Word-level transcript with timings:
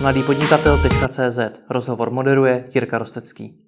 mladýpodnikatel.cz 0.00 1.38
Rozhovor 1.70 2.10
moderuje 2.10 2.70
Jirka 2.74 2.98
Rostecký. 2.98 3.62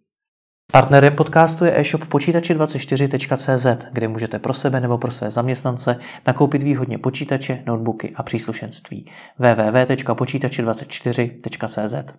Partnerem 0.73 1.17
podcastu 1.17 1.65
je 1.65 1.81
e-shop 1.81 2.05
počítače24.cz, 2.05 3.67
kde 3.93 4.09
můžete 4.09 4.39
pro 4.39 4.55
sebe 4.55 4.81
nebo 4.81 4.99
pro 4.99 5.11
své 5.11 5.31
zaměstnance 5.31 5.99
nakoupit 6.27 6.63
výhodně 6.63 6.99
počítače, 6.99 7.63
notebooky 7.67 8.13
a 8.17 8.23
příslušenství. 8.23 9.07
www.počítače24.cz 9.39 12.15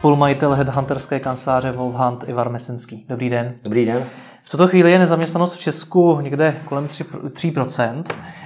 Spolumajitel 0.00 0.54
headhunterské 0.54 1.20
kanceláře 1.20 1.72
Wolfhunt 1.72 2.28
Ivar 2.28 2.50
Mesenský. 2.50 3.06
Dobrý 3.08 3.30
den. 3.30 3.56
Dobrý 3.64 3.84
den. 3.84 4.04
V 4.44 4.50
tuto 4.50 4.68
chvíli 4.68 4.90
je 4.90 4.98
nezaměstnanost 4.98 5.54
v 5.54 5.60
Česku 5.60 6.20
někde 6.20 6.56
kolem 6.64 6.86
3%. 6.86 8.02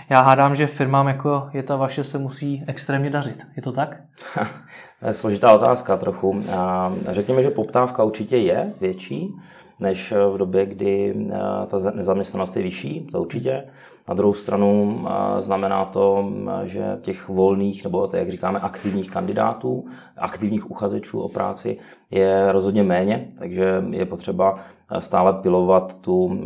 Já 0.09 0.21
hádám, 0.21 0.57
že 0.57 0.67
firmám 0.67 1.09
jako 1.09 1.49
je 1.53 1.63
ta 1.63 1.77
vaše 1.77 2.05
se 2.05 2.19
musí 2.19 2.65
extrémně 2.67 3.11
dařit. 3.11 3.47
Je 3.57 3.63
to 3.63 3.73
tak? 3.73 3.97
složitá 5.13 5.53
otázka 5.53 5.97
trochu. 5.97 6.41
Řekněme, 7.09 7.43
že 7.43 7.51
poptávka 7.51 8.05
určitě 8.05 8.37
je 8.37 8.73
větší 8.81 9.35
než 9.81 10.13
v 10.33 10.39
době, 10.39 10.67
kdy 10.67 11.15
ta 11.67 11.79
nezaměstnanost 11.95 12.57
je 12.57 12.63
vyšší, 12.63 13.09
to 13.13 13.21
určitě. 13.21 13.65
Na 14.09 14.15
druhou 14.15 14.35
stranu 14.35 15.01
znamená 15.39 15.85
to, 15.85 16.33
že 16.65 16.99
těch 17.01 17.29
volných, 17.29 17.85
nebo 17.85 18.11
jak 18.13 18.31
říkáme, 18.31 18.61
aktivních 18.61 19.11
kandidátů, 19.11 19.85
aktivních 20.17 20.71
uchazečů 20.71 21.21
o 21.21 21.29
práci 21.29 21.79
je 22.11 22.53
rozhodně 22.53 22.83
méně, 22.83 23.29
takže 23.39 23.85
je 23.91 24.05
potřeba 24.05 24.59
stále 24.99 25.33
pilovat 25.33 26.01
tu, 26.01 26.45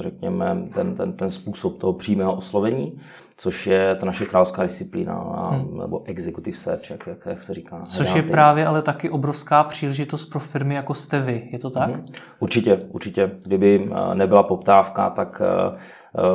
řekněme, 0.00 0.62
ten, 0.74 0.94
ten, 0.94 1.12
ten 1.12 1.30
způsob 1.30 1.78
toho 1.78 1.92
přímého 1.92 2.36
oslovení, 2.36 3.00
což 3.36 3.66
je 3.66 3.94
ta 3.94 4.06
naše 4.06 4.26
královská 4.26 4.62
disciplína, 4.62 5.48
hmm. 5.50 5.78
nebo 5.78 6.02
executive 6.04 6.56
search, 6.56 6.90
jak, 6.90 7.06
jak, 7.06 7.26
jak 7.26 7.42
se 7.42 7.54
říká. 7.54 7.82
Což 7.84 8.14
je 8.14 8.22
právě 8.22 8.66
ale 8.66 8.82
taky 8.82 9.10
obrovská 9.10 9.64
příležitost 9.64 10.24
pro 10.24 10.40
firmy 10.40 10.74
jako 10.74 10.94
jste 10.94 11.20
vy, 11.20 11.48
je 11.52 11.58
to 11.58 11.70
tak? 11.70 11.94
Hmm. 11.94 12.06
Určitě, 12.38 12.76
určitě. 12.76 13.30
Kdyby 13.42 13.90
nebyla 14.14 14.42
poptávka, 14.42 15.10
tak 15.10 15.42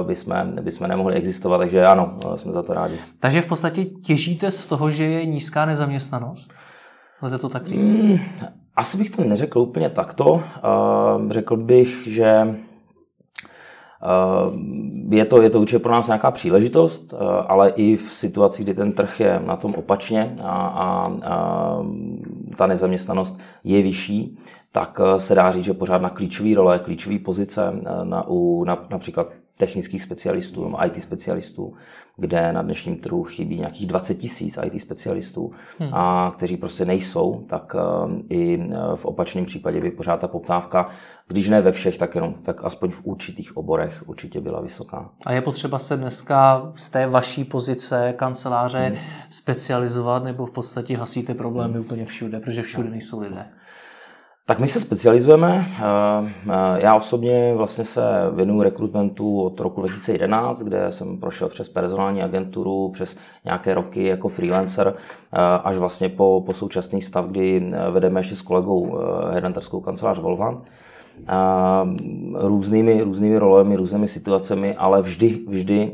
bychom, 0.04 0.56
bychom 0.62 0.88
nemohli 0.88 1.16
existovat, 1.16 1.62
takže 1.62 1.86
ano, 1.86 2.18
jsme 2.36 2.52
za 2.52 2.64
to 2.64 2.74
rádi. 2.74 2.96
Takže 3.20 3.42
v 3.42 3.46
podstatě 3.46 3.86
těžíte 3.86 4.52
z 4.52 4.66
toho, 4.66 4.90
že 4.90 5.06
je 5.06 5.26
nízká 5.26 5.66
nezaměstnanost? 5.66 6.52
Lze 7.22 7.38
to 7.38 7.50
tak 7.50 7.68
říct? 7.68 7.80
Hmm, 7.80 8.20
asi 8.76 8.98
bych 8.98 9.10
to 9.10 9.24
neřekl 9.24 9.60
úplně 9.60 9.90
takto. 9.90 10.44
Řekl 11.30 11.58
bych, 11.58 12.08
že 12.08 12.56
je 15.10 15.26
to, 15.26 15.42
je 15.42 15.50
to 15.50 15.62
určitě 15.62 15.80
pro 15.80 15.92
nás 15.92 16.08
nějaká 16.08 16.32
příležitost, 16.32 17.14
ale 17.48 17.70
i 17.70 17.96
v 17.96 18.10
situaci, 18.10 18.64
kdy 18.64 18.74
ten 18.74 18.92
trh 18.92 19.20
je 19.20 19.42
na 19.46 19.56
tom 19.56 19.76
opačně 19.76 20.36
a, 20.44 20.52
a, 20.52 21.04
a 21.24 21.78
ta 22.58 22.68
nezaměstnanost 22.68 23.40
je 23.64 23.82
vyšší, 23.82 24.38
tak 24.72 25.00
se 25.18 25.36
dá 25.36 25.52
říct, 25.52 25.64
že 25.64 25.74
pořád 25.74 26.02
na 26.02 26.10
klíčové 26.10 26.56
role, 26.56 26.80
klíčové 26.80 27.20
pozice, 27.20 27.62
na, 28.04 28.28
u, 28.28 28.64
na, 28.64 28.86
například 28.90 29.28
technických 29.58 30.04
specialistů 30.04 30.64
nebo 30.64 30.86
IT 30.86 31.02
specialistů, 31.04 31.74
kde 32.18 32.54
na 32.54 32.62
dnešním 32.62 32.98
trhu 32.98 33.24
chybí 33.24 33.60
nějakých 33.60 33.88
20 33.88 34.16
tisíc 34.16 34.60
IT 34.64 34.82
specialistů, 34.82 35.52
hmm. 35.80 35.94
a 35.94 36.32
kteří 36.36 36.58
prostě 36.58 36.86
nejsou, 36.86 37.46
tak 37.50 37.76
uh, 37.76 38.12
i 38.30 38.60
eh, 38.62 38.76
v 38.96 39.06
opačném 39.06 39.46
případě 39.46 39.82
by 39.82 39.92
pořád 39.92 40.18
ta 40.18 40.28
poptávka, 40.28 40.90
když 41.28 41.50
ne 41.50 41.62
ve 41.62 41.72
všech, 41.72 41.98
tak 41.98 42.16
jenom 42.16 42.34
tak 42.34 42.64
aspoň 42.64 42.92
v 42.92 43.02
určitých 43.06 43.58
oborech 43.58 44.04
určitě 44.08 44.42
byla 44.42 44.62
vysoká. 44.62 45.10
A 45.26 45.34
je 45.34 45.42
potřeba 45.42 45.80
se 45.80 45.98
dneska 45.98 46.72
z 46.76 46.90
té 46.90 47.08
vaší 47.08 47.44
pozice 47.44 48.14
kanceláře 48.18 48.80
hmm. 48.80 48.98
specializovat, 49.30 50.24
nebo 50.24 50.46
v 50.46 50.52
podstatě 50.52 50.98
hasíte 50.98 51.34
problémy 51.34 51.74
hmm. 51.74 51.82
úplně 51.82 52.06
všude, 52.06 52.40
protože 52.40 52.62
všude 52.62 52.90
nejsou 52.90 53.20
lidé? 53.20 53.46
Tak 54.46 54.60
my 54.60 54.68
se 54.68 54.80
specializujeme. 54.80 55.68
Eh, 55.72 56.34
eh, 56.50 56.84
já 56.84 56.96
osobně 56.96 57.54
vlastně 57.56 57.86
se 57.86 58.02
věnuju 58.36 58.64
rekrutmentu 58.64 59.42
od 59.42 59.60
roku 59.60 59.82
2011, 59.82 60.60
kde 60.60 60.92
jsem 60.92 61.18
prošel 61.18 61.50
přes 61.50 61.70
personální 61.70 62.24
agenturu, 62.24 62.90
přes 62.90 63.16
nějaké 63.46 63.74
roky 63.74 64.04
jako 64.04 64.30
freelancer, 64.30 64.94
eh, 65.34 65.38
až 65.64 65.78
vlastně 65.78 66.10
po, 66.10 66.44
po 66.46 66.54
současný 66.54 67.02
stav, 67.02 67.26
kdy 67.26 67.74
vedeme 67.92 68.20
ještě 68.20 68.36
s 68.36 68.42
kolegou 68.42 69.00
headhunterskou 69.32 69.82
kancelář 69.82 70.20
Volvan 70.20 70.62
různými, 72.34 73.02
různými 73.02 73.38
rolemi, 73.38 73.76
různými 73.76 74.08
situacemi, 74.08 74.76
ale 74.76 75.02
vždy, 75.02 75.40
vždy 75.48 75.92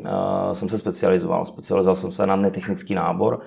jsem 0.53 0.69
se 0.69 0.78
specializoval. 0.78 1.46
Specializoval 1.46 1.96
jsem 1.96 2.12
se 2.12 2.28
na 2.28 2.35
netechnický 2.35 2.96
nábor, 2.96 3.40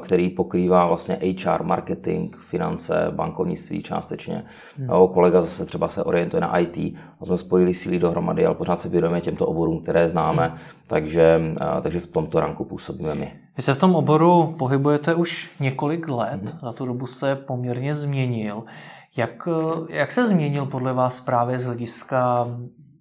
který 0.00 0.30
pokrývá 0.30 0.86
vlastně 0.86 1.18
HR, 1.44 1.62
marketing, 1.62 2.36
finance, 2.36 3.06
bankovnictví 3.10 3.82
částečně. 3.82 4.44
Hmm. 4.78 5.08
Kolega 5.12 5.40
zase 5.40 5.64
třeba 5.64 5.88
se 5.88 6.04
orientuje 6.04 6.40
na 6.40 6.58
IT. 6.58 6.76
A 7.20 7.24
jsme 7.24 7.36
spojili 7.36 7.74
síly 7.74 7.98
dohromady, 7.98 8.46
ale 8.46 8.54
pořád 8.54 8.80
se 8.80 8.88
věnujeme 8.88 9.20
těmto 9.20 9.46
oborům, 9.46 9.82
které 9.82 10.08
známe, 10.08 10.46
hmm. 10.48 10.58
takže, 10.86 11.40
takže 11.82 12.00
v 12.00 12.06
tomto 12.06 12.40
ranku 12.40 12.64
působíme 12.64 13.14
my. 13.14 13.32
Vy 13.56 13.62
se 13.62 13.74
v 13.74 13.78
tom 13.78 13.94
oboru 13.94 14.54
pohybujete 14.58 15.14
už 15.14 15.50
několik 15.60 16.08
let, 16.08 16.40
hmm. 16.50 16.58
za 16.62 16.72
tu 16.72 16.86
dobu 16.86 17.06
se 17.06 17.36
poměrně 17.36 17.94
změnil. 17.94 18.62
Jak, 19.16 19.48
jak 19.88 20.12
se 20.12 20.26
změnil 20.26 20.66
podle 20.66 20.92
vás 20.92 21.20
právě 21.20 21.58
z 21.58 21.64
hlediska 21.64 22.48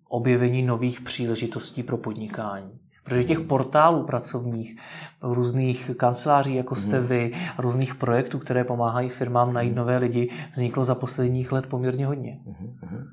objevení 0.08 0.62
nových 0.62 1.02
příležitostí 1.02 1.84
pro 1.84 1.98
podnikání? 1.98 2.80
Protože 3.04 3.24
těch 3.24 3.40
portálů 3.40 4.04
pracovních, 4.04 4.78
různých 5.22 5.92
kanceláří, 5.98 6.56
jako 6.56 6.76
jste 6.76 7.00
mhm. 7.00 7.08
vy, 7.08 7.32
různých 7.58 7.96
projektů, 7.96 8.40
které 8.40 8.64
pomáhají 8.64 9.10
firmám 9.10 9.54
najít 9.54 9.76
nové 9.76 9.98
lidi, 9.98 10.30
vzniklo 10.54 10.86
za 10.86 10.96
posledních 10.96 11.52
let 11.52 11.66
poměrně 11.66 12.06
hodně. 12.06 12.40
Mhm, 12.46 13.08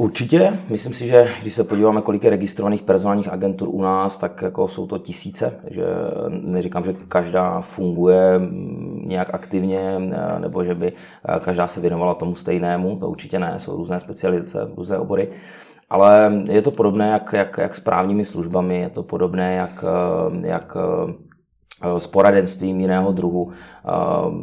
Určitě, 0.00 0.58
myslím 0.68 0.94
si, 0.94 1.08
že 1.08 1.28
když 1.40 1.54
se 1.54 1.64
podíváme, 1.64 2.02
kolik 2.02 2.24
je 2.24 2.30
registrovaných 2.30 2.82
personálních 2.82 3.32
agentur 3.32 3.68
u 3.68 3.82
nás, 3.82 4.18
tak 4.18 4.42
jako 4.42 4.68
jsou 4.68 4.86
to 4.86 4.98
tisíce, 4.98 5.58
takže 5.62 5.84
neříkám, 6.28 6.84
že 6.84 6.92
každá 6.92 7.60
funguje 7.60 8.40
nějak 9.10 9.34
aktivně, 9.34 9.98
nebo 10.38 10.64
že 10.64 10.74
by 10.74 10.92
každá 11.40 11.66
se 11.66 11.80
věnovala 11.80 12.14
tomu 12.14 12.34
stejnému, 12.34 12.96
to 12.96 13.10
určitě 13.10 13.38
ne, 13.38 13.54
jsou 13.58 13.76
různé 13.76 14.00
specializace, 14.00 14.68
různé 14.76 14.98
obory. 14.98 15.28
Ale 15.90 16.32
je 16.50 16.62
to 16.62 16.70
podobné 16.70 17.08
jak, 17.08 17.32
jak, 17.32 17.58
jak 17.58 17.74
s 17.74 17.80
právními 17.80 18.24
službami, 18.24 18.78
je 18.78 18.90
to 18.90 19.02
podobné 19.02 19.54
jak, 19.54 19.84
jak 20.40 20.76
s 21.98 22.06
poradenstvím 22.06 22.80
jiného 22.80 23.12
druhu. 23.12 23.50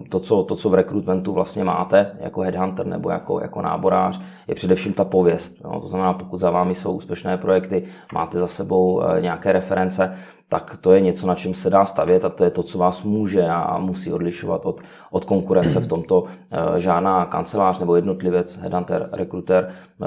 To 0.10 0.20
co, 0.20 0.44
to, 0.44 0.56
co 0.56 0.70
v 0.70 0.74
rekrutmentu 0.74 1.34
vlastně 1.34 1.64
máte 1.64 2.12
jako 2.20 2.42
headhunter 2.42 2.86
nebo 2.86 3.10
jako, 3.10 3.40
jako 3.42 3.62
náborář, 3.62 4.22
je 4.48 4.56
především 4.56 4.94
ta 4.94 5.04
pověst. 5.04 5.64
No, 5.64 5.82
to 5.82 5.88
znamená, 5.88 6.14
pokud 6.14 6.38
za 6.38 6.52
vámi 6.52 6.76
jsou 6.76 6.92
úspěšné 6.94 7.38
projekty, 7.38 7.84
máte 8.14 8.40
za 8.40 8.48
sebou 8.48 9.02
nějaké 9.20 9.52
reference, 9.52 10.18
tak 10.50 10.78
to 10.82 10.94
je 10.94 11.02
něco, 11.02 11.28
na 11.28 11.36
čem 11.36 11.54
se 11.54 11.70
dá 11.70 11.86
stavět 11.86 12.26
a 12.26 12.30
to 12.30 12.44
je 12.44 12.50
to, 12.50 12.64
co 12.64 12.78
vás 12.78 13.04
může 13.04 13.48
a 13.48 13.78
musí 13.78 14.14
odlišovat 14.14 14.66
od, 14.66 14.82
od 15.12 15.26
konkurence. 15.26 15.80
V 15.80 15.88
tomto 15.88 16.24
e, 16.52 16.80
žádná 16.80 17.26
kancelář 17.26 17.80
nebo 17.80 17.96
jednotlivec, 17.96 18.58
headhunter, 18.58 19.10
rekruter 19.12 19.64
e, 19.68 20.06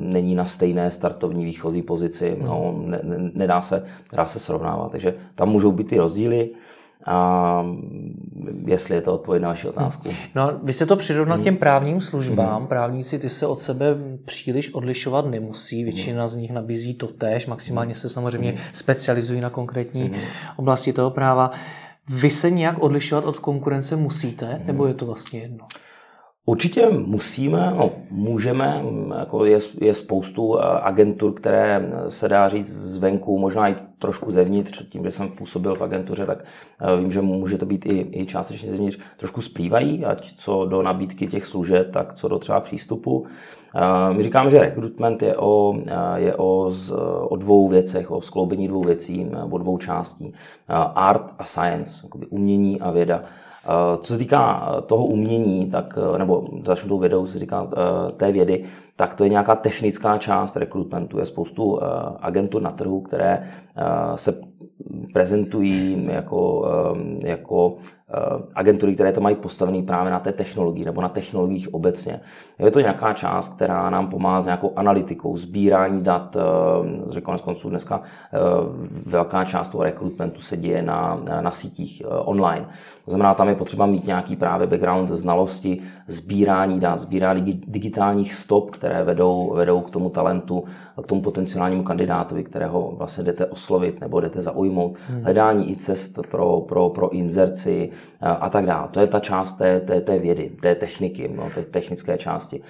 není 0.00 0.34
na 0.34 0.44
stejné 0.44 0.90
startovní 0.90 1.44
výchozí 1.44 1.82
pozici, 1.82 2.38
no, 2.42 2.74
ne, 2.86 3.00
ne, 3.02 3.30
nedá, 3.34 3.60
se, 3.60 3.86
nedá 4.12 4.24
se 4.24 4.38
srovnávat. 4.38 4.90
Takže 4.90 5.14
tam 5.34 5.48
můžou 5.48 5.72
být 5.72 5.88
ty 5.88 5.98
rozdíly 5.98 6.50
a 7.06 7.66
jestli 8.66 8.94
je 8.94 9.02
to 9.02 9.14
odpověď 9.14 9.42
na 9.42 9.48
vaši 9.48 9.68
otázku. 9.68 10.08
No, 10.34 10.60
vy 10.62 10.72
se 10.72 10.86
to 10.86 10.96
přirovnal 10.96 11.36
hmm. 11.36 11.44
těm 11.44 11.56
právním 11.56 12.00
službám. 12.00 12.58
Hmm. 12.58 12.66
Právníci 12.66 13.18
ty 13.18 13.28
se 13.28 13.46
od 13.46 13.60
sebe 13.60 13.96
příliš 14.24 14.74
odlišovat 14.74 15.26
nemusí. 15.26 15.84
Většina 15.84 16.20
hmm. 16.20 16.28
z 16.28 16.36
nich 16.36 16.50
nabízí 16.52 16.94
to 16.94 17.06
tež. 17.06 17.46
Maximálně 17.46 17.94
se 17.94 18.08
samozřejmě 18.08 18.50
hmm. 18.50 18.60
specializují 18.72 19.40
na 19.40 19.50
konkrétní 19.50 20.02
hmm. 20.02 20.20
oblasti 20.56 20.92
toho 20.92 21.10
práva. 21.10 21.50
Vy 22.08 22.30
se 22.30 22.50
nějak 22.50 22.82
odlišovat 22.82 23.24
od 23.24 23.38
konkurence 23.38 23.96
musíte, 23.96 24.46
hmm. 24.46 24.66
nebo 24.66 24.86
je 24.86 24.94
to 24.94 25.06
vlastně 25.06 25.40
jedno? 25.40 25.66
Určitě 26.46 26.90
musíme, 26.90 27.72
no, 27.76 27.90
můžeme, 28.10 28.84
jako 29.18 29.44
je, 29.44 29.58
je 29.80 29.94
spoustu 29.94 30.58
agentur, 30.60 31.34
které 31.34 31.92
se 32.08 32.28
dá 32.28 32.48
říct 32.48 32.72
zvenku, 32.72 33.38
možná 33.38 33.68
i 33.68 33.76
trošku 33.98 34.32
zevnitř, 34.32 34.88
tím, 34.88 35.04
že 35.04 35.10
jsem 35.10 35.28
působil 35.28 35.74
v 35.74 35.82
agentuře, 35.82 36.26
tak 36.26 36.44
eh, 36.80 36.96
vím, 37.00 37.10
že 37.10 37.20
může 37.20 37.58
to 37.58 37.66
být 37.66 37.86
i, 37.86 38.06
i 38.12 38.26
částečně 38.26 38.70
zevnitř, 38.70 38.98
trošku 39.16 39.40
splývají, 39.40 40.04
ať 40.04 40.36
co 40.36 40.64
do 40.64 40.82
nabídky 40.82 41.26
těch 41.26 41.46
služeb, 41.46 41.92
tak 41.92 42.14
co 42.14 42.28
do 42.28 42.38
třeba 42.38 42.60
přístupu. 42.60 43.26
Eh, 43.76 44.14
my 44.14 44.22
říkáme, 44.22 44.50
že 44.50 44.60
recruitment 44.60 45.22
je 45.22 45.36
o, 45.36 45.74
je 46.16 46.34
o, 46.34 46.70
z, 46.70 46.92
o 47.22 47.36
dvou 47.36 47.68
věcech, 47.68 48.10
o 48.10 48.20
skloubení 48.20 48.68
dvou 48.68 48.82
věcí, 48.84 49.30
o 49.50 49.58
dvou 49.58 49.78
částí. 49.78 50.34
Art 50.94 51.34
a 51.38 51.44
science, 51.44 52.06
umění 52.30 52.80
a 52.80 52.90
věda. 52.90 53.22
Eh, 53.68 53.98
co 54.00 54.12
se 54.12 54.18
týká 54.18 54.72
eh, 54.78 54.82
toho 54.82 55.06
umění, 55.06 55.70
tak, 55.70 55.98
eh, 56.14 56.18
nebo 56.18 56.48
začnu 56.64 56.88
tou 56.88 56.98
vědou, 56.98 57.26
se 57.26 57.38
týká 57.38 57.68
té 58.16 58.32
vědy, 58.32 58.64
tak 58.96 59.14
to 59.14 59.24
je 59.24 59.30
nějaká 59.30 59.54
technická 59.54 60.18
část 60.18 60.56
rekrutmentu. 60.56 61.18
Je 61.18 61.26
spoustu 61.26 61.80
agentur 62.20 62.62
na 62.62 62.70
trhu, 62.70 63.00
které 63.00 63.50
se 64.16 64.40
prezentují 65.12 66.08
jako 66.10 66.64
jako 67.24 67.76
Eh, 67.76 67.97
agentury, 68.54 68.94
které 68.94 69.12
to 69.12 69.20
mají 69.20 69.36
postavené 69.36 69.82
právě 69.82 70.12
na 70.12 70.20
té 70.20 70.32
technologii 70.32 70.84
nebo 70.84 71.02
na 71.02 71.08
technologiích 71.08 71.74
obecně. 71.74 72.20
Je 72.58 72.70
to 72.70 72.80
nějaká 72.80 73.12
část, 73.12 73.48
která 73.48 73.90
nám 73.90 74.08
pomáhá 74.08 74.40
s 74.40 74.44
nějakou 74.44 74.72
analytikou, 74.76 75.36
sbírání 75.36 76.02
dat. 76.02 76.36
Eh, 76.36 76.40
řekl 77.08 77.24
konec 77.24 77.42
konců 77.42 77.70
dneska 77.70 78.02
eh, 78.02 78.38
velká 79.06 79.44
část 79.44 79.68
toho 79.68 79.84
rekrutmentu 79.84 80.40
se 80.40 80.56
děje 80.56 80.82
na, 80.82 81.20
na 81.42 81.50
sítích 81.50 82.02
online. 82.08 82.66
To 83.08 83.12
znamená, 83.12 83.34
tam 83.34 83.48
je 83.48 83.54
potřeba 83.54 83.86
mít 83.86 84.06
nějaký 84.06 84.36
právě 84.36 84.66
background 84.66 85.08
znalosti, 85.08 85.80
sbírání 86.06 86.80
dat, 86.80 86.96
sbírání 86.96 87.60
digitálních 87.66 88.34
stop, 88.34 88.70
které 88.70 89.04
vedou, 89.04 89.52
vedou 89.54 89.80
k 89.80 89.90
tomu 89.90 90.10
talentu, 90.10 90.64
k 91.02 91.06
tomu 91.06 91.20
potenciálnímu 91.20 91.82
kandidátovi, 91.82 92.44
kterého 92.44 92.92
vlastně 92.96 93.24
jdete 93.24 93.46
oslovit 93.46 94.00
nebo 94.00 94.20
jdete 94.20 94.42
zaujmout. 94.42 94.96
Hmm. 95.08 95.22
Hledání 95.22 95.70
i 95.72 95.76
cest 95.76 96.18
pro, 96.30 96.60
pro, 96.60 96.88
pro 96.88 97.10
inzerci, 97.10 97.90
a 98.20 98.50
tak 98.50 98.66
dále. 98.66 98.88
To 98.90 99.00
je 99.00 99.06
ta 99.06 99.20
část 99.20 99.52
té, 99.52 99.80
té, 99.80 100.00
té 100.00 100.18
vědy, 100.18 100.50
té 100.62 100.74
techniky, 100.74 101.30
no, 101.36 101.50
té 101.54 101.62
technické 101.62 102.18
části. 102.18 102.62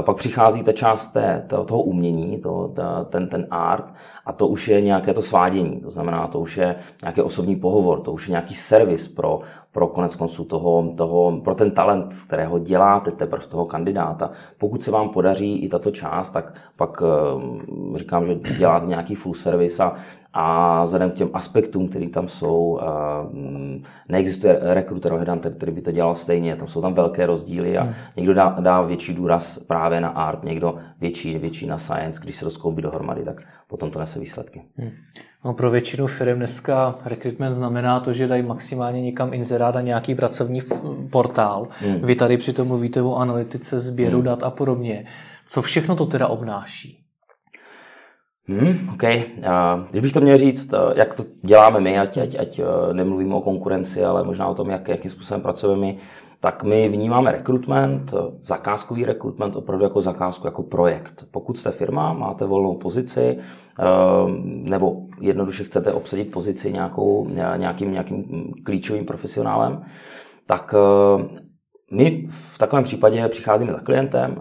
Pak 0.00 0.16
přichází 0.16 0.62
ta 0.62 0.72
část 0.72 1.06
té, 1.06 1.44
toho 1.48 1.82
umění, 1.82 2.38
to, 2.38 2.72
ta, 2.74 3.04
ten, 3.04 3.28
ten 3.28 3.46
art, 3.50 3.94
a 4.26 4.32
to 4.32 4.46
už 4.46 4.68
je 4.68 4.80
nějaké 4.80 5.14
to 5.14 5.22
svádění, 5.22 5.80
to 5.80 5.90
znamená, 5.90 6.26
to 6.26 6.40
už 6.40 6.56
je 6.56 6.76
nějaký 7.02 7.22
osobní 7.22 7.56
pohovor, 7.56 8.00
to 8.00 8.12
už 8.12 8.28
je 8.28 8.32
nějaký 8.32 8.54
servis 8.54 9.08
pro, 9.08 9.40
pro 9.72 9.86
konec 9.86 10.16
konců 10.16 10.44
toho, 10.44 10.90
toho, 10.96 11.40
pro 11.44 11.54
ten 11.54 11.70
talent, 11.70 12.12
z 12.12 12.22
kterého 12.22 12.58
děláte 12.58 13.10
teprve 13.10 13.46
toho 13.46 13.66
kandidáta. 13.66 14.30
Pokud 14.58 14.82
se 14.82 14.90
vám 14.90 15.08
podaří 15.08 15.58
i 15.58 15.68
tato 15.68 15.90
část, 15.90 16.30
tak 16.30 16.54
pak 16.76 17.02
eh, 17.02 17.98
říkám, 17.98 18.26
že 18.26 18.34
děláte 18.34 18.86
nějaký 18.86 19.14
full 19.14 19.34
service 19.34 19.84
a 19.84 19.94
a 20.32 20.84
vzhledem 20.84 21.10
k 21.10 21.14
těm 21.14 21.30
aspektům, 21.32 21.88
které 21.88 22.08
tam 22.08 22.28
jsou, 22.28 22.80
mm, 23.32 23.82
neexistuje 24.08 24.58
rekruter 24.62 25.12
headhunter, 25.12 25.54
který 25.54 25.72
by 25.72 25.80
to 25.80 25.92
dělal 25.92 26.14
stejně. 26.14 26.56
Tam 26.56 26.68
jsou 26.68 26.82
tam 26.82 26.94
velké 26.94 27.26
rozdíly 27.26 27.78
a 27.78 27.82
hmm. 27.82 27.94
někdo 28.16 28.34
dá, 28.34 28.56
dá 28.60 28.82
větší 28.82 29.14
důraz 29.14 29.58
právě 29.58 30.00
na 30.00 30.08
art, 30.08 30.44
někdo 30.44 30.74
větší, 31.00 31.38
větší 31.38 31.66
na 31.66 31.78
science. 31.78 32.20
Když 32.22 32.36
se 32.36 32.44
rozkoubí 32.44 32.82
dohromady, 32.82 33.24
tak 33.24 33.42
potom 33.68 33.90
to 33.90 33.98
nese 33.98 34.20
výsledky. 34.20 34.62
Hmm. 34.76 34.90
No, 35.44 35.54
pro 35.54 35.70
většinu 35.70 36.06
firm 36.06 36.38
dneska 36.38 36.98
recruitment 37.04 37.56
znamená 37.56 38.00
to, 38.00 38.12
že 38.12 38.26
dají 38.26 38.42
maximálně 38.42 39.02
někam 39.02 39.34
inzerát 39.34 39.74
na 39.74 39.80
nějaký 39.80 40.14
pracovní 40.14 40.62
portál. 41.10 41.68
Hmm. 41.80 42.00
Vy 42.02 42.14
tady 42.14 42.36
přitom 42.36 42.68
mluvíte 42.68 43.02
o 43.02 43.16
analytice, 43.16 43.80
sběru 43.80 44.16
hmm. 44.16 44.24
dat 44.24 44.42
a 44.42 44.50
podobně. 44.50 45.06
Co 45.46 45.62
všechno 45.62 45.96
to 45.96 46.06
teda 46.06 46.26
obnáší? 46.26 47.07
Hmm, 48.48 48.88
OK. 48.94 49.02
Když 49.90 50.02
bych 50.02 50.12
to 50.12 50.20
měl 50.20 50.36
říct, 50.36 50.74
jak 50.94 51.14
to 51.14 51.24
děláme 51.42 51.80
my, 51.80 51.98
ať, 51.98 52.16
ať, 52.16 52.34
ať 52.38 52.58
eh, 52.58 52.94
nemluvíme 52.94 53.34
o 53.34 53.40
konkurenci, 53.40 54.04
ale 54.04 54.24
možná 54.24 54.48
o 54.48 54.54
tom, 54.54 54.70
jak, 54.70 54.88
jakým 54.88 55.10
způsobem 55.10 55.40
pracujeme 55.40 55.80
my, 55.80 55.98
tak 56.40 56.64
my 56.64 56.88
vnímáme 56.88 57.32
rekrutment, 57.32 58.14
zakázkový 58.40 59.04
rekrutment 59.04 59.56
opravdu 59.56 59.84
jako 59.84 60.00
zakázku, 60.00 60.46
jako 60.46 60.62
projekt. 60.62 61.24
Pokud 61.30 61.58
jste 61.58 61.70
firma, 61.70 62.12
máte 62.12 62.44
volnou 62.44 62.74
pozici, 62.74 63.38
eh, 63.38 63.84
nebo 64.44 64.96
jednoduše 65.20 65.64
chcete 65.64 65.92
obsadit 65.92 66.30
pozici 66.30 66.72
nějakou, 66.72 67.28
nějakým, 67.56 67.92
nějakým 67.92 68.52
klíčovým 68.64 69.04
profesionálem, 69.04 69.82
tak 70.46 70.74
eh, 70.74 71.24
my 71.90 72.26
v 72.28 72.58
takovém 72.58 72.84
případě 72.84 73.28
přicházíme 73.28 73.72
za 73.72 73.78
klientem, 73.78 74.36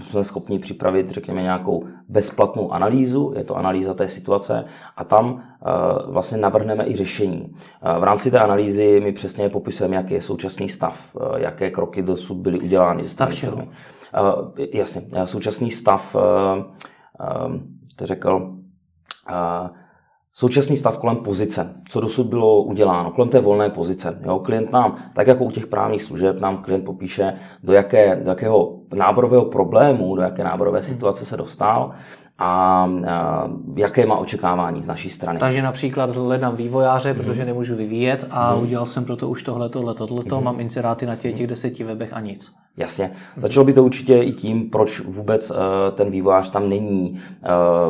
jsme 0.00 0.24
schopni 0.24 0.58
připravit, 0.58 1.10
řekněme, 1.10 1.42
nějakou 1.42 1.84
bezplatnou 2.08 2.72
analýzu, 2.72 3.34
je 3.36 3.44
to 3.44 3.56
analýza 3.56 3.94
té 3.94 4.08
situace 4.08 4.64
a 4.96 5.04
tam 5.04 5.42
e, 5.42 6.12
vlastně 6.12 6.38
navrhneme 6.38 6.86
i 6.86 6.96
řešení. 6.96 7.54
E, 7.82 8.00
v 8.00 8.04
rámci 8.04 8.30
té 8.30 8.38
analýzy 8.40 9.00
my 9.00 9.12
přesně 9.12 9.48
popisujeme, 9.48 9.96
jaký 9.96 10.14
je 10.14 10.22
současný 10.22 10.68
stav, 10.68 11.16
e, 11.16 11.42
jaké 11.42 11.70
kroky 11.70 12.02
dosud 12.02 12.34
byly 12.34 12.60
udělány. 12.60 13.04
Stav 13.04 13.34
čeho? 13.34 13.68
Jasně, 14.72 15.02
současný 15.24 15.70
stav, 15.70 16.16
to 17.96 18.06
řekl, 18.06 18.56
současný 20.38 20.76
stav 20.76 20.98
kolem 20.98 21.16
pozice, 21.16 21.74
co 21.88 22.00
dosud 22.00 22.26
bylo 22.26 22.62
uděláno, 22.62 23.10
kolem 23.10 23.28
té 23.28 23.40
volné 23.40 23.70
pozice. 23.70 24.18
Jo, 24.24 24.38
klient 24.38 24.72
nám, 24.72 24.96
tak 25.14 25.26
jako 25.26 25.44
u 25.44 25.50
těch 25.50 25.66
právních 25.66 26.02
služeb, 26.02 26.40
nám 26.40 26.62
klient 26.62 26.84
popíše, 26.84 27.32
do, 27.62 27.72
jaké, 27.72 28.16
do 28.24 28.30
jakého 28.30 28.78
náborového 28.94 29.44
problému, 29.44 30.16
do 30.16 30.22
jaké 30.22 30.44
náborové 30.44 30.78
hmm. 30.78 30.88
situace 30.88 31.24
se 31.24 31.36
dostal 31.36 31.92
a, 32.38 32.90
jaké 33.76 34.06
má 34.06 34.16
očekávání 34.16 34.82
z 34.82 34.86
naší 34.86 35.10
strany. 35.10 35.38
Takže 35.38 35.62
například 35.62 36.16
hledám 36.16 36.56
vývojáře, 36.56 37.12
mm-hmm. 37.12 37.16
protože 37.16 37.44
nemůžu 37.44 37.76
vyvíjet 37.76 38.26
a 38.30 38.54
mm-hmm. 38.54 38.62
udělal 38.62 38.86
jsem 38.86 39.04
proto 39.04 39.28
už 39.28 39.42
tohle, 39.42 39.68
tohle, 39.68 39.94
tohle, 39.94 40.22
mm-hmm. 40.22 40.40
mám 40.40 40.60
inseráty 40.60 41.06
na 41.06 41.16
těch, 41.16 41.34
těch 41.34 41.46
deseti 41.46 41.84
webech 41.84 42.12
a 42.12 42.20
nic. 42.20 42.52
Jasně. 42.76 43.12
Začalo 43.36 43.64
by 43.64 43.72
to 43.72 43.84
určitě 43.84 44.18
i 44.18 44.32
tím, 44.32 44.70
proč 44.70 45.00
vůbec 45.00 45.50
uh, 45.50 45.56
ten 45.94 46.10
vývojář 46.10 46.50
tam 46.50 46.68
není, 46.68 47.20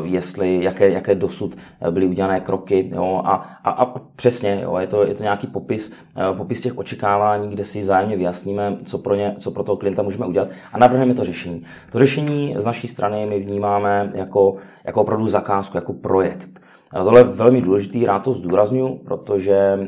uh, 0.01 0.07
jestli, 0.07 0.65
jaké, 0.65 0.91
jaké 0.91 1.15
dosud 1.15 1.57
byly 1.91 2.07
udělané 2.07 2.41
kroky. 2.41 2.91
Jo, 2.95 3.23
a, 3.25 3.35
a, 3.65 3.71
a 3.71 3.99
přesně, 4.17 4.61
jo, 4.63 4.77
je, 4.77 4.87
to, 4.87 5.07
je 5.07 5.15
to 5.15 5.23
nějaký 5.23 5.47
popis, 5.47 5.93
popis 6.37 6.63
těch 6.63 6.79
očekávání, 6.79 7.51
kde 7.51 7.65
si 7.65 7.83
vzájemně 7.83 8.17
vyjasníme, 8.17 8.77
co 8.85 8.99
pro, 8.99 9.15
ně, 9.15 9.35
co 9.39 9.51
pro 9.51 9.63
toho 9.63 9.77
klienta 9.77 10.03
můžeme 10.03 10.27
udělat 10.27 10.49
a 10.73 10.79
navrhneme 10.79 11.15
to 11.15 11.25
řešení. 11.25 11.65
To 11.93 11.99
řešení 11.99 12.55
z 12.59 12.65
naší 12.65 12.89
strany 12.89 13.27
my 13.27 13.39
vnímáme 13.39 14.13
jako, 14.15 14.57
jako 14.85 15.01
opravdu 15.01 15.27
zakázku, 15.27 15.77
jako 15.77 15.93
projekt. 15.93 16.66
Tohle 17.05 17.21
je 17.21 17.25
velmi 17.25 17.63
důležitý, 17.63 18.07
rád 18.07 18.19
to 18.19 18.33
zdůraznuju, 18.33 19.01
protože 19.05 19.79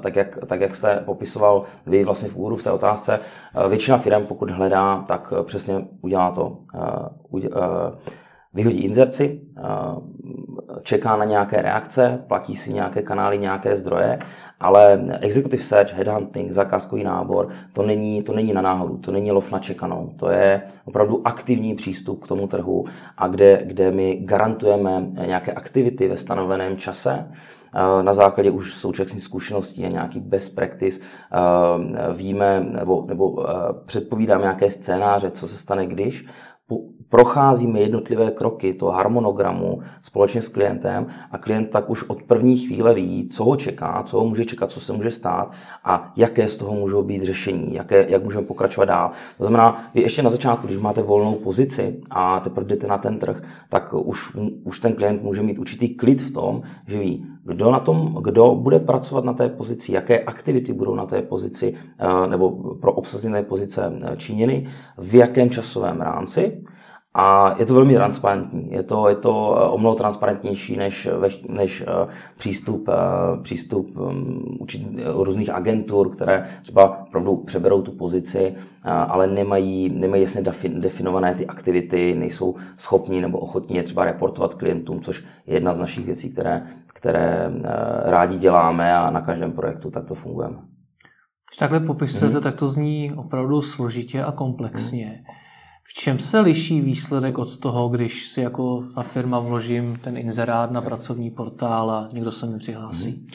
tak 0.00 0.16
jak, 0.16 0.38
tak 0.46 0.60
jak 0.60 0.74
jste 0.74 1.02
popisoval 1.04 1.64
vy 1.86 2.04
vlastně 2.04 2.28
v 2.28 2.36
úvodu 2.36 2.56
v 2.56 2.62
té 2.62 2.70
otázce, 2.70 3.20
většina 3.68 3.98
firm, 3.98 4.26
pokud 4.26 4.50
hledá, 4.50 5.04
tak 5.08 5.32
přesně 5.42 5.88
udělá 6.00 6.30
to. 6.30 6.56
Vyhodí 8.54 8.84
inzerci, 8.84 9.40
čeká 10.90 11.16
na 11.16 11.24
nějaké 11.24 11.62
reakce, 11.62 12.24
platí 12.26 12.56
si 12.56 12.72
nějaké 12.72 13.02
kanály, 13.02 13.38
nějaké 13.38 13.76
zdroje, 13.76 14.18
ale 14.60 15.00
executive 15.20 15.62
search, 15.62 15.94
headhunting, 15.94 16.50
zakázkový 16.52 17.04
nábor, 17.04 17.48
to 17.72 17.82
není, 17.82 18.22
to 18.22 18.32
není 18.32 18.52
na 18.52 18.62
náhodu, 18.62 18.96
to 18.98 19.12
není 19.12 19.32
lov 19.32 19.52
na 19.52 19.58
čekanou, 19.58 20.12
to 20.16 20.30
je 20.30 20.62
opravdu 20.84 21.22
aktivní 21.24 21.74
přístup 21.74 22.24
k 22.24 22.28
tomu 22.28 22.46
trhu 22.46 22.84
a 23.18 23.28
kde, 23.28 23.62
kde 23.64 23.90
my 23.90 24.18
garantujeme 24.20 25.06
nějaké 25.26 25.52
aktivity 25.52 26.08
ve 26.08 26.16
stanoveném 26.16 26.76
čase, 26.76 27.26
na 28.02 28.12
základě 28.12 28.50
už 28.50 28.74
současných 28.74 29.22
zkušeností 29.22 29.84
a 29.84 29.88
nějaký 29.88 30.20
best 30.20 30.54
practice 30.54 31.00
víme 32.16 32.60
nebo, 32.60 33.04
nebo 33.08 33.46
předpovídáme 33.86 34.42
nějaké 34.42 34.70
scénáře, 34.70 35.30
co 35.30 35.48
se 35.48 35.56
stane, 35.56 35.86
když 35.86 36.26
procházíme 37.10 37.80
jednotlivé 37.80 38.30
kroky 38.30 38.72
toho 38.74 38.92
harmonogramu 38.92 39.82
společně 40.02 40.42
s 40.42 40.48
klientem 40.48 41.06
a 41.30 41.38
klient 41.38 41.70
tak 41.70 41.90
už 41.90 42.02
od 42.02 42.22
první 42.22 42.56
chvíle 42.56 42.94
ví, 42.94 43.28
co 43.28 43.44
ho 43.44 43.56
čeká, 43.56 44.02
co 44.02 44.18
ho 44.18 44.24
může 44.24 44.44
čekat, 44.44 44.70
co 44.70 44.80
se 44.80 44.92
může 44.92 45.10
stát 45.10 45.52
a 45.84 46.12
jaké 46.16 46.48
z 46.48 46.56
toho 46.56 46.74
můžou 46.74 47.02
být 47.02 47.22
řešení, 47.22 47.74
jaké, 47.74 48.06
jak 48.08 48.24
můžeme 48.24 48.46
pokračovat 48.46 48.84
dál. 48.84 49.10
To 49.38 49.44
znamená, 49.44 49.90
vy 49.94 50.00
ještě 50.00 50.22
na 50.22 50.30
začátku, 50.30 50.66
když 50.66 50.78
máte 50.78 51.02
volnou 51.02 51.34
pozici 51.34 52.00
a 52.10 52.40
teprve 52.40 52.66
jdete 52.66 52.86
na 52.86 52.98
ten 52.98 53.18
trh, 53.18 53.42
tak 53.68 53.94
už, 53.94 54.36
už 54.64 54.78
ten 54.78 54.94
klient 54.94 55.22
může 55.22 55.42
mít 55.42 55.58
určitý 55.58 55.88
klid 55.88 56.22
v 56.22 56.30
tom, 56.30 56.62
že 56.86 56.98
ví, 56.98 57.26
kdo, 57.44 57.70
na 57.70 57.80
tom, 57.80 58.18
kdo 58.22 58.54
bude 58.54 58.78
pracovat 58.78 59.24
na 59.24 59.32
té 59.32 59.48
pozici, 59.48 59.92
jaké 59.92 60.20
aktivity 60.20 60.72
budou 60.72 60.94
na 60.94 61.06
té 61.06 61.22
pozici 61.22 61.74
eh, 61.98 62.28
nebo 62.28 62.50
pro 62.74 62.92
obsazené 62.92 63.42
pozice 63.42 63.92
eh, 64.02 64.16
činěny, 64.16 64.66
v 64.98 65.14
jakém 65.14 65.50
časovém 65.50 66.00
rámci 66.00 66.62
a 67.14 67.54
je 67.58 67.66
to 67.66 67.74
velmi 67.74 67.94
transparentní. 67.94 68.72
Je 68.72 68.82
to, 68.82 69.08
je 69.08 69.14
to 69.14 69.56
eh, 69.58 69.68
o 69.68 69.78
mnoho 69.78 69.94
transparentnější 69.94 70.76
než, 70.76 71.08
než 71.48 71.80
eh, 71.80 72.06
přístup, 72.36 72.88
eh, 72.88 73.40
přístup 73.42 73.96
různých 75.14 75.50
agentur, 75.50 76.10
které 76.10 76.48
třeba 76.62 77.00
opravdu 77.00 77.36
přeberou 77.36 77.82
tu 77.82 77.92
pozici, 77.92 78.54
ale 78.82 79.26
nemají, 79.26 79.88
nemají 79.88 80.22
jasně 80.22 80.42
definované 80.68 81.34
ty 81.34 81.46
aktivity, 81.46 82.14
nejsou 82.14 82.54
schopni 82.76 83.20
nebo 83.20 83.38
ochotní 83.38 83.76
je 83.76 83.82
třeba 83.82 84.04
reportovat 84.04 84.54
klientům, 84.54 85.00
což 85.00 85.24
je 85.46 85.54
jedna 85.54 85.72
z 85.72 85.78
našich 85.78 86.06
věcí, 86.06 86.30
které, 86.30 86.66
které 86.86 87.50
rádi 88.04 88.38
děláme 88.38 88.96
a 88.96 89.10
na 89.10 89.20
každém 89.20 89.52
projektu 89.52 89.90
takto 89.90 90.14
fungujeme. 90.14 90.56
Když 90.56 91.58
takhle 91.58 91.80
popisujete, 91.80 92.34
hmm. 92.34 92.42
tak 92.42 92.54
to 92.54 92.68
zní 92.68 93.12
opravdu 93.16 93.62
složitě 93.62 94.24
a 94.24 94.32
komplexně. 94.32 95.06
Hmm. 95.06 95.36
V 95.84 95.94
čem 95.94 96.18
se 96.18 96.40
liší 96.40 96.80
výsledek 96.80 97.38
od 97.38 97.56
toho, 97.56 97.88
když 97.88 98.28
si 98.28 98.40
jako 98.40 98.84
ta 98.94 99.02
firma 99.02 99.38
vložím 99.38 99.98
ten 100.04 100.16
inzerát 100.16 100.70
na 100.70 100.80
pracovní 100.80 101.30
portál 101.30 101.90
a 101.90 102.08
někdo 102.12 102.32
se 102.32 102.46
mi 102.46 102.58
přihlásí? 102.58 103.10
Hmm. 103.10 103.26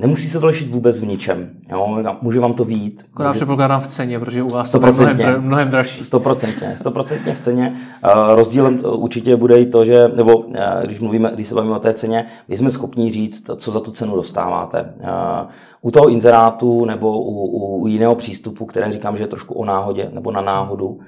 Nemusí 0.00 0.28
se 0.28 0.40
to 0.40 0.46
lišit 0.46 0.68
vůbec 0.68 1.00
v 1.00 1.06
ničem. 1.06 1.50
Jo? 1.70 2.02
Může 2.22 2.40
vám 2.40 2.54
to 2.54 2.64
vít. 2.64 3.06
Akorát 3.12 3.28
může... 3.28 3.38
předpokládám 3.38 3.80
v 3.80 3.86
ceně, 3.86 4.18
protože 4.18 4.42
u 4.42 4.48
vás 4.48 4.70
to 4.70 4.86
je 4.86 5.14
mnohem, 5.14 5.42
mnohem 5.42 5.70
dražší. 5.70 6.04
Stoprocentně, 6.04 6.76
stoprocentně 6.76 7.34
v 7.34 7.40
ceně. 7.40 7.76
Uh, 8.04 8.34
rozdílem 8.34 8.82
určitě 8.84 9.36
bude 9.36 9.60
i 9.60 9.66
to, 9.66 9.84
že, 9.84 10.08
nebo 10.08 10.36
uh, 10.36 10.54
když, 10.84 11.00
mluvíme, 11.00 11.30
když 11.34 11.46
se 11.46 11.54
bavíme 11.54 11.76
o 11.76 11.78
té 11.78 11.94
ceně, 11.94 12.26
my 12.48 12.56
jsme 12.56 12.70
schopni 12.70 13.10
říct, 13.10 13.50
co 13.56 13.70
za 13.70 13.80
tu 13.80 13.90
cenu 13.90 14.16
dostáváte. 14.16 14.94
Uh, 15.00 15.50
U 15.82 15.90
toho 15.90 16.08
inzerátu 16.08 16.84
nebo 16.84 17.18
u, 17.18 17.46
u, 17.46 17.76
u 17.76 17.86
jiného 17.86 18.14
přístupu, 18.14 18.66
které 18.66 18.92
říkám, 18.92 19.16
že 19.16 19.22
je 19.22 19.26
trošku 19.26 19.54
o 19.54 19.64
náhodě 19.64 20.10
nebo 20.12 20.30
na 20.30 20.40
náhodu, 20.40 20.98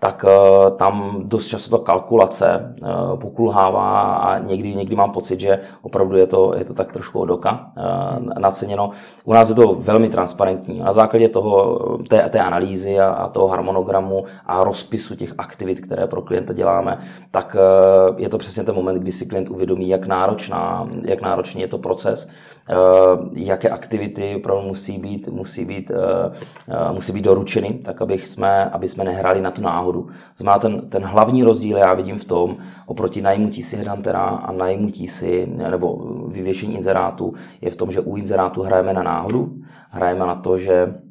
tak 0.00 0.24
uh, 0.24 0.76
tam 0.76 1.22
dost 1.24 1.46
často 1.46 1.78
ta 1.78 1.84
kalkulace 1.84 2.74
uh, 2.82 3.18
pokulhává 3.18 4.14
a 4.14 4.38
někdy, 4.38 4.74
někdy 4.74 4.96
mám 4.96 5.12
pocit, 5.12 5.40
že 5.40 5.60
opravdu 5.82 6.16
je 6.16 6.26
to, 6.26 6.54
je 6.58 6.64
to 6.64 6.74
tak 6.74 6.92
trošku 6.92 7.20
od 7.20 7.30
oka 7.30 7.66
uh, 7.76 8.26
naceněno. 8.38 8.90
U 9.24 9.32
nás 9.32 9.48
je 9.48 9.54
to 9.54 9.74
velmi 9.74 10.08
transparentní. 10.08 10.78
Na 10.78 10.92
základě 10.92 11.28
toho, 11.28 11.78
té, 12.08 12.28
té 12.28 12.40
analýzy 12.40 13.00
a, 13.00 13.08
a 13.08 13.28
toho 13.28 13.48
harmonogramu 13.48 14.24
a 14.46 14.64
rozpisu 14.64 15.16
těch 15.16 15.34
aktivit, 15.38 15.80
které 15.80 16.06
pro 16.06 16.22
klienta 16.22 16.52
děláme, 16.52 16.98
tak 17.30 17.56
uh, 17.58 18.20
je 18.20 18.28
to 18.28 18.38
přesně 18.38 18.64
ten 18.64 18.74
moment, 18.74 18.98
kdy 18.98 19.12
si 19.12 19.26
klient 19.26 19.50
uvědomí, 19.50 19.88
jak 19.88 20.06
náročná, 20.06 20.88
jak 21.04 21.22
náročný 21.22 21.60
je 21.60 21.68
to 21.68 21.78
proces, 21.78 22.28
uh, 22.70 23.28
jaké 23.32 23.68
aktivity 23.68 24.17
pro 24.42 24.62
musí 24.62 24.98
být, 24.98 25.28
musí 25.28 25.64
být, 25.64 25.90
uh, 25.90 26.92
musí 26.92 27.12
být 27.12 27.24
doručeny, 27.24 27.78
tak 27.84 28.02
aby 28.02 28.18
jsme, 28.18 28.64
aby 28.64 28.88
jsme 28.88 29.04
nehráli 29.04 29.40
na 29.40 29.50
tu 29.50 29.62
náhodu. 29.62 30.08
Znamená, 30.36 30.58
ten, 30.58 30.80
ten 30.88 31.04
hlavní 31.04 31.42
rozdíl 31.42 31.76
já 31.76 31.94
vidím 31.94 32.18
v 32.18 32.24
tom, 32.24 32.56
oproti 32.86 33.22
najmutí 33.22 33.62
si 33.62 33.76
headhuntera 33.76 34.24
a 34.24 34.52
najmutí 34.52 35.08
si, 35.08 35.46
nebo 35.46 35.96
vyvěšení 36.28 36.74
inzerátu, 36.74 37.34
je 37.60 37.70
v 37.70 37.76
tom, 37.76 37.90
že 37.90 38.00
u 38.00 38.16
inzerátu 38.16 38.62
hrajeme 38.62 38.92
na 38.92 39.02
náhodu, 39.02 39.54
hrajeme 39.90 40.26
na 40.26 40.34
to, 40.34 40.58
že 40.58 40.72
eh, 40.72 41.07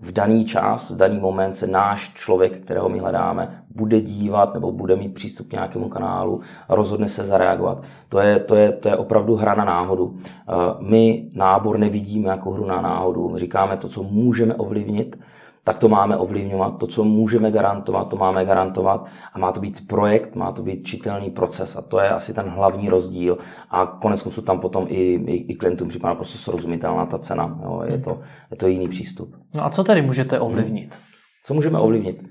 v 0.00 0.12
daný 0.12 0.44
čas, 0.44 0.90
v 0.90 0.96
daný 0.96 1.18
moment 1.18 1.52
se 1.52 1.66
náš 1.66 2.14
člověk, 2.14 2.58
kterého 2.58 2.88
my 2.88 2.98
hledáme, 2.98 3.62
bude 3.74 4.00
dívat 4.00 4.54
nebo 4.54 4.72
bude 4.72 4.96
mít 4.96 5.14
přístup 5.14 5.48
k 5.48 5.52
nějakému 5.52 5.88
kanálu, 5.88 6.40
rozhodne 6.68 7.08
se 7.08 7.24
zareagovat. 7.24 7.82
To 8.08 8.18
je, 8.18 8.38
to 8.38 8.54
je, 8.54 8.72
to 8.72 8.88
je 8.88 8.96
opravdu 8.96 9.34
hra 9.34 9.54
na 9.54 9.64
náhodu. 9.64 10.14
Eh, 10.24 10.52
my 10.80 11.30
nábor 11.32 11.78
nevidíme 11.78 12.30
jako 12.30 12.50
hru 12.50 12.66
na 12.66 12.80
náhodu. 12.80 13.28
My 13.28 13.38
říkáme 13.38 13.76
to, 13.76 13.88
co 13.88 14.02
můžeme 14.02 14.54
ovlivnit, 14.54 15.18
tak 15.66 15.78
to 15.78 15.88
máme 15.88 16.16
ovlivňovat. 16.16 16.78
To, 16.78 16.86
co 16.86 17.04
můžeme 17.04 17.50
garantovat, 17.50 18.08
to 18.08 18.16
máme 18.16 18.44
garantovat. 18.44 19.06
A 19.32 19.38
má 19.38 19.52
to 19.52 19.60
být 19.60 19.88
projekt, 19.88 20.34
má 20.34 20.52
to 20.52 20.62
být 20.62 20.86
čitelný 20.86 21.30
proces. 21.30 21.76
A 21.76 21.82
to 21.82 22.00
je 22.00 22.10
asi 22.10 22.34
ten 22.34 22.48
hlavní 22.48 22.88
rozdíl. 22.88 23.38
A 23.70 23.86
konec 23.86 24.22
konců 24.22 24.42
tam 24.42 24.60
potom 24.60 24.86
i, 24.88 25.14
i, 25.14 25.52
i 25.52 25.54
klientům 25.54 25.88
připadá 25.88 26.14
prostě 26.14 26.38
srozumitelná 26.38 27.06
ta 27.06 27.18
cena. 27.18 27.58
Jo. 27.62 27.82
Je, 27.86 27.98
to, 27.98 28.20
je 28.50 28.56
to 28.56 28.66
jiný 28.66 28.88
přístup. 28.88 29.36
No 29.54 29.64
a 29.64 29.70
co 29.70 29.84
tedy 29.84 30.02
můžete 30.02 30.40
ovlivnit? 30.40 31.00
Co 31.44 31.54
můžeme 31.54 31.78
ovlivnit? 31.78 32.24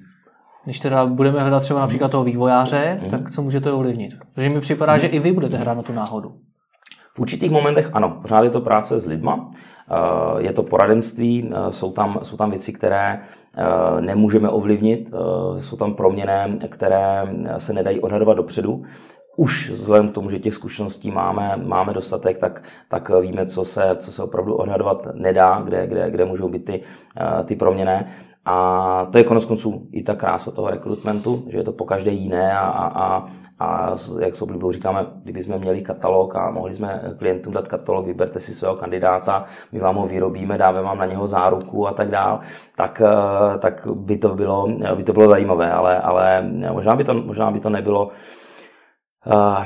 Když 0.66 0.80
teda 0.80 1.06
budeme 1.06 1.42
hledat 1.42 1.60
třeba 1.60 1.80
například 1.80 2.12
toho 2.12 2.24
vývojáře, 2.24 3.00
mm. 3.04 3.10
tak 3.10 3.32
co 3.32 3.42
můžete 3.42 3.72
ovlivnit? 3.72 4.14
Protože 4.34 4.50
mi 4.50 4.60
připadá, 4.60 4.94
mm. 4.94 5.00
že 5.00 5.08
i 5.08 5.20
vy 5.20 5.32
budete 5.32 5.58
hrát 5.58 5.74
na 5.74 5.84
tu 5.84 5.94
náhodu. 5.94 6.36
V 7.16 7.20
určitých 7.20 7.52
momentech 7.52 7.90
ano, 7.94 8.18
pořád 8.22 8.44
je 8.44 8.50
to 8.50 8.62
práce 8.62 9.00
s 9.00 9.08
lidma, 9.08 9.52
eh, 9.52 9.96
je 10.38 10.54
to 10.54 10.64
poradenství, 10.64 11.50
eh, 11.52 11.72
jsou 11.72 11.92
tam, 11.92 12.20
jsou 12.24 12.38
tam 12.38 12.50
věci, 12.50 12.74
které 12.74 13.20
eh, 13.58 14.02
nemůžeme 14.02 14.50
ovlivnit, 14.50 15.12
jsou 15.60 15.78
tam 15.78 15.94
proměny, 15.94 16.60
které 16.70 17.24
se 17.58 17.74
nedají 17.74 18.00
odhadovat 18.00 18.38
dopředu. 18.38 18.84
Už 19.38 19.70
vzhledem 19.70 20.10
k 20.10 20.14
tomu, 20.14 20.30
že 20.30 20.40
těch 20.40 20.54
zkušeností 20.54 21.12
máme, 21.12 21.56
máme 21.66 21.94
dostatek, 21.94 22.38
tak, 22.38 22.64
tak 22.90 23.12
víme, 23.22 23.46
co 23.46 23.66
se, 23.66 23.96
co 23.98 24.12
se 24.12 24.24
opravdu 24.24 24.56
odhadovat 24.56 25.08
nedá, 25.14 25.62
kde, 25.66 25.88
kde, 25.88 26.12
kde 26.12 26.26
můžou 26.26 26.50
být 26.50 26.66
ty, 26.66 26.84
ty 27.46 27.56
proměny. 27.56 28.06
A 28.46 29.08
to 29.12 29.18
je 29.18 29.24
konec 29.24 29.46
konců 29.46 29.88
i 29.92 30.04
ta 30.04 30.16
krása 30.16 30.52
toho 30.52 30.70
rekrutmentu, 30.70 31.44
že 31.48 31.58
je 31.58 31.64
to 31.64 31.72
po 31.72 31.86
každé 31.86 32.12
jiné 32.12 32.54
a, 32.54 32.68
a, 32.68 33.26
a 33.60 33.96
jak 34.20 34.36
se 34.36 34.44
oblíbou 34.44 34.72
říkáme, 34.72 35.06
kdyby 35.24 35.44
jsme 35.44 35.58
měli 35.58 35.82
katalog 35.82 36.36
a 36.36 36.52
mohli 36.52 36.76
jsme 36.76 37.02
klientům 37.18 37.54
dát 37.54 37.68
katalog, 37.68 38.06
vyberte 38.06 38.40
si 38.40 38.54
svého 38.54 38.76
kandidáta, 38.76 39.46
my 39.72 39.80
vám 39.80 39.96
ho 39.96 40.08
vyrobíme, 40.08 40.58
dáme 40.58 40.82
vám 40.82 40.98
na 40.98 41.06
něho 41.06 41.28
záruku 41.28 41.88
a 41.88 41.94
tak 41.94 42.10
dál, 42.10 42.40
tak, 42.78 43.02
eh, 43.06 43.58
tak 43.58 43.88
by, 43.94 44.18
to 44.18 44.36
bylo, 44.36 44.68
by 44.96 45.04
to 45.04 45.14
bylo 45.14 45.30
zajímavé, 45.30 45.72
ale, 45.72 46.00
ale 46.00 46.50
možná, 46.72 46.96
by 46.96 47.04
to, 47.04 47.14
možná 47.14 47.52
by 47.52 47.60
to 47.60 47.70
nebylo 47.70 48.10
uh, 49.26 49.66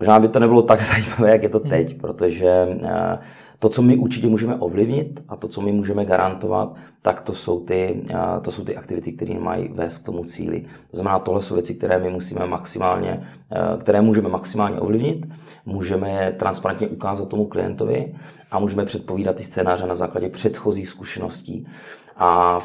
možná 0.00 0.20
by 0.20 0.28
to 0.28 0.38
nebylo 0.38 0.62
tak 0.62 0.82
zajímavé, 0.92 1.30
jak 1.30 1.42
je 1.42 1.48
to 1.48 1.60
teď, 1.60 2.00
protože 2.00 2.66
uh, 2.84 2.90
to, 3.62 3.68
co 3.68 3.82
my 3.82 3.96
určitě 3.96 4.26
můžeme 4.26 4.56
ovlivnit 4.56 5.24
a 5.28 5.36
to, 5.36 5.48
co 5.48 5.60
my 5.60 5.72
můžeme 5.72 6.04
garantovat, 6.04 6.74
tak 7.02 7.20
to 7.20 7.34
jsou 7.34 7.64
ty, 7.64 8.06
to 8.42 8.50
jsou 8.50 8.64
ty 8.64 8.76
aktivity, 8.76 9.12
které 9.12 9.38
mají 9.38 9.68
vést 9.68 9.98
k 9.98 10.04
tomu 10.04 10.24
cíli. 10.24 10.66
To 10.90 10.96
znamená, 10.96 11.18
tohle 11.18 11.42
jsou 11.42 11.54
věci, 11.54 11.74
které 11.74 11.98
my 11.98 12.10
musíme 12.10 12.46
maximálně, 12.46 13.28
které 13.80 14.00
můžeme 14.02 14.28
maximálně 14.28 14.80
ovlivnit, 14.80 15.26
můžeme 15.66 16.10
je 16.10 16.32
transparentně 16.32 16.88
ukázat 16.88 17.28
tomu 17.28 17.46
klientovi 17.46 18.14
a 18.50 18.58
můžeme 18.58 18.84
předpovídat 18.84 19.36
ty 19.36 19.44
scénáře 19.44 19.86
na 19.86 19.94
základě 19.94 20.28
předchozích 20.28 20.88
zkušeností. 20.88 21.66
A 22.16 22.58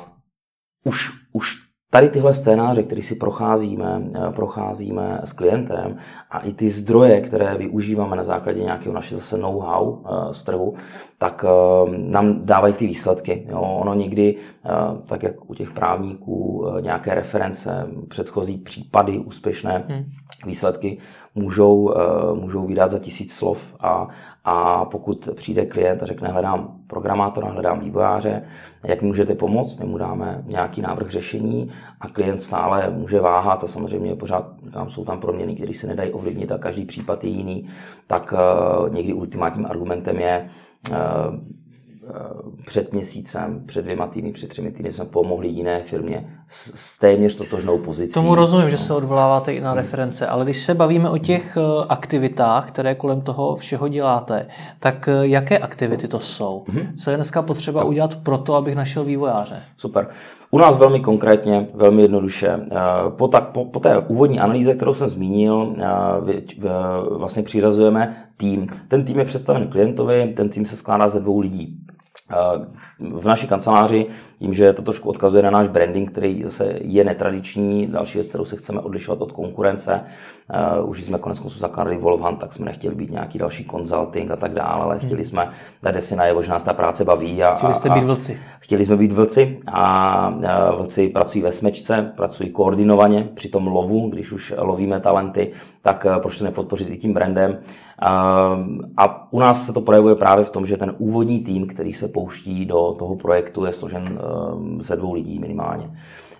už, 0.83 1.11
už 1.33 1.66
Tady 1.89 2.10
tyhle 2.10 2.34
scénáře, 2.34 2.84
které 2.84 3.01
si 3.01 3.15
procházíme, 3.15 4.01
eh, 4.15 4.32
procházíme 4.32 5.22
s 5.24 5.34
klientem 5.34 5.98
a 6.32 6.39
i 6.39 6.53
ty 6.53 6.70
zdroje, 6.70 7.22
které 7.22 7.58
využíváme 7.58 8.15
na 8.15 8.24
základě 8.24 8.63
nějakého 8.63 8.96
naše 8.96 9.15
zase 9.15 9.38
know-how 9.38 9.98
eh, 9.98 10.34
z 10.34 10.44
trhu, 10.44 10.75
tak 11.17 11.46
eh, 11.48 11.91
nám 11.98 12.46
dávají 12.46 12.74
ty 12.74 12.88
výsledky. 12.88 13.48
Jo. 13.50 13.62
Ono 13.62 13.94
někdy, 13.94 14.36
tak 15.06 15.24
jak 15.24 15.50
u 15.50 15.53
těch 15.53 15.72
právníků, 15.72 16.65
nějaké 16.82 17.15
reference, 17.15 17.88
předchozí 18.08 18.58
případy 18.58 19.20
úspěšné 19.20 19.86
hmm. 19.88 20.06
Výsledky 20.46 20.98
můžou, 21.36 21.94
můžou 22.34 22.67
vydat 22.67 22.91
za 22.91 23.00
tisíc 23.00 23.34
slov 23.34 23.75
a, 23.79 24.08
a 24.46 24.86
pokud 24.86 25.29
přijde 25.36 25.65
klient 25.65 26.03
a 26.03 26.06
řekne, 26.06 26.29
hledám 26.29 26.77
programátora, 26.88 27.48
hledám 27.48 27.79
vývojáře, 27.79 28.41
jak 28.84 29.01
můžete 29.01 29.36
pomoct, 29.36 29.79
my 29.79 29.86
mu 29.86 29.98
dáme 29.98 30.44
nějaký 30.48 30.82
návrh 30.82 31.10
řešení 31.10 31.70
a 32.01 32.10
klient 32.10 32.41
stále 32.41 32.89
může 32.89 33.20
váhat 33.20 33.63
a 33.63 33.67
samozřejmě 33.67 34.15
pořád 34.15 34.51
říkám, 34.65 34.89
jsou 34.89 35.06
tam 35.06 35.20
proměny, 35.20 35.56
které 35.56 35.74
se 35.74 35.88
nedají 35.88 36.12
ovlivnit 36.12 36.51
a 36.51 36.58
každý 36.58 36.86
případ 36.86 37.24
je 37.24 37.29
jiný, 37.29 37.70
tak 38.08 38.34
uh, 38.34 38.94
někdy 38.94 39.13
ultimátním 39.13 39.65
argumentem 39.65 40.20
je 40.20 40.50
uh, 40.89 40.96
před 42.65 42.94
měsícem, 42.94 43.63
před 43.65 43.82
dvěma 43.82 44.08
týdny, 44.08 44.32
před 44.32 44.50
třemi 44.50 44.72
týdny 44.72 44.94
jsme 44.94 45.06
pomohli 45.06 45.48
jiné 45.48 45.84
firmě 45.84 46.37
s 46.49 46.99
téměř 46.99 47.35
totožnou 47.35 47.77
pozicí. 47.77 48.13
Tomu 48.13 48.35
rozumím, 48.35 48.69
že 48.69 48.77
se 48.77 48.93
odvoláváte 48.93 49.53
i 49.53 49.61
na 49.61 49.73
reference, 49.73 50.27
ale 50.27 50.43
když 50.43 50.57
se 50.57 50.73
bavíme 50.73 51.09
o 51.09 51.17
těch 51.17 51.57
eh, 51.57 51.85
aktivitách, 51.89 52.67
které 52.67 52.95
kolem 52.95 53.21
toho 53.21 53.55
všeho 53.55 53.87
děláte, 53.87 54.47
tak 54.79 55.07
eh, 55.07 55.27
jaké 55.27 55.57
aktivity 55.57 56.07
to 56.07 56.19
jsou? 56.19 56.63
Mm-hmm. 56.67 56.87
Co 57.03 57.11
je 57.11 57.17
dneska 57.17 57.41
potřeba 57.41 57.83
udělat 57.83 58.15
pro 58.15 58.37
to, 58.37 58.55
abych 58.55 58.75
našel 58.75 59.03
vývojáře? 59.03 59.61
Super. 59.77 60.07
U 60.51 60.57
nás 60.57 60.77
velmi 60.77 60.99
konkrétně, 60.99 61.67
velmi 61.73 62.01
jednoduše. 62.01 62.59
Eh, 62.71 62.75
po, 63.09 63.27
tak, 63.27 63.49
po, 63.49 63.65
po 63.65 63.79
té 63.79 63.97
úvodní 63.97 64.39
analýze, 64.39 64.73
kterou 64.73 64.93
jsem 64.93 65.09
zmínil, 65.09 65.75
vlastně 67.17 67.43
přiřazujeme 67.43 68.15
tým. 68.37 68.67
Ten 68.87 69.05
tým 69.05 69.19
je 69.19 69.25
představen 69.25 69.67
klientovi, 69.67 70.33
ten 70.37 70.49
tým 70.49 70.65
se 70.65 70.75
skládá 70.75 71.07
ze 71.07 71.19
dvou 71.19 71.39
lidí 71.39 71.79
v 72.99 73.25
naší 73.25 73.47
kanceláři, 73.47 74.05
tím, 74.39 74.53
že 74.53 74.73
to 74.73 74.81
trošku 74.81 75.09
odkazuje 75.09 75.43
na 75.43 75.49
náš 75.49 75.67
branding, 75.67 76.11
který 76.11 76.43
zase 76.43 76.73
je 76.81 77.03
netradiční, 77.03 77.87
další 77.87 78.17
věc, 78.17 78.27
kterou 78.27 78.45
se 78.45 78.55
chceme 78.55 78.81
odlišovat 78.81 79.21
od 79.21 79.31
konkurence. 79.31 80.01
Uh, 80.79 80.89
už 80.89 81.03
jsme 81.03 81.19
konec 81.19 81.39
konců 81.39 81.59
zakládali 81.59 81.97
Wolfhand, 81.97 82.39
tak 82.39 82.53
jsme 82.53 82.65
nechtěli 82.65 82.95
být 82.95 83.11
nějaký 83.11 83.37
další 83.39 83.65
consulting 83.65 84.31
a 84.31 84.35
tak 84.35 84.53
dále, 84.53 84.83
ale 84.83 84.99
chtěli 84.99 85.15
hmm. 85.15 85.23
jsme 85.23 85.49
dát 85.83 86.01
si 86.01 86.15
najevo, 86.15 86.41
že 86.41 86.51
nás 86.51 86.63
ta 86.63 86.73
práce 86.73 87.05
baví. 87.05 87.43
A, 87.43 87.55
chtěli 87.55 87.73
jste 87.73 87.89
být 87.89 88.03
vlci. 88.03 88.39
Chtěli 88.59 88.85
jsme 88.85 88.97
být 88.97 89.11
vlci 89.11 89.59
a 89.67 90.33
vlci 90.77 91.09
pracují 91.09 91.41
ve 91.41 91.51
smečce, 91.51 92.13
pracují 92.17 92.49
koordinovaně 92.49 93.29
při 93.33 93.49
tom 93.49 93.67
lovu, 93.67 94.09
když 94.09 94.31
už 94.31 94.53
lovíme 94.57 94.99
talenty, 94.99 95.51
tak 95.81 96.05
eh, 96.05 96.19
proč 96.19 96.37
to 96.37 96.43
nepodpořit 96.43 96.89
i 96.89 96.97
tím 96.97 97.13
brandem. 97.13 97.59
A 98.97 99.31
u 99.33 99.39
nás 99.39 99.65
se 99.65 99.73
to 99.73 99.81
projevuje 99.81 100.15
právě 100.15 100.45
v 100.45 100.49
tom, 100.49 100.65
že 100.65 100.77
ten 100.77 100.95
úvodní 100.97 101.39
tým, 101.39 101.67
který 101.67 101.93
se 101.93 102.07
pouští 102.07 102.65
do 102.65 102.87
toho 102.94 103.15
projektu, 103.15 103.65
je 103.65 103.74
složen 103.74 104.20
eh, 104.20 104.84
ze 104.84 104.96
dvou 104.96 105.13
lidí 105.13 105.39
minimálně. 105.39 105.91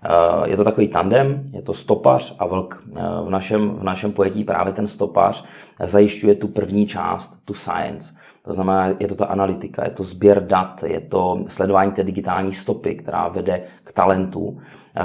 Eh, 0.04 0.50
je 0.50 0.58
to 0.58 0.64
takový 0.64 0.88
tandem, 0.88 1.44
je 1.54 1.62
to 1.62 1.74
stopař 1.74 2.36
a 2.40 2.46
vlk. 2.46 2.84
Eh, 2.96 3.02
v 3.24 3.30
našem, 3.30 3.70
v 3.70 3.84
našem 3.84 4.12
pojetí 4.12 4.44
právě 4.44 4.74
ten 4.74 4.88
stopař 4.88 5.46
zajišťuje 5.84 6.36
tu 6.36 6.48
první 6.48 6.88
část, 6.88 7.38
tu 7.46 7.54
science. 7.54 8.14
To 8.46 8.54
znamená, 8.54 8.88
je 9.00 9.08
to 9.08 9.16
ta 9.16 9.26
analytika, 9.26 9.84
je 9.86 9.92
to 9.92 10.04
sběr 10.04 10.48
dat, 10.48 10.84
je 10.84 11.00
to 11.00 11.38
sledování 11.48 11.92
té 11.92 12.04
digitální 12.04 12.54
stopy, 12.54 12.96
která 12.96 13.28
vede 13.28 13.64
k 13.84 13.94
talentu, 13.94 14.58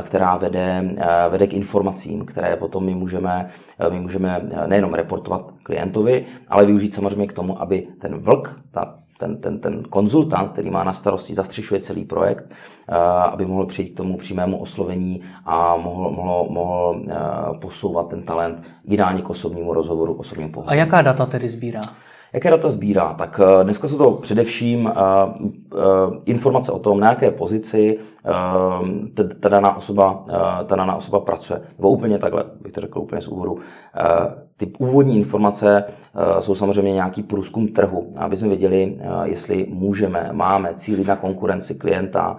která 0.03 0.37
vede, 0.37 0.95
vede 1.29 1.47
k 1.47 1.53
informacím, 1.53 2.25
které 2.25 2.57
potom 2.57 2.85
my 2.85 2.95
můžeme, 2.95 3.51
my 3.91 4.01
můžeme 4.01 4.41
nejenom 4.67 4.95
reportovat 4.95 5.53
klientovi, 5.63 6.27
ale 6.49 6.67
využít 6.67 6.95
samozřejmě 6.95 7.27
k 7.27 7.33
tomu, 7.33 7.63
aby 7.63 7.89
ten 8.01 8.19
vlk, 8.19 8.61
ta 8.71 9.03
ten, 9.23 9.37
ten, 9.37 9.59
ten 9.59 9.83
konzultant, 9.83 10.53
který 10.53 10.71
má 10.71 10.85
na 10.85 10.93
starosti, 10.93 11.35
zastřešuje 11.35 11.81
celý 11.81 12.05
projekt, 12.05 12.45
eh, 12.89 12.95
aby 13.05 13.47
mohl 13.47 13.67
přijít 13.67 13.95
k 13.95 13.97
tomu 13.97 14.17
přímému 14.17 14.59
oslovení 14.59 15.23
a 15.45 15.77
mohl, 15.77 16.11
mohl, 16.11 16.47
mohl 16.51 17.03
eh, 17.11 17.15
posouvat 17.61 18.09
ten 18.09 18.23
talent 18.23 18.63
ideálně 18.85 19.23
k 19.23 19.31
osobnímu 19.31 19.73
rozhovoru, 19.73 20.15
k 20.15 20.21
osobnímu 20.21 20.53
pohovoru. 20.53 20.73
A 20.73 20.75
jaká 20.75 21.03
data 21.03 21.27
tedy 21.27 21.49
sbírá? 21.49 21.81
Jaké 22.33 22.51
data 22.51 22.69
sbírá? 22.69 23.15
Tak 23.15 23.41
dneska 23.63 23.89
jsou 23.89 23.99
to 23.99 24.11
především 24.11 24.93
informace 26.25 26.73
o 26.73 26.79
tom, 26.79 27.01
na 27.01 27.09
jaké 27.09 27.31
pozici 27.31 27.99
ta 29.41 29.49
daná 29.49 29.77
osoba, 29.77 30.25
ta 30.67 30.77
daná 30.77 30.97
osoba 30.97 31.21
pracuje. 31.21 31.61
Nebo 31.79 31.91
úplně 31.91 32.19
takhle, 32.19 32.45
bych 32.61 32.73
to 32.73 32.81
řekl 32.81 32.99
úplně 32.99 33.21
z 33.21 33.29
úvodu. 33.29 33.59
Ty 34.57 34.73
úvodní 34.79 35.17
informace 35.17 35.85
jsou 36.41 36.55
samozřejmě 36.55 36.93
nějaký 36.93 37.23
průzkum 37.23 37.69
trhu, 37.69 38.11
aby 38.19 38.37
jsme 38.37 38.49
věděli, 38.49 38.99
jestli 39.25 39.67
můžeme, 39.71 40.29
máme 40.33 40.75
cílit 40.75 41.07
na 41.07 41.17
konkurenci 41.17 41.75
klienta, 41.75 42.37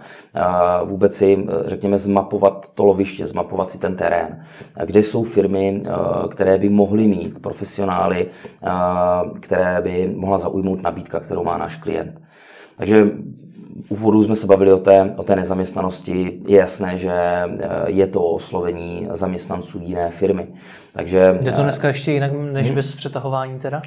vůbec 0.84 1.16
si, 1.16 1.48
řekněme, 1.66 1.98
zmapovat 1.98 2.70
to 2.70 2.86
loviště, 2.86 3.28
zmapovat 3.28 3.70
si 3.70 3.80
ten 3.80 3.96
terén. 3.96 4.44
Kde 4.86 5.00
jsou 5.00 5.24
firmy, 5.24 5.84
které 6.30 6.58
by 6.58 6.70
mohly 6.70 7.08
mít 7.08 7.42
profesionály, 7.42 8.28
které 9.42 9.82
by 9.82 10.14
mohla 10.16 10.38
zaujmout 10.38 10.84
nabídka, 10.84 11.20
kterou 11.20 11.44
má 11.44 11.58
náš 11.58 11.76
klient. 11.76 12.22
Takže 12.78 13.08
úvodu 13.90 14.24
jsme 14.24 14.36
se 14.36 14.48
bavili 14.48 14.74
o 14.74 14.78
té, 14.78 15.14
o 15.18 15.24
té 15.24 15.36
nezaměstnanosti. 15.36 16.40
Je 16.48 16.60
jasné, 16.60 16.98
že 16.98 17.12
eh, 17.14 17.70
je 17.86 18.08
to 18.08 18.24
oslovení 18.24 19.08
zaměstnanců 19.12 19.80
jiné 19.82 20.10
firmy. 20.10 20.48
Takže, 20.94 21.38
Jde 21.42 21.52
to 21.52 21.64
dneska 21.64 21.88
ještě 21.88 22.12
jinak 22.12 22.32
než 22.52 22.68
hmm. 22.68 22.76
bez 22.76 22.96
přetahování 22.96 23.60
teda? 23.60 23.82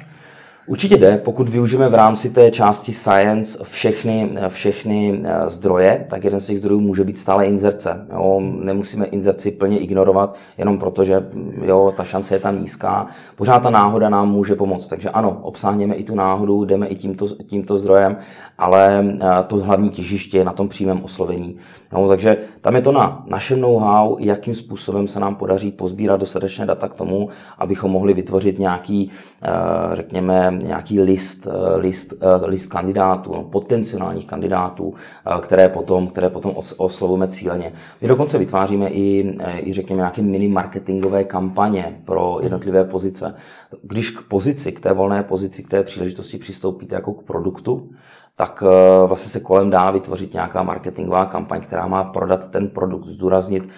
Určitě 0.69 0.97
jde, 0.97 1.17
pokud 1.17 1.49
využijeme 1.49 1.89
v 1.89 1.93
rámci 1.93 2.29
té 2.29 2.51
části 2.51 2.93
science 2.93 3.63
všechny, 3.63 4.29
všechny 4.47 5.21
eh, 5.23 5.49
zdroje, 5.49 6.05
tak 6.09 6.23
jeden 6.23 6.39
z 6.39 6.47
těch 6.47 6.57
zdrojů 6.57 6.79
může 6.79 7.03
být 7.03 7.17
stále 7.17 7.45
inzerce. 7.45 8.07
Jo, 8.13 8.39
nemusíme 8.41 9.05
inzerci 9.05 9.51
plně 9.51 9.79
ignorovat, 9.79 10.35
jenom 10.57 10.79
proto, 10.79 11.05
že 11.05 11.29
jo, 11.61 11.93
ta 11.97 12.03
šance 12.03 12.35
je 12.35 12.39
tam 12.39 12.61
nízká. 12.61 13.07
Pořád 13.35 13.59
ta 13.59 13.69
náhoda 13.69 14.09
nám 14.09 14.31
může 14.31 14.55
pomoct. 14.55 14.87
Takže 14.87 15.09
ano, 15.09 15.39
obsáhněme 15.41 15.95
i 15.95 16.03
tu 16.03 16.15
náhodu, 16.15 16.65
jdeme 16.65 16.87
i 16.87 16.95
tímto, 16.95 17.27
tímto 17.27 17.77
zdrojem, 17.77 18.17
ale 18.57 19.05
eh, 19.21 19.43
to 19.47 19.55
hlavní 19.55 19.89
těžiště 19.89 20.37
je 20.37 20.45
na 20.45 20.53
tom 20.53 20.67
přímém 20.67 21.03
oslovení. 21.03 21.57
Jo, 21.93 22.07
takže 22.07 22.37
tam 22.61 22.75
je 22.75 22.81
to 22.81 22.91
na 22.91 23.23
našem 23.27 23.61
know-how, 23.61 24.17
jakým 24.19 24.55
způsobem 24.55 25.07
se 25.07 25.19
nám 25.19 25.35
podaří 25.35 25.71
pozbírat 25.71 26.19
dostatečné 26.19 26.65
data 26.65 26.87
k 26.87 26.93
tomu, 26.93 27.29
abychom 27.57 27.91
mohli 27.91 28.13
vytvořit 28.13 28.59
nějaký, 28.59 29.11
eh, 29.43 29.49
řekněme, 29.95 30.56
nějaký 30.63 31.01
list, 31.01 31.47
eh, 31.47 31.77
list, 31.77 32.13
eh, 32.21 32.45
list 32.45 32.65
kandidátů, 32.65 33.33
no, 33.33 33.43
potenciálních 33.43 34.27
kandidátů, 34.27 34.93
eh, 34.93 35.41
které 35.41 35.69
potom, 35.69 36.07
které 36.07 36.29
potom 36.29 36.53
oslovujeme 36.77 37.27
cíleně. 37.27 37.73
My 38.01 38.07
dokonce 38.07 38.37
vytváříme 38.37 38.89
i, 38.89 39.33
i 39.59 39.73
řekněme, 39.73 39.97
nějaké 39.97 40.21
mini 40.21 40.47
marketingové 40.47 41.23
kampaně 41.23 42.01
pro 42.05 42.39
jednotlivé 42.41 42.83
pozice. 42.83 43.35
Když 43.81 44.11
k 44.11 44.21
pozici, 44.21 44.71
k 44.71 44.79
té 44.79 44.93
volné 44.93 45.23
pozici, 45.23 45.63
k 45.63 45.69
té 45.69 45.83
příležitosti 45.83 46.37
přistoupíte 46.37 46.95
jako 46.95 47.13
k 47.13 47.23
produktu, 47.23 47.89
tak 48.35 48.63
vlastně 49.05 49.31
se 49.31 49.39
kolem 49.39 49.69
dá 49.69 49.91
vytvořit 49.91 50.33
nějaká 50.33 50.63
marketingová 50.63 51.25
kampaň, 51.25 51.61
která 51.61 51.87
má 51.87 52.03
prodat 52.03 52.51
ten 52.51 52.67
produkt, 52.67 53.05
zdůraznit, 53.05 53.69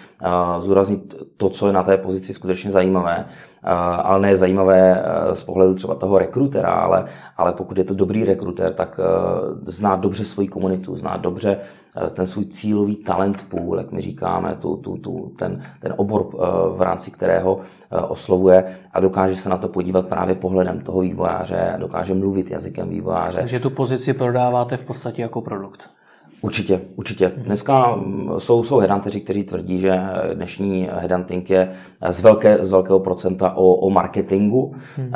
zdůraznit 0.59 1.15
to, 1.37 1.49
co 1.49 1.67
je 1.67 1.73
na 1.73 1.83
té 1.83 1.97
pozici 1.97 2.33
skutečně 2.33 2.71
zajímavé 2.71 3.25
ale 3.63 4.19
ne 4.19 4.37
zajímavé 4.37 5.03
eh, 5.03 5.35
z 5.35 5.43
pohledu 5.43 5.73
třeba 5.73 5.95
toho 5.95 6.19
rekrutera, 6.19 6.71
ale, 6.71 7.05
ale 7.37 7.53
pokud 7.53 7.77
je 7.77 7.83
to 7.83 7.93
dobrý 7.93 8.25
rekruter, 8.25 8.73
tak 8.73 8.99
eh, 8.99 9.71
zná 9.71 9.95
dobře 9.95 10.25
svoji 10.25 10.47
komunitu, 10.47 10.95
zná 10.95 11.17
dobře 11.17 11.57
eh, 11.57 12.09
ten 12.09 12.25
svůj 12.27 12.45
cílový 12.45 12.95
talent 12.95 13.45
pool, 13.49 13.77
jak 13.77 13.91
my 13.91 14.01
říkáme, 14.01 14.57
tu, 14.59 14.77
tu, 14.77 14.97
tu, 14.97 15.31
ten, 15.37 15.63
ten 15.79 15.93
obor, 15.97 16.29
v 16.75 16.81
rámci 16.81 17.11
kterého 17.11 17.59
oslovuje 18.07 18.77
a 18.93 18.99
dokáže 18.99 19.35
se 19.35 19.49
na 19.49 19.57
to 19.57 19.67
podívat 19.67 20.07
právě 20.07 20.35
pohledem 20.35 20.79
toho 20.79 20.99
vývojáře, 20.99 21.75
dokáže 21.79 22.13
mluvit 22.13 22.51
jazykem 22.51 22.89
vývojáře. 22.89 23.37
Takže 23.37 23.59
tu 23.59 23.69
pozici 23.69 24.13
prodáváte 24.13 24.77
v 24.77 24.83
podstatě 24.83 25.21
jako 25.21 25.41
produkt. 25.41 25.98
Určitě, 26.41 26.81
určitě. 26.95 27.31
Dneska 27.37 27.95
mm, 27.95 28.29
jsou, 28.37 28.63
jsou 28.63 28.77
headhunteři, 28.77 29.21
kteří 29.21 29.43
tvrdí, 29.43 29.79
že 29.79 29.99
dnešní 30.33 30.89
headhunting 30.93 31.49
je 31.49 31.71
z, 32.09 32.21
velké, 32.21 32.65
z 32.65 32.71
velkého 32.71 32.99
procenta 32.99 33.53
o, 33.55 33.73
o 33.73 33.89
marketingu. 33.89 34.75
Hmm. 34.97 35.11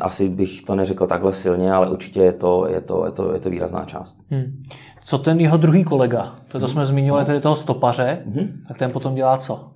Asi 0.00 0.28
bych 0.28 0.62
to 0.62 0.74
neřekl 0.74 1.06
takhle 1.06 1.32
silně, 1.32 1.72
ale 1.72 1.90
určitě 1.90 2.20
je 2.20 2.32
to, 2.32 2.66
je 2.68 2.80
to, 2.80 3.06
je 3.06 3.12
to, 3.12 3.34
je 3.34 3.40
to 3.40 3.50
výrazná 3.50 3.84
část. 3.84 4.16
Hmm. 4.30 4.62
Co 5.04 5.18
ten 5.18 5.40
jeho 5.40 5.56
druhý 5.56 5.84
kolega? 5.84 6.34
To, 6.48 6.52
to 6.52 6.58
hmm. 6.58 6.68
jsme 6.68 6.86
zmiňovali, 6.86 7.24
tedy 7.24 7.40
toho 7.40 7.56
stopaře, 7.56 8.22
hmm. 8.26 8.48
tak 8.68 8.78
ten 8.78 8.90
potom 8.90 9.14
dělá 9.14 9.36
co? 9.36 9.70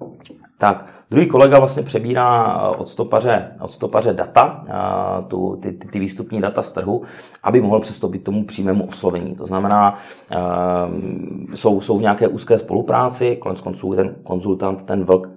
Tak, 0.59 0.92
Druhý 1.13 1.27
kolega 1.27 1.59
vlastně 1.59 1.83
přebírá 1.83 2.57
eh, 2.57 2.77
od 2.77 2.89
stopaře, 2.89 3.53
od 3.61 3.73
stopaře 3.73 4.13
data, 4.13 4.65
eh, 4.69 5.25
tu, 5.29 5.59
ty, 5.63 5.73
ty, 5.73 5.89
ty 5.89 5.99
výstupní 5.99 6.41
data 6.41 6.63
z 6.63 6.73
trhu, 6.73 7.03
aby 7.43 7.61
mohl 7.61 7.81
přestoupit 7.81 8.25
tomu 8.25 8.45
přímému 8.45 8.87
oslovení. 8.87 9.35
To 9.35 9.47
znamená, 9.47 9.99
eh, 10.33 10.37
jsou, 11.55 11.81
jsou 11.81 11.99
v 11.99 12.03
nějaké 12.03 12.29
úzké 12.29 12.59
spolupráci, 12.59 13.37
konec 13.37 13.61
konců 13.61 13.95
ten 13.95 14.15
konzultant, 14.23 14.83
ten 14.83 15.05
vlk 15.05 15.29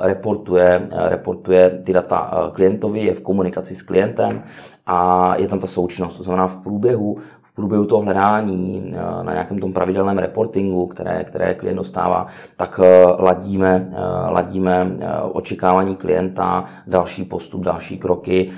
reportuje, 0.00 0.88
reportuje 0.92 1.78
ty 1.84 1.92
data 1.92 2.50
klientovi, 2.52 3.04
je 3.04 3.14
v 3.14 3.20
komunikaci 3.20 3.74
s 3.74 3.82
klientem 3.82 4.42
a 4.86 5.32
je 5.36 5.48
tam 5.48 5.58
ta 5.58 5.66
součinnost. 5.66 6.16
To 6.16 6.22
znamená, 6.22 6.46
v 6.46 6.56
průběhu, 6.56 7.18
v 7.52 7.54
průběhu 7.54 7.84
toho 7.84 8.02
hledání 8.02 8.92
eh, 8.92 9.24
na 9.24 9.32
nějakém 9.32 9.58
tom 9.58 9.72
pravidelném 9.72 10.18
reportingu, 10.18 10.86
které, 10.86 11.24
které 11.24 11.54
klient 11.54 11.76
dostává, 11.76 12.26
tak 12.56 12.80
eh, 12.82 13.04
ladíme, 13.18 13.92
eh, 13.92 14.30
ladíme 14.30 14.86
očekávání 15.32 15.96
klienta, 15.96 16.64
další 16.86 17.24
postup, 17.24 17.62
další 17.62 17.98
kroky, 17.98 18.50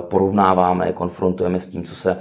porovnáváme, 0.00 0.92
konfrontujeme 0.92 1.60
s 1.60 1.68
tím, 1.68 1.82
co, 1.82 1.94
se, 1.94 2.16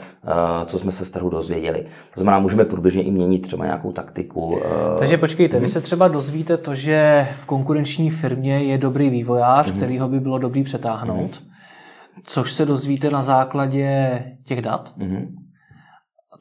co 0.66 0.80
jsme 0.80 0.92
se 0.92 1.06
z 1.06 1.12
trhu 1.12 1.30
dozvěděli. 1.30 1.86
To 2.14 2.22
znamená, 2.22 2.40
můžeme 2.40 2.66
průběžně 2.66 3.04
i 3.04 3.12
měnit 3.12 3.40
třeba 3.40 3.66
nějakou 3.66 3.92
taktiku. 3.92 4.60
Takže 5.00 5.18
počkejte, 5.18 5.60
vy 5.60 5.68
se 5.68 5.82
třeba 5.82 6.08
dozvíte 6.08 6.58
to, 6.58 6.76
že 6.76 7.28
v 7.42 7.46
konkurenční 7.46 8.10
firmě 8.10 8.64
je 8.64 8.78
dobrý 8.78 9.10
vývojář, 9.10 9.68
mm-hmm. 9.68 9.76
který 9.76 10.00
ho 10.00 10.08
by 10.08 10.20
bylo 10.20 10.38
dobrý 10.38 10.64
přetáhnout, 10.64 11.32
mm-hmm. 11.32 12.22
což 12.26 12.54
se 12.54 12.66
dozvíte 12.66 13.10
na 13.10 13.22
základě 13.22 14.24
těch 14.46 14.62
dat. 14.62 14.94
Mm-hmm 14.98 15.41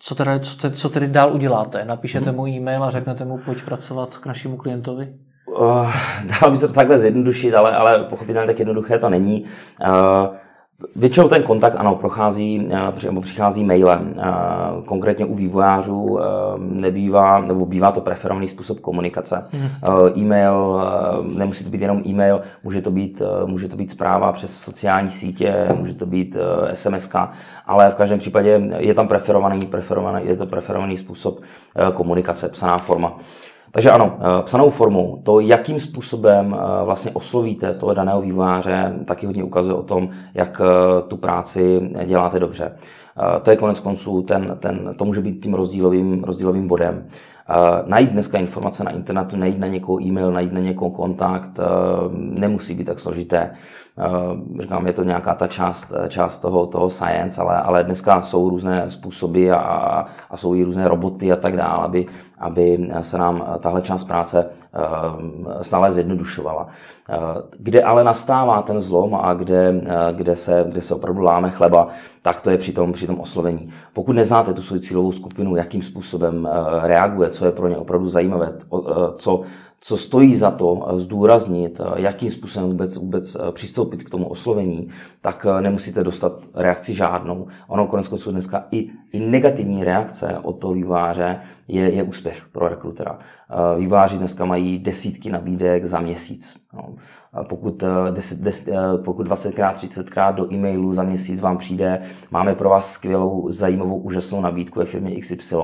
co 0.02 0.14
tedy, 0.14 0.40
co, 0.40 0.56
tedy, 0.56 0.76
co 0.76 0.88
tedy 0.88 1.08
dál 1.08 1.34
uděláte? 1.34 1.84
Napíšete 1.84 2.30
hmm. 2.30 2.36
mu 2.36 2.46
e-mail 2.46 2.84
a 2.84 2.90
řeknete 2.90 3.24
mu, 3.24 3.38
pojď 3.38 3.62
pracovat 3.62 4.18
k 4.18 4.26
našemu 4.26 4.56
klientovi? 4.56 5.02
Uh, 5.60 5.92
dalo 6.40 6.50
by 6.50 6.56
se 6.56 6.68
to 6.68 6.74
takhle 6.74 6.98
zjednodušit, 6.98 7.54
ale, 7.54 7.76
ale 7.76 8.04
pochopitelně 8.04 8.46
tak 8.46 8.58
jednoduché 8.58 8.98
to 8.98 9.10
není. 9.10 9.44
Uh, 9.90 10.26
Většinou 10.96 11.28
ten 11.28 11.42
kontakt, 11.42 11.76
ano, 11.78 11.94
prochází, 11.94 12.68
eh, 12.70 13.06
nebo 13.06 13.20
přichází 13.20 13.64
mailem. 13.64 14.14
Eh, 14.18 14.22
konkrétně 14.84 15.24
u 15.24 15.34
vývojářů 15.34 16.18
eh, 16.20 16.24
nebývá, 16.58 17.40
nebo 17.40 17.66
bývá 17.66 17.92
to 17.92 18.00
preferovaný 18.00 18.48
způsob 18.48 18.80
komunikace. 18.80 19.44
Hmm. 19.52 19.68
E-mail, 20.16 20.80
nemusí 21.34 21.64
to 21.64 21.70
být 21.70 21.80
jenom 21.80 22.02
e-mail, 22.06 22.40
může 22.64 22.82
to 22.82 22.90
být, 22.90 23.22
může 23.46 23.68
to 23.68 23.76
být 23.76 23.90
zpráva 23.90 24.32
přes 24.32 24.60
sociální 24.60 25.10
sítě, 25.10 25.68
může 25.78 25.94
to 25.94 26.06
být 26.06 26.36
SMS, 26.72 27.08
ale 27.66 27.90
v 27.90 27.94
každém 27.94 28.18
případě 28.18 28.62
je 28.78 28.94
tam 28.94 29.08
preferovaný, 29.08 29.66
preferovaný 29.66 30.26
je 30.26 30.36
to 30.36 30.46
preferovaný 30.46 30.96
způsob 30.96 31.40
komunikace, 31.94 32.48
psaná 32.48 32.78
forma. 32.78 33.18
Takže 33.72 33.90
ano, 33.90 34.18
eh, 34.20 34.42
psanou 34.42 34.70
formou, 34.70 35.20
to, 35.22 35.40
jakým 35.40 35.80
způsobem 35.80 36.56
eh, 36.58 36.84
vlastně 36.84 37.10
oslovíte 37.10 37.74
toho 37.74 37.94
daného 37.94 38.20
vývojáře, 38.20 38.92
taky 39.04 39.26
hodně 39.26 39.44
ukazuje 39.44 39.74
o 39.74 39.82
tom, 39.82 40.08
jak 40.34 40.60
eh, 40.64 41.02
tu 41.08 41.16
práci 41.16 41.90
děláte 42.04 42.38
dobře. 42.38 42.76
To 43.42 43.50
je 43.50 43.56
konec 43.56 43.80
konců, 43.80 44.22
ten, 44.22 44.56
ten, 44.60 44.94
to 44.96 45.04
může 45.04 45.20
být 45.20 45.42
tím 45.42 45.54
rozdílovým, 45.54 46.24
rozdílovým 46.24 46.68
bodem. 46.68 47.06
Najít 47.86 48.10
dneska 48.10 48.38
informace 48.38 48.84
na 48.84 48.90
internetu, 48.90 49.36
najít 49.36 49.58
na 49.58 49.66
někoho 49.66 50.02
e-mail, 50.02 50.32
najít 50.32 50.52
na 50.52 50.60
někoho 50.60 50.90
kontakt, 50.90 51.60
nemusí 52.14 52.74
být 52.74 52.84
tak 52.84 53.00
složité. 53.00 53.50
Říkám, 54.60 54.86
je 54.86 54.92
to 54.92 55.04
nějaká 55.04 55.34
ta 55.34 55.46
část, 55.46 55.92
část 56.08 56.38
toho, 56.38 56.66
toho 56.66 56.90
science, 56.90 57.40
ale, 57.40 57.56
ale 57.56 57.84
dneska 57.84 58.22
jsou 58.22 58.48
různé 58.48 58.90
způsoby 58.90 59.50
a, 59.50 60.06
a 60.30 60.36
jsou 60.36 60.54
i 60.54 60.64
různé 60.64 60.88
roboty 60.88 61.32
a 61.32 61.36
tak 61.36 61.56
dále, 61.56 61.84
aby, 61.84 62.06
aby 62.40 62.88
se 63.00 63.18
nám 63.18 63.44
tahle 63.60 63.82
část 63.82 64.04
práce 64.04 64.46
stále 65.62 65.92
zjednodušovala. 65.92 66.66
Kde 67.58 67.82
ale 67.82 68.04
nastává 68.04 68.62
ten 68.62 68.80
zlom 68.80 69.14
a 69.14 69.34
kde, 69.34 69.74
kde, 70.12 70.36
se, 70.36 70.64
kde 70.68 70.82
se 70.82 70.94
opravdu 70.94 71.22
láme 71.22 71.50
chleba, 71.50 71.88
tak 72.22 72.40
to 72.40 72.50
je 72.50 72.58
při 72.58 72.72
tom, 72.72 72.92
při 72.92 73.06
tom 73.06 73.20
oslovení. 73.20 73.72
Pokud 73.92 74.12
neznáte 74.12 74.54
tu 74.54 74.62
svoji 74.62 74.80
cílovou 74.80 75.12
skupinu, 75.12 75.56
jakým 75.56 75.82
způsobem 75.82 76.48
reaguje, 76.82 77.30
co 77.30 77.44
je 77.44 77.52
pro 77.52 77.68
ně 77.68 77.76
opravdu 77.76 78.08
zajímavé, 78.08 78.52
co 79.16 79.40
co 79.82 79.96
stojí 79.96 80.36
za 80.36 80.50
to 80.50 80.86
zdůraznit, 80.94 81.80
jakým 81.96 82.30
způsobem 82.30 82.70
vůbec, 82.70 82.96
vůbec 82.96 83.36
přistoupit 83.52 84.04
k 84.04 84.10
tomu 84.10 84.28
oslovení, 84.28 84.88
tak 85.20 85.46
nemusíte 85.60 86.04
dostat 86.04 86.32
reakci 86.54 86.94
žádnou. 86.94 87.46
Ono 87.68 87.86
konec 87.86 88.08
konců 88.08 88.30
dneska 88.30 88.66
i, 88.70 88.88
i 89.12 89.20
negativní 89.20 89.84
reakce 89.84 90.34
od 90.42 90.52
toho 90.52 90.74
výváře 90.74 91.40
je, 91.68 91.94
je 91.94 92.02
úspěch 92.02 92.48
pro 92.52 92.68
rekrutera. 92.68 93.18
Výváři 93.78 94.18
dneska 94.18 94.44
mají 94.44 94.78
desítky 94.78 95.30
nabídek 95.30 95.84
za 95.84 96.00
měsíc. 96.00 96.56
No. 96.72 96.94
Pokud, 97.48 97.84
10, 98.10 98.40
10, 98.40 98.74
pokud 99.04 99.28
20krát, 99.28 99.72
30krát 99.72 100.34
do 100.34 100.52
e-mailu 100.52 100.92
za 100.92 101.02
měsíc 101.02 101.40
vám 101.40 101.58
přijde, 101.58 102.02
máme 102.30 102.54
pro 102.54 102.68
vás 102.68 102.92
skvělou, 102.92 103.50
zajímavou, 103.50 103.98
úžasnou 103.98 104.40
nabídku 104.40 104.78
ve 104.78 104.84
firmě 104.84 105.20
XY, 105.20 105.56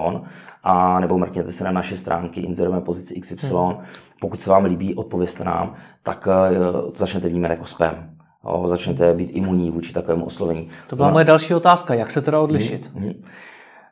a 0.63 1.01
nebo 1.01 1.19
mrkněte 1.19 1.53
se 1.53 1.65
na 1.65 1.71
naše 1.71 1.97
stránky, 1.97 2.41
inzerujeme 2.41 2.81
pozici 2.81 3.21
XY, 3.21 3.55
hmm. 3.55 3.79
pokud 4.21 4.41
se 4.41 4.51
vám 4.51 4.65
líbí, 4.65 4.95
odpověste 4.95 5.45
nám, 5.45 5.75
tak 6.03 6.29
uh, 6.29 6.91
začnete 6.95 7.29
vnímat 7.29 7.51
jako 7.51 7.65
spam. 7.65 7.95
O, 8.43 8.69
začnete 8.69 9.15
být 9.15 9.31
imunní 9.31 9.71
vůči 9.71 9.93
takovému 9.93 10.25
oslovení. 10.25 10.69
To 10.87 10.97
byla 10.97 11.09
no. 11.09 11.13
moje 11.13 11.25
další 11.25 11.55
otázka, 11.55 11.95
jak 11.95 12.11
se 12.11 12.23
teda 12.23 12.41
odlišit? 12.41 12.91
Hmm. 12.95 13.05
Hmm. 13.05 13.23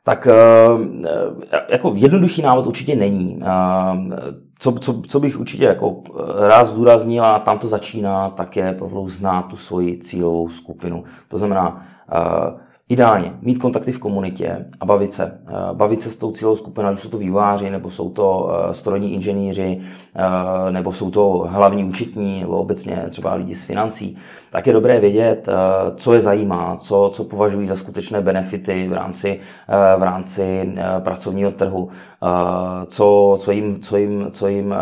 Tak 0.05 0.29
jako 1.69 1.93
jednoduchý 1.97 2.43
návod 2.43 2.67
určitě 2.67 2.97
není. 2.97 3.41
Co, 4.59 4.73
co, 4.73 5.03
co 5.09 5.21
bych 5.21 5.41
určitě 5.41 5.65
jako 5.65 5.97
rád 6.49 6.65
zdůraznil, 6.65 7.25
a 7.25 7.39
tam 7.39 7.59
to 7.59 7.69
začíná, 7.69 8.31
tak 8.31 8.57
je 8.57 8.79
znát 9.07 9.43
tu 9.43 9.57
svoji 9.57 9.99
cílovou 9.99 10.49
skupinu. 10.49 11.05
To 11.29 11.39
znamená, 11.39 11.83
Ideálně 12.89 13.33
mít 13.41 13.59
kontakty 13.59 13.93
v 13.93 13.99
komunitě 13.99 14.65
a 14.81 14.87
bavit 14.87 15.13
se. 15.13 15.25
Eh, 15.25 15.53
bavit 15.73 16.01
se 16.01 16.11
s 16.11 16.17
tou 16.17 16.33
cílovou 16.33 16.57
skupinou, 16.57 16.89
ať 16.89 16.99
jsou 16.99 17.09
to 17.09 17.19
výváři, 17.19 17.71
nebo 17.71 17.91
jsou 17.91 18.11
to 18.11 18.51
eh, 18.51 18.75
strojní 18.75 19.15
inženýři, 19.15 19.81
eh, 20.17 20.73
nebo 20.73 20.93
jsou 20.93 21.11
to 21.11 21.47
hlavní 21.49 21.85
účetní, 21.85 22.41
nebo 22.41 22.59
obecně 22.59 23.05
třeba 23.11 23.35
lidi 23.35 23.55
z 23.55 23.65
financí, 23.65 24.17
tak 24.51 24.67
je 24.67 24.73
dobré 24.73 25.01
vědět, 25.01 25.49
co 25.97 26.13
je 26.13 26.21
zajímá, 26.21 26.77
co, 26.77 27.11
co 27.15 27.25
považují 27.25 27.67
za 27.67 27.77
skutečné 27.77 28.21
benefity 28.21 28.89
v 28.89 28.93
rámci, 28.93 29.41
v 29.99 30.03
rámci 30.03 30.75
pracovního 30.99 31.51
trhu, 31.51 31.89
co, 32.87 33.37
co 33.41 33.53
jim, 33.53 33.81
co 33.81 33.97
jim, 33.97 34.27
co 34.31 34.49
jim 34.49 34.75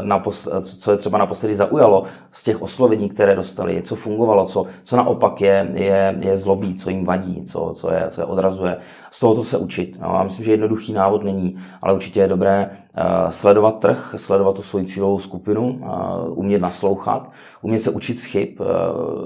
napos, 0.00 0.48
co 0.62 0.90
je 0.90 0.96
třeba 0.96 1.18
naposledy 1.18 1.54
zaujalo 1.54 2.04
z 2.32 2.44
těch 2.44 2.62
oslovení, 2.62 3.08
které 3.08 3.36
dostali, 3.36 3.82
co 3.82 3.96
fungovalo, 3.96 4.44
co, 4.44 4.66
co 4.84 4.96
naopak 4.96 5.40
je, 5.40 5.70
je, 5.74 6.16
je 6.20 6.36
zlobí, 6.36 6.74
co 6.74 6.90
jim 6.90 7.04
vadí 7.04 7.19
vadí, 7.20 7.42
co, 7.42 7.72
co, 7.74 7.92
je, 7.92 8.04
co 8.08 8.20
je 8.20 8.24
odrazuje. 8.24 8.76
Z 9.10 9.20
tohoto 9.20 9.44
se 9.44 9.58
učit. 9.58 9.96
No, 10.00 10.14
já 10.14 10.22
myslím, 10.22 10.44
že 10.44 10.52
jednoduchý 10.52 10.92
návod 10.92 11.24
není, 11.24 11.58
ale 11.82 11.94
určitě 11.94 12.20
je 12.20 12.28
dobré 12.28 12.70
uh, 12.70 13.30
sledovat 13.30 13.78
trh, 13.78 14.14
sledovat 14.16 14.56
tu 14.56 14.62
svoji 14.62 14.84
cílovou 14.84 15.18
skupinu, 15.18 15.68
uh, 15.68 16.38
umět 16.38 16.62
naslouchat, 16.62 17.30
umět 17.62 17.78
se 17.78 17.90
učit 17.90 18.18
z 18.18 18.24
chyb, 18.24 18.60
uh, 18.60 18.66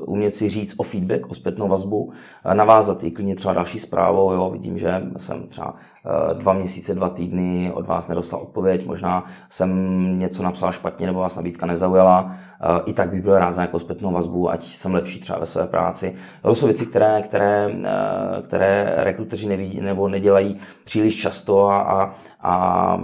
umět 0.06 0.30
si 0.30 0.48
říct 0.48 0.74
o 0.78 0.82
feedback, 0.82 1.30
o 1.30 1.34
zpětnou 1.34 1.68
vazbu, 1.68 2.04
uh, 2.04 2.54
navázat 2.54 3.04
i 3.04 3.10
klidně 3.10 3.34
třeba 3.34 3.54
další 3.54 3.78
zprávou. 3.78 4.32
Jo, 4.32 4.50
vidím, 4.50 4.78
že 4.78 5.02
jsem 5.16 5.42
třeba 5.42 5.74
Eh, 6.06 6.34
dva 6.34 6.52
měsíce, 6.52 6.94
dva 6.94 7.08
týdny 7.08 7.72
od 7.74 7.86
vás 7.86 8.08
nedostal 8.08 8.40
odpověď, 8.40 8.86
možná 8.86 9.24
jsem 9.48 10.18
něco 10.18 10.42
napsal 10.42 10.72
špatně 10.72 11.06
nebo 11.06 11.20
vás 11.20 11.36
nabídka 11.36 11.66
nezaujala, 11.66 12.34
eh, 12.60 12.80
i 12.86 12.92
tak 12.92 13.10
bych 13.10 13.22
byl 13.22 13.38
rád 13.38 13.52
za 13.52 13.62
nějakou 13.62 13.78
zpětnou 13.78 14.12
vazbu, 14.12 14.50
ať 14.50 14.64
jsem 14.64 14.94
lepší 14.94 15.20
třeba 15.20 15.38
ve 15.38 15.46
své 15.46 15.66
práci. 15.66 16.14
To 16.42 16.54
jsou 16.54 16.66
věci, 16.66 16.86
které, 16.86 17.22
které, 17.22 17.68
eh, 17.84 18.42
které 18.42 18.94
rekruteři 18.96 19.48
nevidí 19.48 19.80
nebo 19.80 20.08
nedělají 20.08 20.60
příliš 20.84 21.20
často 21.20 21.68
a, 21.68 21.80
a, 21.80 22.14
a 22.42 23.00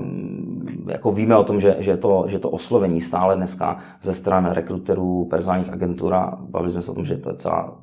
jako 0.87 1.13
víme 1.13 1.37
o 1.37 1.45
tom, 1.45 1.61
že, 1.61 1.77
že, 1.79 1.97
to, 1.97 2.25
že 2.27 2.39
to 2.39 2.51
oslovení 2.51 3.01
stále 3.01 3.37
dneska 3.37 3.79
ze 4.03 4.15
stran 4.15 4.51
rekruterů, 4.51 5.20
personálních 5.25 5.73
agentur 5.73 6.15
a 6.15 6.39
bavili 6.41 6.73
jsme 6.73 6.83
se 6.83 6.91
o 6.91 6.95
tom, 6.95 7.05
že 7.05 7.17
to 7.17 7.31
je 7.31 7.37
celá 7.37 7.83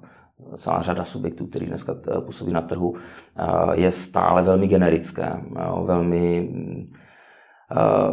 celá 0.56 0.82
řada 0.82 1.04
subjektů, 1.04 1.46
který 1.46 1.66
dneska 1.66 1.96
působí 2.26 2.54
na 2.54 2.62
trhu, 2.62 2.96
je 3.74 3.92
stále 3.92 4.42
velmi 4.42 4.68
generické, 4.68 5.42
velmi 5.86 6.50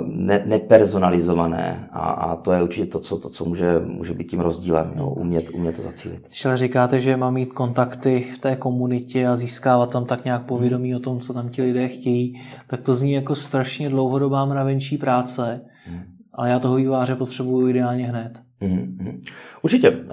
ne, 0.04 0.42
nepersonalizované 0.46 1.88
a, 1.92 2.00
a 2.00 2.36
to 2.36 2.52
je 2.52 2.62
určitě 2.62 2.86
to, 2.86 3.00
co, 3.00 3.18
to, 3.18 3.28
co 3.28 3.44
může, 3.44 3.78
může 3.78 4.14
být 4.14 4.30
tím 4.30 4.40
rozdílem, 4.40 4.92
jo, 4.96 5.10
umět, 5.10 5.50
umět 5.54 5.76
to 5.76 5.82
zacílit. 5.82 6.26
Když 6.26 6.46
ale 6.46 6.56
říkáte, 6.56 7.00
že 7.00 7.16
má 7.16 7.30
mít 7.30 7.52
kontakty 7.52 8.26
v 8.34 8.38
té 8.38 8.56
komunitě 8.56 9.26
a 9.26 9.36
získávat 9.36 9.90
tam 9.90 10.04
tak 10.04 10.24
nějak 10.24 10.42
povědomí 10.42 10.96
o 10.96 10.98
tom, 10.98 11.20
co 11.20 11.34
tam 11.34 11.48
ti 11.48 11.62
lidé 11.62 11.88
chtějí, 11.88 12.40
tak 12.66 12.80
to 12.80 12.94
zní 12.94 13.12
jako 13.12 13.34
strašně 13.34 13.88
dlouhodobá 13.88 14.44
mravenčí 14.44 14.98
práce, 14.98 15.60
hmm. 15.86 16.02
ale 16.32 16.48
já 16.52 16.58
toho 16.58 16.76
výváře 16.76 17.16
potřebuju 17.16 17.68
ideálně 17.68 18.06
hned. 18.06 18.42
Mm-hmm. 18.64 19.20
Určitě. 19.62 19.88
Eh, 19.88 20.12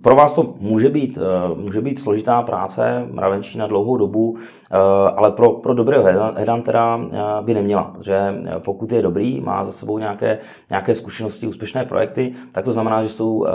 pro 0.00 0.16
vás 0.16 0.34
to 0.34 0.54
může 0.58 0.88
být, 0.88 1.18
eh, 1.18 1.54
může 1.54 1.80
být 1.80 1.98
složitá 1.98 2.42
práce, 2.42 3.06
mravenčí 3.10 3.58
na 3.58 3.66
dlouhou 3.66 3.96
dobu, 3.96 4.36
eh, 4.38 4.76
ale 5.16 5.30
pro, 5.30 5.50
pro 5.50 5.74
dobrého 5.74 6.04
headhuntera 6.04 7.00
by 7.40 7.54
neměla. 7.54 7.84
Protože 7.84 8.34
pokud 8.58 8.92
je 8.92 9.02
dobrý, 9.02 9.40
má 9.40 9.64
za 9.64 9.72
sebou 9.72 9.98
nějaké, 9.98 10.38
nějaké 10.70 10.94
zkušenosti, 10.94 11.46
úspěšné 11.46 11.84
projekty, 11.84 12.32
tak 12.52 12.64
to 12.64 12.72
znamená, 12.72 13.02
že 13.02 13.08
s 13.08 13.16
tou 13.16 13.46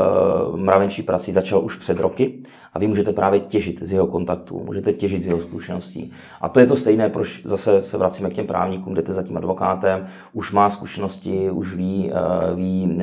mravenčí 0.56 1.04
prací 1.04 1.32
začal 1.32 1.66
už 1.66 1.76
před 1.76 2.00
roky 2.00 2.40
a 2.76 2.80
vy 2.80 2.88
můžete 2.88 3.14
právě 3.14 3.40
těžit 3.40 3.84
z 3.84 3.94
jeho 3.94 4.08
kontaktů, 4.08 4.64
můžete 4.66 4.94
těžit 4.94 5.24
z 5.24 5.28
jeho 5.28 5.40
zkušeností. 5.40 6.12
A 6.42 6.50
to 6.50 6.60
je 6.60 6.66
to 6.66 6.76
stejné, 6.76 7.10
proč 7.10 7.42
zase 7.46 7.84
se 7.84 7.98
vracíme 7.98 8.30
k 8.30 8.34
těm 8.34 8.48
právníkům, 8.48 8.94
jdete 8.94 9.14
za 9.14 9.24
tím 9.24 9.38
advokátem, 9.38 10.08
už 10.34 10.52
má 10.52 10.70
zkušenosti, 10.70 11.52
už 11.52 11.76
ví, 11.76 12.12
ví 12.56 13.02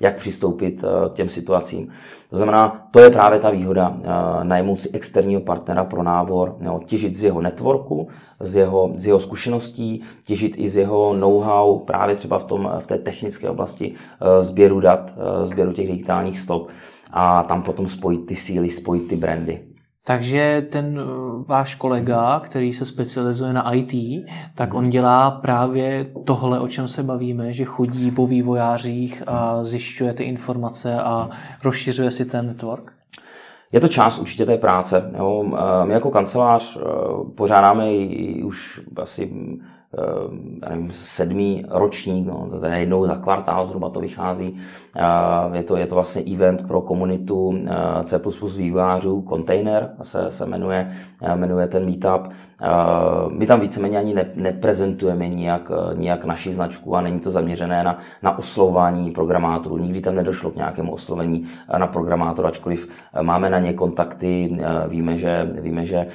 jak 0.00 0.16
přistoupit 0.16 0.84
k 1.10 1.12
těm 1.12 1.28
situacím. 1.28 1.88
To 2.30 2.36
znamená, 2.36 2.88
to 2.90 3.00
je 3.00 3.10
právě 3.10 3.38
ta 3.38 3.50
výhoda 3.50 3.96
eh, 3.96 4.44
najmout 4.44 4.80
si 4.80 4.90
externího 4.92 5.40
partnera 5.40 5.84
pro 5.84 6.02
nábor, 6.02 6.56
jo, 6.60 6.80
těžit 6.86 7.14
z 7.14 7.24
jeho 7.24 7.40
networku, 7.40 8.08
z 8.40 8.56
jeho, 8.56 8.90
z 8.96 9.06
jeho 9.06 9.20
zkušeností, 9.20 10.02
těžit 10.24 10.54
i 10.56 10.68
z 10.68 10.76
jeho 10.76 11.14
know-how 11.14 11.78
právě 11.78 12.16
třeba 12.16 12.38
v, 12.38 12.44
tom, 12.44 12.70
v 12.78 12.86
té 12.86 12.98
technické 12.98 13.50
oblasti 13.50 13.94
eh, 13.94 14.42
sběru 14.42 14.80
dat, 14.80 15.14
eh, 15.16 15.46
sběru 15.46 15.72
těch 15.72 15.86
digitálních 15.86 16.40
stop 16.40 16.68
a 17.10 17.42
tam 17.42 17.62
potom 17.62 17.88
spojit 17.88 18.26
ty 18.26 18.34
síly, 18.34 18.70
spojit 18.70 19.08
ty 19.08 19.16
brandy. 19.16 19.77
Takže 20.08 20.66
ten 20.70 21.00
váš 21.46 21.74
kolega, 21.74 22.40
který 22.44 22.72
se 22.72 22.84
specializuje 22.84 23.52
na 23.52 23.72
IT, 23.74 24.24
tak 24.54 24.74
on 24.74 24.90
dělá 24.90 25.30
právě 25.30 26.06
tohle, 26.24 26.60
o 26.60 26.68
čem 26.68 26.88
se 26.88 27.02
bavíme, 27.02 27.52
že 27.52 27.64
chodí 27.64 28.10
po 28.10 28.26
vývojářích 28.26 29.22
a 29.26 29.64
zjišťuje 29.64 30.12
ty 30.12 30.24
informace 30.24 30.94
a 30.94 31.30
rozšiřuje 31.64 32.10
si 32.10 32.24
ten 32.24 32.46
network? 32.46 32.92
Je 33.72 33.80
to 33.80 33.88
část 33.88 34.18
určitě 34.18 34.46
té 34.46 34.56
práce. 34.56 35.10
Jo. 35.18 35.44
My 35.84 35.94
jako 35.94 36.10
kancelář 36.10 36.78
pořádáme 37.34 37.92
i 37.94 38.42
už 38.42 38.80
asi 39.02 39.32
nevím, 40.68 40.90
sedmý 40.90 41.64
ročník, 41.68 42.26
no, 42.26 42.48
to 42.60 42.66
je 42.66 42.78
jednou 42.78 43.06
za 43.06 43.14
kvartál 43.14 43.66
zhruba 43.66 43.90
to 43.90 44.00
vychází. 44.00 44.56
Je 45.52 45.62
to, 45.62 45.76
je 45.76 45.86
to 45.86 45.94
vlastně 45.94 46.22
event 46.34 46.66
pro 46.66 46.80
komunitu 46.80 47.60
C++ 48.02 48.20
vývářů, 48.56 49.24
Container 49.28 49.90
se, 50.02 50.30
se 50.30 50.46
jmenuje, 50.46 50.92
jmenuje 51.34 51.66
ten 51.66 51.84
meetup. 51.84 52.32
My 53.28 53.46
tam 53.46 53.60
víceméně 53.60 53.98
ani 53.98 54.14
ne, 54.14 54.26
neprezentujeme 54.34 55.28
nijak, 55.28 55.70
nijak 55.94 56.24
naši 56.24 56.52
značku 56.52 56.96
a 56.96 57.00
není 57.00 57.20
to 57.20 57.30
zaměřené 57.30 57.84
na, 57.84 57.98
na 58.22 58.38
oslování 58.38 59.10
programátorů. 59.10 59.78
Nikdy 59.78 60.00
tam 60.00 60.14
nedošlo 60.14 60.50
k 60.50 60.56
nějakému 60.56 60.92
oslovení 60.92 61.46
na 61.78 61.86
programátora, 61.86 62.48
ačkoliv 62.48 62.88
máme 63.22 63.50
na 63.50 63.58
ně 63.58 63.72
kontakty, 63.72 64.58
víme, 64.88 65.16
že, 65.16 65.48
víme, 65.60 65.84
že 65.84 66.06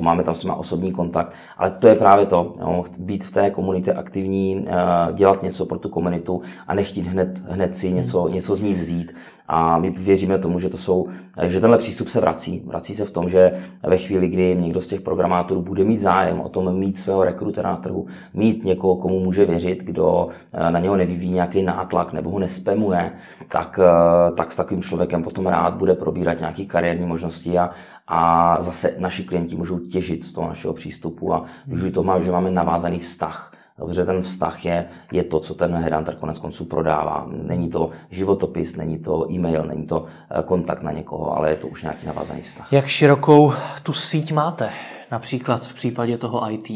máme 0.00 0.24
tam 0.24 0.34
s 0.34 0.48
osobní 0.48 0.92
kontakt, 0.92 1.32
ale 1.58 1.70
to 1.70 1.88
je 1.88 1.94
právě 1.94 2.26
to, 2.26 2.37
jo, 2.60 2.84
být 2.98 3.24
v 3.24 3.32
té 3.32 3.50
komunitě 3.50 3.92
aktivní, 3.92 4.66
dělat 5.12 5.42
něco 5.42 5.66
pro 5.66 5.78
tu 5.78 5.88
komunitu 5.88 6.42
a 6.66 6.74
nechtít 6.74 7.06
hned, 7.06 7.42
hned 7.48 7.74
si 7.74 7.92
něco, 7.92 8.28
něco 8.28 8.56
z 8.56 8.62
ní 8.62 8.74
vzít. 8.74 9.14
A 9.48 9.78
my 9.78 9.90
věříme 9.90 10.38
tomu, 10.38 10.60
že, 10.60 10.68
to 10.68 10.78
jsou, 10.78 11.08
že 11.42 11.60
tenhle 11.60 11.78
přístup 11.78 12.08
se 12.08 12.20
vrací. 12.20 12.62
Vrací 12.66 12.94
se 12.94 13.04
v 13.04 13.10
tom, 13.10 13.28
že 13.28 13.52
ve 13.82 13.98
chvíli, 13.98 14.28
kdy 14.28 14.56
někdo 14.60 14.80
z 14.80 14.88
těch 14.88 15.00
programátorů 15.00 15.62
bude 15.62 15.84
mít 15.84 15.98
zájem 15.98 16.40
o 16.40 16.48
tom 16.48 16.78
mít 16.78 16.96
svého 16.96 17.24
rekrutera 17.24 17.70
na 17.70 17.76
trhu, 17.76 18.06
mít 18.34 18.64
někoho, 18.64 18.96
komu 18.96 19.20
může 19.20 19.44
věřit, 19.44 19.82
kdo 19.82 20.28
eh, 20.52 20.70
na 20.70 20.78
něho 20.78 20.96
nevyvíjí 20.96 21.32
nějaký 21.32 21.62
nátlak 21.62 22.12
nebo 22.12 22.30
ho 22.30 22.38
nespemuje, 22.38 23.12
tak, 23.48 23.80
eh, 23.82 24.32
tak 24.32 24.52
s 24.52 24.56
takovým 24.56 24.82
člověkem 24.82 25.22
potom 25.22 25.46
rád 25.46 25.74
bude 25.74 25.94
probírat 25.94 26.38
nějaké 26.38 26.64
kariérní 26.64 27.06
možnosti 27.06 27.58
a, 27.58 27.70
a 28.08 28.56
zase 28.62 28.94
naši 28.98 29.24
klienti 29.24 29.56
můžou 29.56 29.78
těžit 29.78 30.24
z 30.24 30.32
toho 30.32 30.48
našeho 30.48 30.74
přístupu 30.74 31.34
a 31.34 31.44
využít 31.66 31.94
toho, 31.94 32.22
že 32.22 32.30
máme 32.30 32.50
navázaný 32.50 32.98
vztah 32.98 33.57
Dobře, 33.78 34.04
ten 34.04 34.22
vztah 34.22 34.64
je, 34.64 34.88
je 35.12 35.24
to, 35.24 35.40
co 35.40 35.54
ten 35.54 35.74
headhunter 35.74 36.16
konec 36.16 36.38
konců 36.38 36.64
prodává. 36.64 37.26
Není 37.30 37.70
to 37.70 37.90
životopis, 38.10 38.76
není 38.76 38.98
to 38.98 39.32
e-mail, 39.32 39.64
není 39.64 39.86
to 39.86 40.06
eh, 40.30 40.42
kontakt 40.42 40.82
na 40.82 40.92
někoho, 40.92 41.36
ale 41.36 41.50
je 41.50 41.56
to 41.56 41.68
už 41.68 41.82
nějaký 41.82 42.06
navázaný 42.06 42.42
vztah. 42.42 42.72
Jak 42.72 42.86
širokou 42.86 43.52
tu 43.82 43.92
síť 43.92 44.32
máte, 44.32 44.70
například 45.10 45.66
v 45.66 45.74
případě 45.74 46.18
toho 46.18 46.50
IT? 46.50 46.68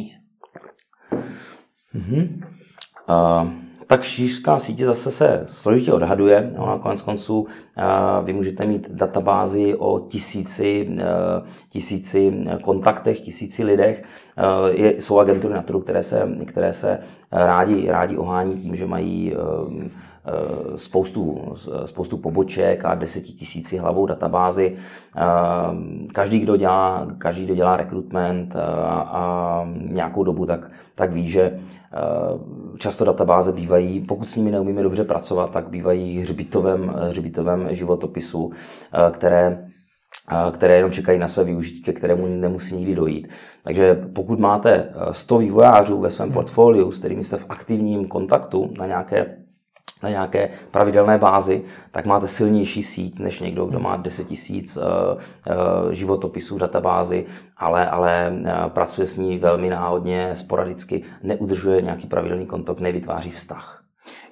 Mm-hmm. 1.95 2.43
Uh, 3.09 3.49
tak 3.87 4.03
šířka 4.03 4.59
sítě 4.59 4.87
zase 4.87 5.11
se 5.11 5.45
složitě 5.47 5.93
odhaduje. 5.93 6.53
No, 6.59 6.67
na 6.67 6.79
konec 6.79 7.03
konců 7.03 7.47
vy 8.25 8.33
můžete 8.33 8.67
mít 8.67 8.91
databázi 8.91 9.75
o 9.75 9.99
tisíci, 9.99 10.89
tisíci 11.71 12.45
kontaktech, 12.63 13.21
tisíci 13.21 13.65
lidech. 13.65 14.05
Je, 14.73 14.95
jsou 14.99 15.19
agentury 15.19 15.55
na 15.55 15.63
trhu, 15.63 15.81
které 15.81 16.03
se, 16.03 16.29
které 16.47 16.73
se 16.73 16.99
rádi, 17.33 17.91
rádi 17.91 18.17
ohání 18.17 18.57
tím, 18.61 18.77
že 18.77 18.87
mají 18.87 19.33
Eh, 19.33 19.89
spoustu, 20.77 21.55
spoustu 21.85 22.17
poboček 22.17 22.85
a 22.85 22.95
desetitisíci 22.95 23.77
hlavou 23.77 24.07
databázy. 24.07 24.77
Eh, 25.17 25.23
každý, 26.13 26.41
kdo 26.41 26.57
dělá, 26.57 27.07
každý, 27.19 27.45
kdo 27.45 27.55
dělá 27.55 27.77
rekrutment 27.77 28.57
a, 28.57 28.59
eh, 28.59 29.09
a 29.11 29.65
nějakou 29.75 30.25
dobu, 30.25 30.47
tak, 30.47 30.71
tak 30.95 31.13
ví, 31.13 31.31
že 31.31 31.59
často 32.79 33.05
databáze 33.05 33.53
bývají, 33.53 34.01
pokud 34.01 34.25
s 34.25 34.37
nimi 34.37 34.51
neumíme 34.51 34.83
dobře 34.83 35.05
pracovat, 35.05 35.51
tak 35.51 35.69
bývají 35.69 36.21
hřbitovém, 36.21 36.95
hřbitovém 37.09 37.69
životopisu, 37.71 38.53
které 39.11 39.59
které 40.53 40.77
jenom 40.77 40.93
čekají 40.93 41.19
na 41.19 41.29
své 41.29 41.45
využití, 41.45 41.83
ke 41.83 41.93
kterému 41.93 42.27
nemusí 42.27 42.77
nikdy 42.77 42.95
dojít. 42.95 43.29
Takže 43.65 43.95
pokud 44.15 44.39
máte 44.39 44.95
100 45.13 45.39
vývojářů 45.39 46.01
ve 46.01 46.11
svém 46.11 46.33
portfoliu, 46.33 46.93
s 46.93 46.99
kterými 46.99 47.25
jste 47.25 47.37
v 47.37 47.47
aktivním 47.49 48.09
kontaktu 48.09 48.71
na 48.79 48.87
nějaké 48.87 49.42
na 50.03 50.09
nějaké 50.09 50.49
pravidelné 50.71 51.19
bázi, 51.19 51.63
tak 51.91 52.07
máte 52.07 52.29
silnější 52.29 52.83
síť 52.83 53.19
než 53.19 53.41
někdo, 53.41 53.67
kdo 53.67 53.81
má 53.81 53.97
10 53.97 54.27
tisíc 54.27 54.77
uh, 54.77 54.83
uh, 54.83 55.93
životopisů 55.93 56.57
v 56.57 56.59
databázi, 56.59 57.27
ale, 57.57 57.87
ale 57.91 58.33
uh, 58.33 58.49
pracuje 58.69 59.07
s 59.07 59.17
ní 59.17 59.39
velmi 59.39 59.71
náhodně, 59.71 60.37
sporadicky, 60.37 61.03
neudržuje 61.23 61.83
nějaký 61.83 62.07
pravidelný 62.07 62.47
kontakt, 62.47 62.81
nevytváří 62.81 63.31
vztah. 63.31 63.83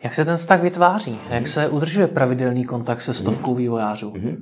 Jak 0.02 0.14
se 0.14 0.24
ten 0.24 0.36
vztah 0.36 0.62
vytváří? 0.62 1.18
Jak 1.30 1.46
se 1.46 1.68
udržuje 1.68 2.06
pravidelný 2.06 2.64
kontakt 2.64 3.00
se 3.00 3.14
stovkou 3.14 3.54
vývojářů? 3.54 4.10
Mm-hmm. 4.10 4.36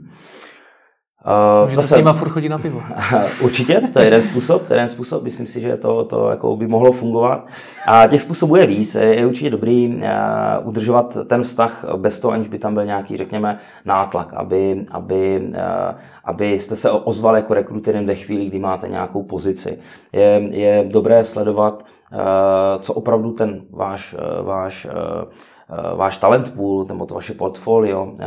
Uh, 1.28 1.64
Můžete 1.64 1.82
zase, 1.82 1.94
s 1.94 1.96
nima 1.96 2.12
furt 2.12 2.28
chodit 2.28 2.48
na 2.48 2.58
pivo. 2.58 2.82
Určitě, 3.42 3.80
to 3.92 3.98
je 3.98 4.04
jeden 4.04 4.22
způsob, 4.22 4.66
to 4.66 4.72
je 4.72 4.76
jeden 4.76 4.88
způsob, 4.88 5.22
myslím 5.22 5.46
si, 5.46 5.60
že 5.60 5.76
to, 5.76 6.04
to 6.04 6.30
jako 6.30 6.56
by 6.56 6.66
mohlo 6.66 6.92
fungovat. 6.92 7.46
A 7.88 8.06
těch 8.06 8.22
způsobů 8.22 8.56
je 8.56 8.66
víc, 8.66 8.94
je, 8.94 9.14
je 9.14 9.26
určitě 9.26 9.50
dobrý 9.50 9.88
uh, 9.88 10.68
udržovat 10.68 11.16
ten 11.26 11.42
vztah 11.42 11.84
bez 11.96 12.20
toho, 12.20 12.32
aniž 12.32 12.48
by 12.48 12.58
tam 12.58 12.74
byl 12.74 12.84
nějaký, 12.84 13.16
řekněme, 13.16 13.58
nátlak, 13.84 14.34
aby, 14.34 14.86
aby, 14.90 15.48
uh, 15.48 15.98
aby 16.24 16.52
jste 16.52 16.76
se 16.76 16.90
ozval 16.90 17.36
jako 17.36 17.54
rekruterem 17.54 18.06
ve 18.06 18.14
chvíli, 18.14 18.46
kdy 18.46 18.58
máte 18.58 18.88
nějakou 18.88 19.22
pozici. 19.22 19.78
Je, 20.12 20.42
je 20.50 20.84
dobré 20.86 21.24
sledovat, 21.24 21.84
uh, 22.12 22.18
co 22.78 22.94
opravdu 22.94 23.32
ten 23.32 23.60
váš, 23.70 24.14
uh, 24.14 24.46
váš 24.46 24.84
uh, 24.86 25.28
váš 25.96 26.18
talent 26.18 26.54
pool 26.54 26.84
nebo 26.88 27.06
to 27.06 27.14
vaše 27.14 27.34
portfolio 27.34 28.12
eh, 28.20 28.26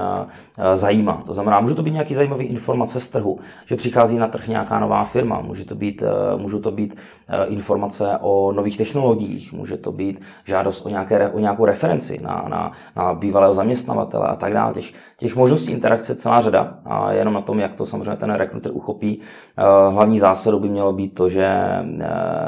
eh, 0.57 0.77
zajímá. 0.77 1.23
To 1.25 1.33
znamená, 1.33 1.59
může 1.59 1.75
to 1.75 1.83
být 1.83 1.91
nějaký 1.91 2.13
zajímavý 2.13 2.45
informace 2.45 2.99
z 2.99 3.09
trhu, 3.09 3.39
že 3.65 3.75
přichází 3.75 4.17
na 4.17 4.27
trh 4.27 4.47
nějaká 4.47 4.79
nová 4.79 5.03
firma, 5.03 5.41
může 5.41 5.65
to 5.65 5.75
být, 5.75 6.03
můžou 6.37 6.59
to 6.59 6.71
být 6.71 6.95
informace 7.47 8.17
o 8.21 8.51
nových 8.51 8.77
technologiích, 8.77 9.53
může 9.53 9.77
to 9.77 9.91
být 9.91 10.21
žádost 10.45 10.85
o, 10.85 10.89
nějaké, 10.89 11.29
o 11.29 11.39
nějakou 11.39 11.65
referenci 11.65 12.19
na, 12.21 12.45
na, 12.47 12.71
na 12.95 13.13
bývalého 13.13 13.53
zaměstnavatele 13.53 14.27
a 14.27 14.35
tak 14.35 14.53
dále. 14.53 14.73
Těch, 14.73 14.93
těch 15.17 15.35
možností 15.35 15.71
interakce 15.71 16.15
celá 16.15 16.41
řada 16.41 16.73
a 16.85 17.11
jenom 17.11 17.33
na 17.33 17.41
tom, 17.41 17.59
jak 17.59 17.75
to 17.75 17.85
samozřejmě 17.85 18.15
ten 18.15 18.33
rekruter 18.33 18.71
uchopí. 18.75 19.19
Hlavní 19.89 20.19
zásadou 20.19 20.59
by 20.59 20.69
mělo 20.69 20.93
být 20.93 21.13
to, 21.13 21.29
že 21.29 21.49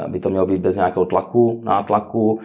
by 0.08 0.20
to 0.20 0.30
mělo 0.30 0.46
být 0.46 0.60
bez 0.60 0.76
nějakého 0.76 1.04
tlaku, 1.04 1.60
nátlaku, 1.64 2.40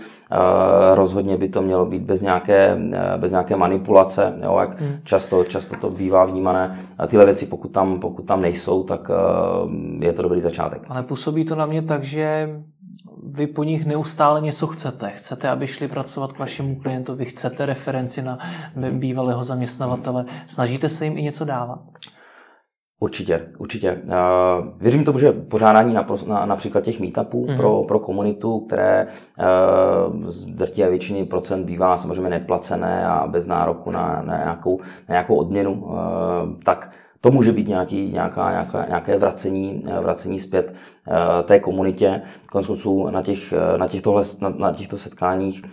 rozhodně 0.94 1.38
by 1.38 1.50
to 1.50 1.62
mělo 1.62 1.86
být 1.86 2.02
bez 2.02 2.22
nějakého 2.22 2.39
nějaké, 2.48 2.78
eh, 2.94 3.18
bez 3.18 3.32
nějaké 3.32 3.56
manipulace, 3.56 4.34
jo, 4.44 4.58
jak 4.60 4.80
hmm. 4.80 5.00
často, 5.04 5.44
často 5.44 5.76
to 5.76 5.90
bývá 5.90 6.26
vnímané. 6.26 6.80
A 6.98 7.08
tyhle 7.08 7.26
věci, 7.26 7.46
pokud 7.46 7.72
tam, 7.72 8.00
pokud 8.00 8.22
tam 8.26 8.42
nejsou, 8.42 8.84
tak 8.84 9.12
eh, 9.12 10.06
je 10.06 10.14
to 10.14 10.22
dobrý 10.22 10.42
začátek. 10.42 10.82
Ale 10.88 11.04
působí 11.04 11.46
to 11.46 11.56
na 11.56 11.66
mě 11.66 11.82
tak, 11.82 12.04
že 12.04 12.50
vy 13.24 13.48
po 13.48 13.64
nich 13.64 13.86
neustále 13.86 14.42
něco 14.42 14.68
chcete. 14.68 15.10
Chcete, 15.10 15.50
aby 15.50 15.68
šli 15.68 15.88
pracovat 15.88 16.34
k 16.34 16.40
vašemu 16.40 16.76
klientovi, 16.76 17.26
chcete 17.26 17.66
referenci 17.66 18.22
na 18.22 18.40
bývalého 18.92 19.44
zaměstnavatele, 19.44 20.26
snažíte 20.48 20.90
se 20.90 21.06
jim 21.06 21.18
i 21.18 21.22
něco 21.22 21.46
dávat? 21.46 21.80
Určitě, 23.02 23.48
určitě. 23.58 24.02
Věřím 24.78 25.04
tomu, 25.04 25.20
že 25.20 25.32
pořádání 25.32 25.94
na, 25.94 26.08
na, 26.28 26.46
například 26.46 26.84
těch 26.84 27.00
meetupů 27.00 27.46
mm-hmm. 27.46 27.58
pro, 27.58 27.84
pro 27.84 28.00
komunitu, 28.00 28.60
které 28.60 29.08
z 30.26 30.46
drtivé 30.46 30.90
většiny 30.90 31.26
procent 31.26 31.66
bývá 31.66 31.98
samozřejmě 31.98 32.30
neplacené 32.30 33.08
a 33.08 33.28
bez 33.28 33.48
nároku 33.48 33.92
na, 33.92 34.22
na, 34.26 34.38
nějakou, 34.38 34.80
na 35.10 35.14
nějakou 35.14 35.36
odměnu, 35.36 35.88
tak 36.64 36.92
to 37.22 37.32
může 37.32 37.52
být 37.52 37.68
nějaký, 37.68 38.12
nějaká, 38.12 38.52
nějaká, 38.52 38.86
nějaké 38.86 39.18
vracení, 39.18 39.82
vracení 40.02 40.40
zpět 40.40 40.76
té 41.44 41.60
komunitě. 41.60 42.22
Konec 42.52 42.88
na, 43.12 43.22
těch, 43.22 43.54
na, 43.78 43.88
těchto, 43.88 44.24
na, 44.42 44.50
na 44.50 44.74
těchto 44.74 44.98
setkáních 44.98 45.64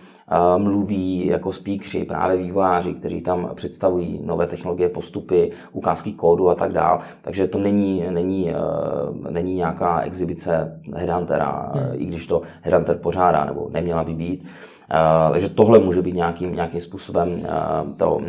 mluví 0.57 1.27
jako 1.27 1.51
speakři, 1.51 2.05
právě 2.05 2.37
vývojáři, 2.37 2.93
kteří 2.93 3.21
tam 3.21 3.49
představují 3.55 4.21
nové 4.25 4.47
technologie, 4.47 4.89
postupy, 4.89 5.51
ukázky 5.71 6.11
kódu 6.11 6.49
a 6.49 6.55
tak 6.55 6.73
dále. 6.73 6.99
Takže 7.21 7.47
to 7.47 7.57
není, 7.57 8.03
není, 8.09 8.49
eh, 8.49 9.31
není 9.31 9.55
nějaká 9.55 10.01
exibice 10.01 10.81
Headhuntera, 10.95 11.71
hmm. 11.75 11.83
i 11.93 12.05
když 12.05 12.27
to 12.27 12.41
Headhunter 12.61 12.97
pořádá, 12.97 13.45
nebo 13.45 13.69
neměla 13.71 14.03
by 14.03 14.13
být. 14.13 14.45
Uh, 14.91 15.31
takže 15.31 15.49
tohle 15.49 15.79
může 15.79 16.01
být 16.01 16.15
nějakým, 16.15 16.55
nějakým 16.55 16.81
způsobem 16.81 17.29
uh, 17.29 17.93
to, 17.97 18.15
uh, 18.15 18.25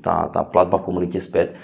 ta, 0.00 0.28
ta 0.32 0.42
platba 0.44 0.78
komunitě 0.78 1.20
zpět. 1.20 1.54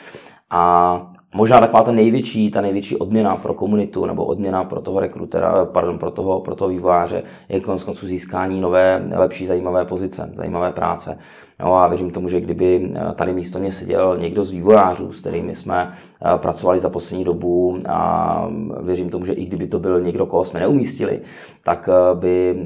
A 0.50 1.09
možná 1.34 1.60
taková 1.60 1.82
ta 1.82 1.92
největší, 1.92 2.50
ta 2.50 2.60
největší 2.60 2.96
odměna 2.96 3.36
pro 3.36 3.54
komunitu 3.54 4.06
nebo 4.06 4.24
odměna 4.24 4.64
pro 4.64 4.80
toho 4.80 5.00
rekrutera, 5.00 5.64
pardon, 5.64 5.98
pro 5.98 6.10
toho, 6.10 6.40
pro 6.40 6.54
toho 6.54 6.68
vývojáře 6.68 7.22
je 7.48 7.60
konec 7.60 7.84
konců 7.84 8.06
získání 8.06 8.60
nové, 8.60 9.04
lepší, 9.16 9.46
zajímavé 9.46 9.84
pozice, 9.84 10.30
zajímavé 10.34 10.72
práce. 10.72 11.18
No 11.62 11.74
a 11.74 11.88
věřím 11.88 12.10
tomu, 12.10 12.28
že 12.28 12.40
kdyby 12.40 12.92
eh, 12.94 13.14
tady 13.14 13.32
místo 13.32 13.58
mě 13.58 13.72
seděl 13.72 14.16
někdo 14.18 14.44
z 14.44 14.50
vývojářů, 14.50 15.12
s 15.12 15.20
kterými 15.20 15.54
jsme 15.54 15.92
eh, 15.94 16.38
pracovali 16.38 16.78
za 16.78 16.88
poslední 16.88 17.24
dobu 17.24 17.78
a 17.88 18.48
věřím 18.82 19.10
tomu, 19.10 19.24
že 19.24 19.32
i 19.32 19.44
kdyby 19.44 19.66
to 19.66 19.78
byl 19.78 20.00
někdo, 20.00 20.26
koho 20.26 20.44
jsme 20.44 20.60
neumístili, 20.60 21.20
tak 21.64 21.88
eh, 21.92 22.14
by 22.14 22.64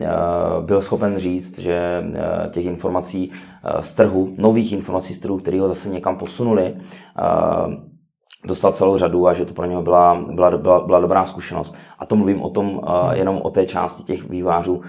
byl 0.61 0.83
schopen 0.83 1.19
říct, 1.19 1.59
že 1.59 2.05
těch 2.51 2.67
informací 2.67 3.31
z 3.81 3.93
trhu, 3.93 4.35
nových 4.39 4.73
informací 4.73 5.15
z 5.15 5.19
trhu, 5.19 5.39
který 5.39 5.59
ho 5.59 5.69
zase 5.69 5.89
někam 5.89 6.17
posunuli, 6.17 6.75
dostal 8.47 8.73
celou 8.73 8.99
řadu 8.99 9.29
a 9.29 9.33
že 9.33 9.45
to 9.45 9.55
pro 9.55 9.67
něho 9.67 9.83
byla, 9.83 10.23
byla, 10.31 10.57
byla, 10.57 10.81
byla 10.81 11.01
dobrá 11.01 11.25
zkušenost. 11.25 11.75
A 11.99 12.07
to 12.07 12.17
mluvím 12.17 12.43
o 12.43 12.51
tom, 12.51 12.75
uh, 12.75 13.13
jenom 13.13 13.41
o 13.43 13.51
té 13.51 13.67
části 13.67 14.03
těch 14.03 14.31
vývářů, 14.31 14.75
uh, 14.75 14.83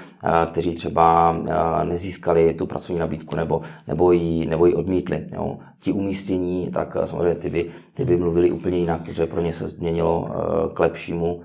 kteří 0.51 0.75
třeba 0.75 1.31
uh, 1.31 1.47
nezískali 1.83 2.53
tu 2.53 2.65
pracovní 2.65 2.99
nabídku 2.99 3.35
nebo, 3.35 3.61
nebo, 3.87 4.11
ji, 4.11 4.45
nebo 4.45 4.65
ji 4.65 4.73
odmítli. 4.73 5.27
Jo. 5.33 5.57
Ti 5.79 5.91
umístění, 5.91 6.71
tak 6.71 6.97
samozřejmě 7.03 7.35
ty 7.35 7.49
by, 7.49 7.71
ty 7.93 8.05
by 8.05 8.17
mluvili 8.17 8.51
úplně 8.51 8.77
jinak, 8.77 9.05
protože 9.05 9.25
pro 9.25 9.41
ně 9.41 9.53
se 9.53 9.67
změnilo 9.67 10.29
k 10.73 10.79
lepšímu 10.79 11.41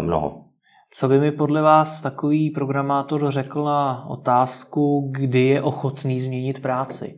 mnoho. 0.00 0.44
Co 0.90 1.08
by 1.08 1.18
mi 1.18 1.32
podle 1.32 1.62
vás 1.62 2.00
takový 2.00 2.50
programátor 2.50 3.30
řekl 3.30 3.64
na 3.64 4.06
otázku, 4.08 5.10
kdy 5.12 5.40
je 5.40 5.62
ochotný 5.62 6.20
změnit 6.20 6.62
práci? 6.62 7.14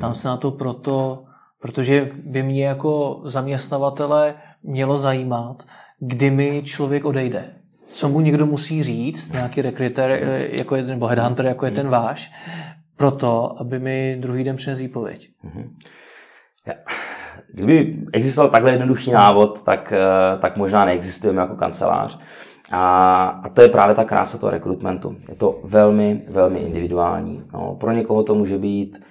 Tam 0.00 0.14
se 0.14 0.28
na 0.28 0.36
to 0.36 0.50
proto 0.50 1.24
Protože 1.62 2.10
by 2.24 2.42
mě 2.42 2.66
jako 2.66 3.20
zaměstnavatele 3.24 4.34
mělo 4.62 4.98
zajímat, 4.98 5.66
kdy 5.98 6.30
mi 6.30 6.62
člověk 6.62 7.04
odejde. 7.04 7.54
Co 7.86 8.08
mu 8.08 8.20
někdo 8.20 8.46
musí 8.46 8.82
říct, 8.82 9.32
nějaký 9.32 9.62
rekruter 9.62 10.10
eh, 10.10 10.48
jako 10.58 10.76
je, 10.76 10.82
nebo 10.82 11.06
headhunter, 11.06 11.46
jako 11.46 11.64
je 11.66 11.70
ten 11.70 11.88
váš, 11.88 12.32
proto, 12.96 13.60
aby 13.60 13.78
mi 13.78 14.16
druhý 14.20 14.44
den 14.44 14.56
přinesl 14.56 14.82
výpověď. 14.82 15.28
Mm-hmm. 15.44 15.70
Kdyby 17.54 17.98
existoval 18.12 18.50
takhle 18.50 18.70
jednoduchý 18.70 19.10
návod, 19.10 19.62
tak, 19.62 19.92
eh, 19.92 20.38
tak 20.38 20.56
možná 20.56 20.84
neexistujeme 20.84 21.42
jako 21.42 21.56
kancelář. 21.56 22.18
A, 22.72 23.24
a 23.26 23.48
to 23.48 23.62
je 23.62 23.68
právě 23.68 23.94
ta 23.94 24.04
krása 24.04 24.38
toho 24.38 24.50
rekrutmentu. 24.50 25.16
Je 25.28 25.34
to 25.34 25.60
velmi, 25.64 26.20
velmi 26.28 26.58
individuální. 26.58 27.44
No, 27.52 27.76
pro 27.80 27.92
někoho 27.92 28.22
to 28.22 28.34
může 28.34 28.58
být 28.58 29.04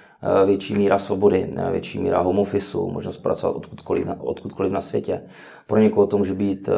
větší 0.45 0.75
míra 0.75 0.97
svobody, 0.97 1.51
eh, 1.57 1.71
větší 1.71 1.99
míra 1.99 2.21
home 2.21 2.39
office, 2.39 2.77
možnost 2.77 3.17
pracovat 3.17 3.55
odkudkoliv, 3.55 4.07
odkudkoliv 4.19 4.71
na 4.71 4.81
světě. 4.81 5.21
Pro 5.67 5.79
někoho 5.79 6.07
to 6.07 6.17
může 6.17 6.33
být 6.33 6.69
uh, 6.69 6.73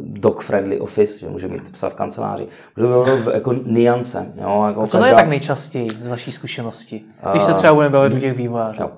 dog-friendly 0.00 0.80
office, 0.80 1.18
že 1.18 1.28
může 1.28 1.48
mít 1.48 1.72
psa 1.72 1.88
v 1.88 1.94
kanceláři. 1.94 2.48
Může 2.76 3.16
být 3.16 3.34
jako 3.34 3.52
niance. 3.52 4.32
Jo, 4.42 4.64
jako 4.66 4.82
A 4.82 4.86
co 4.86 4.98
každá... 4.98 4.98
to 4.98 5.06
je 5.06 5.14
tak 5.14 5.28
nejčastěji 5.28 5.88
z 5.88 6.06
vaší 6.06 6.32
zkušenosti, 6.32 7.02
když 7.30 7.42
se 7.42 7.54
třeba 7.54 7.74
budeme 7.74 7.92
bavit 7.92 8.12
do 8.12 8.18
těch 8.20 8.36
vývojářů? 8.36 8.82
Jo. 8.82 8.90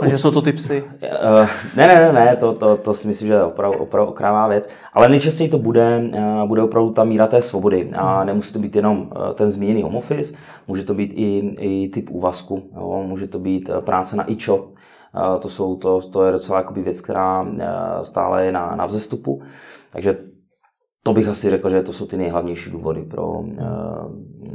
Uh, 0.00 0.06
že 0.06 0.18
jsou 0.18 0.30
to 0.30 0.42
ty 0.42 0.52
psy? 0.52 0.82
Uh, 0.82 1.48
ne, 1.76 1.86
ne, 1.86 1.94
ne, 1.94 2.12
ne, 2.12 2.36
to, 2.36 2.52
to, 2.52 2.76
to 2.76 2.94
si 2.94 3.08
myslím, 3.08 3.28
že 3.28 3.34
je 3.34 3.42
opravdu, 3.42 3.78
opravdu 3.78 4.10
okrává 4.10 4.48
věc. 4.48 4.68
Ale 4.92 5.08
nejčastěji 5.08 5.50
to 5.50 5.58
bude, 5.58 6.02
uh, 6.14 6.48
bude 6.48 6.62
opravdu 6.62 6.90
ta 6.90 7.04
míra 7.04 7.26
té 7.26 7.42
svobody. 7.42 7.90
A 7.96 8.24
nemusí 8.24 8.52
to 8.52 8.58
být 8.58 8.76
jenom 8.76 9.00
uh, 9.00 9.32
ten 9.34 9.50
zmíněný 9.50 9.82
home 9.82 9.96
office, 9.96 10.34
může 10.68 10.84
to 10.84 10.94
být 10.94 11.12
i, 11.14 11.56
i 11.58 11.88
typ 11.88 12.10
úvazku, 12.10 12.62
jo? 12.76 13.04
může 13.06 13.26
to 13.26 13.38
být 13.38 13.70
práce 13.80 14.16
na 14.16 14.30
e-shop, 14.30 14.60
uh, 14.60 15.40
to, 15.40 15.48
jsou, 15.48 15.76
to, 15.76 16.00
to 16.00 16.24
je 16.24 16.32
docela 16.32 16.64
věc, 16.72 17.00
která 17.00 17.42
uh, 17.42 17.58
stále 18.02 18.44
je 18.44 18.52
na, 18.52 18.74
na 18.76 18.86
vzestupu. 18.86 19.42
Takže 19.90 20.16
to 21.08 21.14
bych 21.14 21.28
asi 21.28 21.50
řekl, 21.50 21.70
že 21.70 21.82
to 21.82 21.92
jsou 21.92 22.06
ty 22.06 22.16
nejhlavnější 22.16 22.70
důvody 22.70 23.02
pro, 23.02 23.44
eh, 23.58 23.64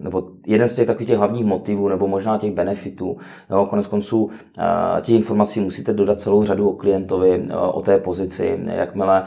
nebo 0.02 0.26
jeden 0.48 0.68
z 0.68 0.74
těch 0.74 0.88
takových 0.88 1.08
těch 1.08 1.18
hlavních 1.18 1.46
motivů, 1.46 1.90
nebo 1.90 2.08
možná 2.08 2.38
těch 2.38 2.54
benefitů. 2.54 3.18
Jo, 3.50 3.68
konec 3.70 3.88
konců 3.88 4.30
eh, 4.60 5.02
těch 5.02 5.16
informací 5.16 5.60
musíte 5.60 5.94
dodat 5.94 6.22
celou 6.22 6.44
řadu 6.44 6.70
o 6.70 6.74
klientovi, 6.74 7.48
eh, 7.50 7.56
o 7.56 7.82
té 7.82 7.98
pozici. 7.98 8.60
Jakmile 8.66 9.24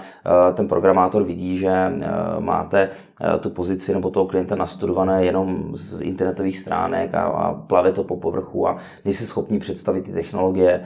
ten 0.55 0.69
programátor 0.69 1.25
vidí, 1.25 1.59
že 1.59 1.93
máte 2.39 2.89
tu 3.41 3.51
pozici 3.51 3.95
nebo 3.95 4.11
toho 4.11 4.27
klienta 4.27 4.57
nastudované 4.57 5.25
jenom 5.25 5.71
z 5.73 6.01
internetových 6.01 6.59
stránek 6.59 7.15
a, 7.15 7.23
a 7.23 7.55
plave 7.55 7.93
to 7.93 8.05
po 8.05 8.17
povrchu 8.17 8.69
a 8.69 8.77
nejsi 9.05 9.27
schopni 9.27 9.59
představit 9.59 10.03
ty 10.03 10.13
technologie, 10.13 10.85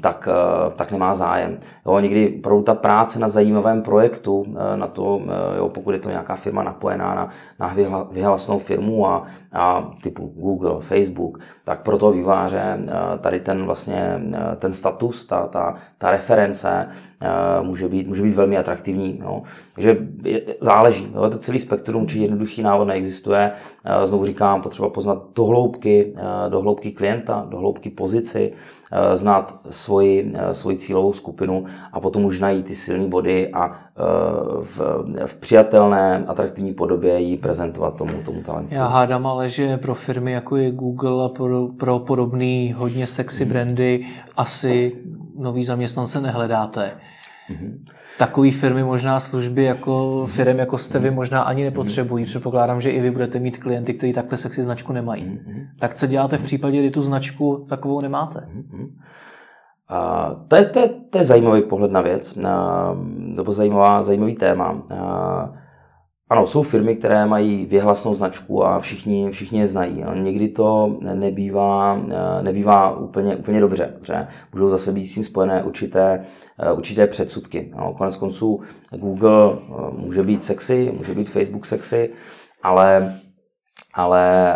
tak, 0.00 0.28
tak 0.76 0.92
nemá 0.92 1.14
zájem. 1.14 1.58
Jo, 1.86 2.00
někdy 2.00 2.28
pro 2.28 2.62
ta 2.62 2.74
práce 2.74 3.18
na 3.18 3.28
zajímavém 3.28 3.82
projektu, 3.82 4.44
na 4.76 4.86
to 4.86 5.20
jo, 5.56 5.68
pokud 5.68 5.90
je 5.90 5.98
to 5.98 6.10
nějaká 6.10 6.36
firma 6.36 6.62
napojená 6.62 7.14
na, 7.14 7.28
na 7.60 7.74
vyhlasnou 8.10 8.58
firmu 8.58 9.06
a, 9.06 9.26
a 9.52 9.92
typu 10.02 10.32
Google, 10.36 10.80
Facebook, 10.80 11.38
tak 11.64 11.82
pro 11.82 11.98
toho 11.98 12.12
výváře 12.12 12.78
eh, 12.88 13.18
tady 13.18 13.40
ten 13.40 13.64
vlastně 13.64 14.20
eh, 14.34 14.56
ten 14.56 14.72
status, 14.72 15.26
ta, 15.26 15.46
ta, 15.46 15.74
ta 15.98 16.10
reference 16.10 16.88
může 17.62 17.88
být, 17.88 18.08
může 18.08 18.22
být 18.22 18.34
velmi 18.34 18.58
atraktivní. 18.58 19.20
Jo. 19.22 19.42
Takže 19.74 19.96
záleží. 20.60 21.12
Jo. 21.14 21.30
To 21.30 21.38
celý 21.38 21.58
spektrum, 21.58 22.06
či 22.06 22.18
jednoduchý 22.18 22.62
návod 22.62 22.88
neexistuje. 22.88 23.52
Znovu 24.04 24.26
říkám, 24.26 24.62
potřeba 24.62 24.88
poznat 24.88 25.22
dohloubky, 25.34 26.14
dohloubky 26.48 26.92
klienta, 26.92 27.46
dohloubky 27.50 27.90
pozici, 27.90 28.52
Eh, 28.92 29.16
znát 29.16 29.60
svoji, 29.70 30.32
eh, 30.34 30.54
svoji 30.54 30.78
cílovou 30.78 31.12
skupinu 31.12 31.64
a 31.92 32.00
potom 32.00 32.24
už 32.24 32.40
najít 32.40 32.66
ty 32.66 32.74
silné 32.74 33.06
body 33.06 33.52
a 33.52 33.70
eh, 33.70 34.02
v, 34.62 34.80
v 35.26 35.34
přijatelné, 35.34 36.24
atraktivní 36.26 36.74
podobě 36.74 37.18
ji 37.18 37.36
prezentovat 37.36 37.96
tomu, 37.96 38.12
tomu 38.24 38.42
talentu. 38.42 38.74
Já 38.74 38.86
hádám 38.86 39.26
ale, 39.26 39.48
že 39.48 39.76
pro 39.76 39.94
firmy 39.94 40.32
jako 40.32 40.56
je 40.56 40.70
Google 40.70 41.24
a 41.24 41.28
pro, 41.28 41.68
pro 41.68 41.98
podobný 41.98 42.74
hodně 42.76 43.06
sexy 43.06 43.44
brandy 43.44 44.06
asi 44.36 44.96
nový 45.38 45.64
zaměstnance 45.64 46.20
nehledáte. 46.20 46.92
Mm-hmm 47.50 47.96
takové 48.18 48.50
firmy 48.50 48.84
možná 48.84 49.20
služby 49.20 49.64
jako 49.64 50.26
firm 50.26 50.58
jako 50.58 50.78
jste 50.78 50.98
vy 50.98 51.10
možná 51.10 51.42
ani 51.42 51.64
nepotřebují. 51.64 52.24
Předpokládám, 52.24 52.80
že 52.80 52.90
i 52.90 53.00
vy 53.00 53.10
budete 53.10 53.38
mít 53.38 53.58
klienty, 53.58 53.94
kteří 53.94 54.12
takhle 54.12 54.38
sexy 54.38 54.62
značku 54.62 54.92
nemají. 54.92 55.24
Mm-hmm. 55.24 55.64
Tak 55.78 55.94
co 55.94 56.06
děláte 56.06 56.38
v 56.38 56.42
případě, 56.42 56.80
kdy 56.80 56.90
tu 56.90 57.02
značku 57.02 57.66
takovou 57.68 58.00
nemáte? 58.00 58.48
A 59.88 60.30
to, 60.48 60.56
je, 60.56 60.64
to, 60.64 60.78
je, 60.78 60.88
to 60.88 61.18
je 61.18 61.24
zajímavý 61.24 61.62
pohled 61.62 61.90
na 61.90 62.00
věc, 62.00 62.36
na, 62.36 62.90
nebo 63.16 63.52
zajímavá, 63.52 64.02
zajímavý 64.02 64.34
téma. 64.34 64.82
A, 64.98 65.52
ano, 66.28 66.46
jsou 66.46 66.62
firmy, 66.62 66.96
které 66.96 67.26
mají 67.26 67.66
věhlasnou 67.66 68.14
značku 68.14 68.64
a 68.64 68.78
všichni, 68.78 69.30
všichni 69.30 69.60
je 69.60 69.66
znají. 69.66 70.04
Někdy 70.14 70.48
to 70.48 70.98
nebývá, 71.14 72.00
nebývá 72.42 72.96
úplně, 72.96 73.36
úplně 73.36 73.60
dobře, 73.60 73.94
protože 74.00 74.26
můžou 74.52 74.68
zase 74.68 74.92
být 74.92 75.06
s 75.06 75.14
tím 75.14 75.24
spojené 75.24 75.64
určité, 75.64 76.24
určité 76.76 77.06
předsudky. 77.06 77.72
No, 77.76 77.94
konec 77.94 78.16
konců 78.16 78.60
Google 78.90 79.52
eh, 79.52 79.72
může 79.96 80.22
být 80.22 80.44
sexy, 80.44 80.92
může 80.96 81.14
být 81.14 81.30
Facebook 81.30 81.66
sexy, 81.66 82.10
ale 82.62 83.20
ale 83.96 84.54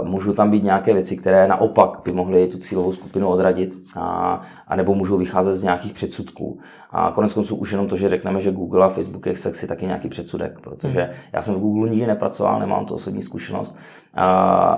uh, 0.00 0.08
můžou 0.08 0.32
tam 0.32 0.50
být 0.50 0.64
nějaké 0.64 0.94
věci, 0.94 1.16
které 1.16 1.48
naopak 1.48 2.00
by 2.04 2.12
mohly 2.12 2.48
tu 2.48 2.58
cílovou 2.58 2.92
skupinu 2.92 3.28
odradit, 3.28 3.74
a, 3.96 4.40
a 4.68 4.76
nebo 4.76 4.94
můžou 4.94 5.18
vycházet 5.18 5.54
z 5.54 5.62
nějakých 5.62 5.92
předsudků. 5.92 6.58
A 6.90 7.10
konec 7.14 7.34
konců 7.34 7.56
už 7.56 7.72
jenom 7.72 7.88
to, 7.88 7.96
že 7.96 8.08
řekneme, 8.08 8.40
že 8.40 8.52
Google 8.52 8.84
a 8.84 8.88
Facebook 8.88 9.26
je 9.26 9.36
sexy, 9.36 9.66
tak 9.66 9.82
je 9.82 9.86
nějaký 9.86 10.08
předsudek, 10.08 10.60
protože 10.60 11.00
hmm. 11.00 11.10
já 11.32 11.42
jsem 11.42 11.54
v 11.54 11.58
Google 11.58 11.90
nikdy 11.90 12.06
nepracoval, 12.06 12.60
nemám 12.60 12.86
to 12.86 12.94
osobní 12.94 13.22
zkušenost 13.22 13.76
a, 14.14 14.26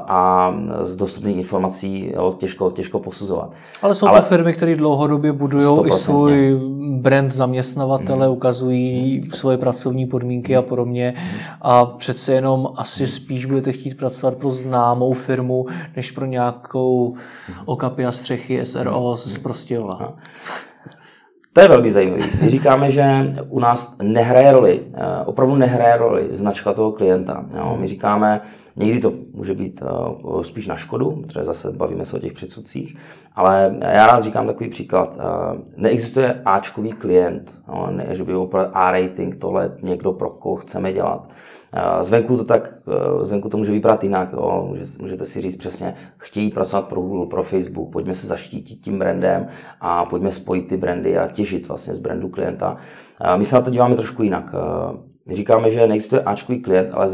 a 0.09 0.53
z 0.81 0.97
dostupných 0.97 1.37
informací 1.37 2.12
jo, 2.14 2.35
těžko, 2.38 2.71
těžko 2.71 2.99
posuzovat. 2.99 3.53
Ale 3.83 3.94
jsou 3.94 4.09
Ale, 4.09 4.21
to 4.21 4.27
firmy, 4.27 4.53
které 4.53 4.77
dlouhodobě 4.77 5.33
budují 5.33 5.88
i 5.88 5.92
svůj 5.92 6.61
brand 6.92 7.33
zaměstnavatele, 7.33 8.27
hmm. 8.27 8.37
ukazují 8.37 9.21
hmm. 9.21 9.31
svoje 9.31 9.59
pracovní 9.59 10.07
podmínky 10.07 10.57
a 10.57 10.62
podobně 10.62 11.14
hmm. 11.16 11.40
a 11.62 11.87
přece 11.87 12.33
jenom 12.33 12.68
asi 12.77 13.07
spíš 13.07 13.44
budete 13.44 13.73
chtít 13.73 13.97
pracovat 13.98 14.34
pro 14.34 14.50
známou 14.50 15.12
firmu, 15.12 15.66
než 15.96 16.11
pro 16.11 16.26
nějakou 16.26 17.14
hmm. 17.46 17.56
okapy 17.64 18.06
a 18.06 18.12
střechy 18.12 18.66
SRO 18.66 19.16
z 19.16 19.38
Prostějova. 19.38 20.16
To 21.52 21.61
je 21.61 21.68
velmi 21.68 21.90
zajímavé. 21.90 22.22
My 22.42 22.50
říkáme, 22.50 22.90
že 22.90 23.04
u 23.48 23.61
nás 23.61 23.96
nehraje 24.02 24.52
roli, 24.52 24.82
eh, 24.94 25.24
opravdu 25.24 25.54
nehraje 25.54 25.96
roli 25.96 26.28
značka 26.30 26.72
toho 26.72 26.92
klienta. 26.92 27.44
Jo. 27.56 27.76
My 27.80 27.87
říkáme, 27.87 28.40
někdy 28.78 29.00
to 29.00 29.12
může 29.32 29.54
být 29.54 29.82
eh, 29.82 30.44
spíš 30.44 30.66
na 30.66 30.76
škodu, 30.76 31.10
protože 31.10 31.44
zase 31.44 31.72
bavíme 31.72 32.06
se 32.06 32.16
o 32.16 32.20
těch 32.20 32.32
předsudcích, 32.32 32.96
ale 33.34 33.76
já 33.80 34.06
rád 34.06 34.22
říkám 34.22 34.46
takový 34.46 34.70
příklad. 34.70 35.18
Eh, 35.18 35.58
neexistuje 35.76 36.42
Ačkový 36.44 36.92
klient, 36.92 37.62
ne, 37.90 38.06
že 38.10 38.24
by 38.24 38.34
opravdu 38.34 38.76
A-rating, 38.76 39.36
tohle 39.36 39.76
někdo 39.82 40.12
pro 40.12 40.30
koho 40.30 40.56
chceme 40.56 40.92
dělat. 40.92 41.28
Zvenku 42.00 42.36
to 42.36 42.44
tak, 42.44 42.74
zvenku 43.22 43.48
to 43.48 43.56
může 43.56 43.72
vypadat 43.72 44.04
jinak. 44.04 44.32
Jo. 44.32 44.74
Můžete 45.00 45.26
si 45.26 45.40
říct 45.40 45.56
přesně, 45.56 45.94
chtějí 46.16 46.50
pracovat 46.50 46.88
pro 46.88 47.00
Google, 47.00 47.26
pro 47.26 47.42
Facebook, 47.42 47.92
pojďme 47.92 48.14
se 48.14 48.26
zaštítit 48.26 48.80
tím 48.80 48.98
brandem 48.98 49.46
a 49.80 50.04
pojďme 50.04 50.32
spojit 50.32 50.68
ty 50.68 50.76
brandy 50.76 51.18
a 51.18 51.28
těžit 51.28 51.68
vlastně 51.68 51.94
z 51.94 51.98
brandu 51.98 52.28
klienta. 52.28 52.76
My 53.36 53.44
se 53.44 53.54
na 53.54 53.62
to 53.62 53.70
díváme 53.70 53.96
trošku 53.96 54.22
jinak. 54.22 54.54
My 55.28 55.36
říkáme, 55.36 55.70
že 55.70 55.86
neexistuje 55.86 56.22
Ačkový 56.22 56.60
klient, 56.60 56.90
ale 56.92 57.08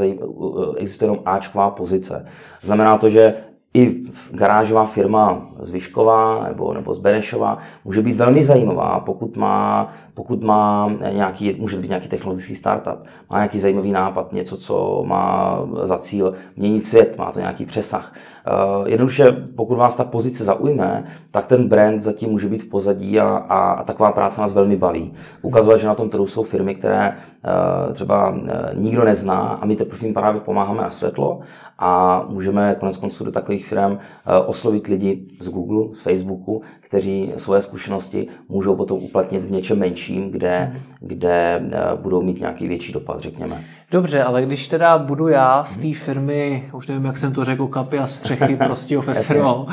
existuje 0.76 1.06
jenom 1.06 1.22
Ačková 1.24 1.70
pozice. 1.70 2.26
Znamená 2.62 2.98
to, 2.98 3.08
že 3.08 3.34
i 3.74 4.02
garážová 4.30 4.84
firma 4.84 5.46
z 5.58 5.70
Vyšková 5.70 6.44
nebo, 6.48 6.74
nebo 6.74 6.94
z 6.94 6.98
Benešova 6.98 7.58
může 7.84 8.02
být 8.02 8.16
velmi 8.16 8.44
zajímavá, 8.44 9.00
pokud 9.00 9.36
má, 9.36 9.88
pokud 10.14 10.42
má 10.42 10.92
nějaký, 11.12 11.56
může 11.58 11.76
být 11.76 11.88
nějaký 11.88 12.08
technologický 12.08 12.54
startup, 12.54 13.04
má 13.30 13.36
nějaký 13.36 13.60
zajímavý 13.60 13.92
nápad, 13.92 14.32
něco, 14.32 14.56
co 14.56 15.04
má 15.06 15.58
za 15.82 15.98
cíl 15.98 16.34
měnit 16.56 16.84
svět, 16.84 17.18
má 17.18 17.32
to 17.32 17.40
nějaký 17.40 17.66
přesah. 17.66 18.14
Uh, 18.80 18.88
jednoduše, 18.88 19.32
pokud 19.56 19.76
vás 19.76 19.96
ta 19.96 20.04
pozice 20.04 20.44
zaujme, 20.44 21.04
tak 21.30 21.46
ten 21.46 21.68
brand 21.68 22.00
zatím 22.00 22.30
může 22.30 22.48
být 22.48 22.62
v 22.62 22.68
pozadí 22.68 23.20
a, 23.20 23.26
a, 23.36 23.72
a 23.72 23.84
taková 23.84 24.12
práce 24.12 24.40
nás 24.40 24.52
velmi 24.52 24.76
baví. 24.76 25.14
Ukazovat, 25.42 25.80
že 25.80 25.86
na 25.86 25.94
tom 25.94 26.10
trhu 26.10 26.26
jsou 26.26 26.42
firmy, 26.42 26.74
které 26.74 27.08
uh, 27.08 27.92
třeba 27.92 28.30
uh, 28.30 28.38
nikdo 28.74 29.04
nezná 29.04 29.38
a 29.38 29.66
my 29.66 29.76
teprve 29.76 30.06
jim 30.06 30.14
právě 30.14 30.40
pomáháme 30.40 30.82
na 30.82 30.90
světlo 30.90 31.40
a 31.78 32.24
můžeme 32.28 32.76
konec 32.80 32.98
konců 32.98 33.24
do 33.24 33.32
takových 33.32 33.66
firm 33.66 33.98
oslovit 34.46 34.86
lidi 34.86 35.26
z 35.40 35.48
Google, 35.48 35.94
z 35.94 36.00
Facebooku, 36.00 36.62
kteří 36.80 37.32
svoje 37.36 37.62
zkušenosti 37.62 38.28
můžou 38.48 38.76
potom 38.76 39.02
uplatnit 39.02 39.44
v 39.44 39.50
něčem 39.50 39.78
menším, 39.78 40.30
kde, 40.30 40.70
mhm. 40.72 40.82
kde 41.00 41.62
budou 42.02 42.22
mít 42.22 42.40
nějaký 42.40 42.68
větší 42.68 42.92
dopad, 42.92 43.20
řekněme. 43.20 43.64
Dobře, 43.90 44.22
ale 44.22 44.42
když 44.42 44.68
teda 44.68 44.98
budu 44.98 45.28
já 45.28 45.64
z 45.64 45.76
té 45.76 45.94
firmy, 45.94 46.68
už 46.72 46.86
nevím, 46.86 47.04
jak 47.04 47.16
jsem 47.16 47.32
to 47.32 47.44
řekl, 47.44 47.66
kapy 47.66 47.98
a 47.98 48.06
střechy 48.06 48.56
prostě 48.66 49.00
FSRO, 49.00 49.66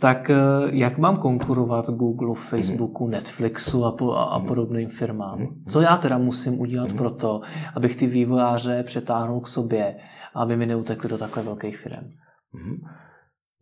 tak 0.00 0.30
eh, 0.30 0.36
jak 0.70 0.98
mám 0.98 1.16
konkurovat 1.16 1.90
Google, 1.90 2.34
Facebooku, 2.34 3.04
mhm. 3.04 3.12
Netflixu 3.12 3.84
a, 3.84 3.92
po, 3.92 4.14
a 4.14 4.38
mhm. 4.38 4.46
podobným 4.46 4.88
firmám? 4.88 5.38
Mhm. 5.38 5.64
Co 5.68 5.80
já 5.80 5.96
teda 5.96 6.18
musím 6.18 6.60
udělat 6.60 6.92
pro 6.92 7.10
to, 7.10 7.40
abych 7.74 7.96
ty 7.96 8.06
vývojáře 8.06 8.82
přetáhnul 8.82 9.40
k 9.40 9.48
sobě, 9.48 9.96
aby 10.34 10.56
mi 10.56 10.66
neutekli 10.66 11.10
do 11.10 11.18
takhle 11.18 11.42
velkých 11.42 11.78
firm? 11.78 12.10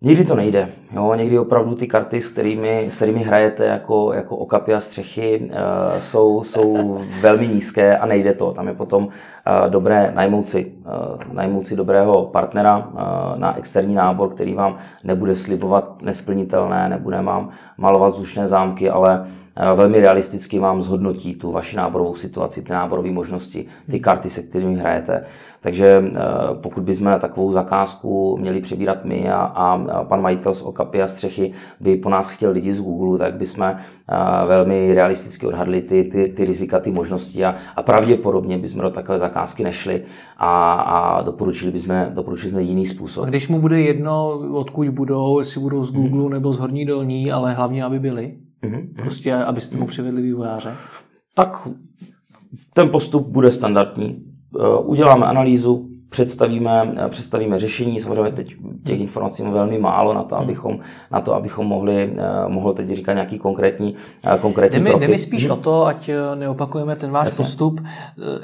Někdy 0.03 0.25
to 0.25 0.35
nejde. 0.35 0.69
Jo? 0.93 1.15
Někdy 1.15 1.39
opravdu 1.39 1.75
ty 1.75 1.87
karty, 1.87 2.21
s 2.21 2.29
kterými, 2.29 2.87
s 2.91 2.97
kterými 2.97 3.23
hrajete 3.23 3.65
jako, 3.65 4.13
jako 4.13 4.37
okapy 4.37 4.75
a 4.75 4.81
střechy, 4.81 5.41
uh, 5.41 5.99
jsou, 5.99 6.45
jsou 6.45 6.99
velmi 7.21 7.49
nízké 7.49 7.99
a 7.99 8.07
nejde 8.07 8.35
to. 8.35 8.53
Tam 8.53 8.69
je 8.69 8.75
potom 8.75 9.05
uh, 9.05 9.69
dobré 9.69 10.13
najmout 10.15 10.49
si, 10.49 10.73
uh, 10.85 11.33
najmout 11.33 11.67
si 11.67 11.77
dobrého 11.77 12.25
partnera 12.25 12.77
uh, 12.79 13.39
na 13.39 13.59
externí 13.59 13.95
nábor, 13.95 14.35
který 14.35 14.55
vám 14.55 14.77
nebude 15.05 15.37
slibovat 15.37 16.03
nesplnitelné, 16.03 16.89
nebude 16.89 17.23
vám 17.23 17.51
malovat 17.79 18.15
zvučné 18.15 18.49
zámky, 18.49 18.91
ale 18.91 19.27
velmi 19.75 20.01
realisticky 20.01 20.59
vám 20.59 20.83
zhodnotí 20.83 21.35
tu 21.35 21.53
vaši 21.53 21.77
náborovou 21.77 22.15
situaci, 22.15 22.63
ty 22.63 22.73
náborové 22.73 23.11
možnosti, 23.11 23.67
ty 23.91 24.01
karty, 24.01 24.31
se 24.31 24.43
kterými 24.43 24.75
hrajete. 24.75 25.25
Takže 25.61 26.05
pokud 26.61 26.83
bychom 26.83 27.17
takovou 27.21 27.53
zakázku 27.53 28.37
měli 28.41 28.61
přebírat 28.61 29.05
my 29.05 29.31
a, 29.31 29.41
a 29.41 30.05
pan 30.05 30.23
majitel 30.23 30.55
z 30.55 30.63
Okapy 30.63 31.03
a 31.03 31.07
Střechy 31.07 31.53
by 31.81 31.97
po 31.97 32.09
nás 32.09 32.31
chtěl 32.31 32.51
lidi 32.51 32.73
z 32.73 32.81
Google, 32.81 33.19
tak 33.19 33.35
bychom 33.35 33.75
velmi 34.47 34.95
realisticky 34.95 35.47
odhadli 35.47 35.83
ty, 35.83 36.05
ty, 36.05 36.29
ty 36.37 36.45
rizika, 36.45 36.81
ty 36.81 36.91
možnosti 36.91 37.45
a, 37.45 37.55
a 37.77 37.83
pravděpodobně 37.83 38.59
bychom 38.59 38.83
do 38.83 38.91
takové 38.91 39.19
zakázky 39.19 39.65
nešli 39.65 40.03
a, 40.39 40.73
a 40.73 41.23
doporučili 41.23 41.73
bychom, 41.73 42.07
doporučili 42.11 42.53
bychom 42.53 42.69
jiný 42.69 42.87
způsob. 42.87 43.25
A 43.25 43.29
když 43.29 43.49
mu 43.49 43.61
bude 43.61 43.81
jedno, 43.81 44.41
odkud 44.53 44.89
budou, 44.89 45.39
jestli 45.39 45.61
budou 45.61 45.85
z 45.85 45.93
Google 45.93 46.25
mm. 46.25 46.31
nebo 46.31 46.53
z 46.53 46.59
Horní 46.59 46.85
dolní, 46.85 47.33
ale 47.33 47.55
hlavně, 47.67 47.85
aby 47.85 47.99
byli, 47.99 48.39
mm-hmm. 48.63 48.95
prostě 48.95 49.35
abyste 49.35 49.77
mu 49.77 49.87
přivedli 49.87 50.23
vývojáře? 50.23 50.75
Tak 51.35 51.69
ten 52.75 52.89
postup 52.89 53.27
bude 53.27 53.51
standardní. 53.51 54.25
Eh, 54.61 54.79
uděláme 54.85 55.27
analýzu, 55.27 55.89
představíme, 56.09 56.93
představíme 57.09 57.59
řešení. 57.59 58.01
Samozřejmě 58.01 58.33
teď 58.33 58.55
těch 58.85 59.01
informací 59.01 59.43
máme 59.43 59.55
velmi 59.55 59.79
málo 59.79 60.15
na 60.15 60.23
to, 60.23 60.35
hmm. 60.35 60.45
abychom, 60.45 60.79
na 61.13 61.21
to, 61.21 61.35
abychom 61.35 61.67
mohli, 61.67 62.15
eh, 62.19 62.49
mohl 62.49 62.73
teď 62.73 62.89
říkat 62.89 63.13
nějaký 63.13 63.39
konkrétní, 63.39 63.97
eh, 64.35 64.39
konkrétní 64.39 64.79
jde 64.79 64.85
mi, 64.85 65.01
jde 65.01 65.09
mi 65.09 65.19
spíš 65.19 65.45
hmm. 65.45 65.53
o 65.53 65.57
to, 65.57 65.87
ať 65.87 66.09
eh, 66.09 66.17
neopakujeme 66.35 66.97
ten 66.97 67.11
váš 67.11 67.27
Jasně. 67.27 67.45
postup, 67.45 67.81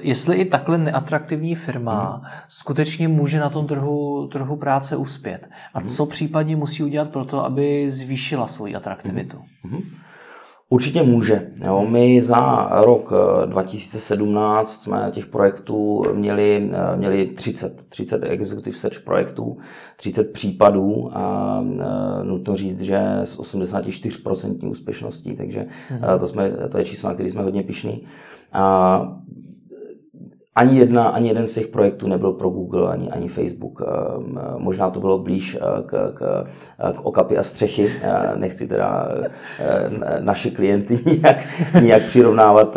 jestli 0.00 0.36
i 0.36 0.44
takhle 0.44 0.78
neatraktivní 0.78 1.54
firma 1.54 2.12
hmm. 2.12 2.30
skutečně 2.48 3.08
může 3.08 3.40
na 3.40 3.50
tom 3.50 3.66
trhu, 3.66 4.28
trhu 4.32 4.56
práce 4.56 4.96
uspět. 4.96 5.48
A 5.74 5.78
hmm. 5.78 5.88
co 5.88 6.06
případně 6.06 6.56
musí 6.56 6.82
udělat 6.82 7.10
pro 7.10 7.24
to, 7.24 7.44
aby 7.44 7.90
zvýšila 7.90 8.46
svoji 8.46 8.74
atraktivitu. 8.74 9.38
Hmm. 9.62 9.80
Určitě 10.72 11.02
může. 11.02 11.46
Jo. 11.64 11.86
My 11.88 12.22
za 12.22 12.68
rok 12.72 13.12
2017 13.46 14.72
eh, 14.72 14.76
jsme 14.76 15.10
těch 15.10 15.26
projektů 15.26 16.04
měli, 16.12 16.70
eh, 16.72 16.96
měli 16.96 17.26
30, 17.26 17.84
30 17.88 18.22
executive 18.24 18.76
search 18.76 19.00
projektů, 19.00 19.58
30 19.96 20.32
případů 20.32 21.10
a 21.12 21.64
eh, 21.80 22.24
nutno 22.24 22.56
říct, 22.56 22.80
že 22.80 23.00
s 23.24 23.38
84% 23.38 24.70
úspěšností, 24.70 25.36
takže 25.36 25.60
mm-hmm. 25.60 26.18
to, 26.18 26.26
jsme, 26.26 26.50
to 26.70 26.78
je 26.78 26.84
číslo, 26.84 27.08
na 27.08 27.14
který 27.14 27.30
jsme 27.30 27.42
hodně 27.42 27.62
pišní. 27.62 28.06
A 28.52 29.21
ani, 30.55 30.78
jedna, 30.78 31.09
ani 31.09 31.28
jeden 31.28 31.46
z 31.46 31.55
těch 31.55 31.68
projektů 31.68 32.09
nebyl 32.09 32.32
pro 32.32 32.50
Google, 32.50 32.92
ani, 32.92 33.11
ani 33.11 33.28
Facebook. 33.28 33.82
Ehm, 33.82 34.38
možná 34.59 34.90
to 34.90 35.00
bylo 35.00 35.18
blíž 35.18 35.59
eh, 35.61 35.82
k, 35.86 36.12
k, 36.14 36.46
k 36.92 37.00
okapy 37.03 37.38
a 37.38 37.42
střechy. 37.42 37.90
Eh, 38.03 38.32
nechci 38.36 38.68
teda 38.68 39.09
eh, 39.59 39.90
naše 40.20 40.50
klienty 40.50 40.98
nijak, 41.07 41.36
nijak 41.82 42.03
přirovnávat. 42.03 42.76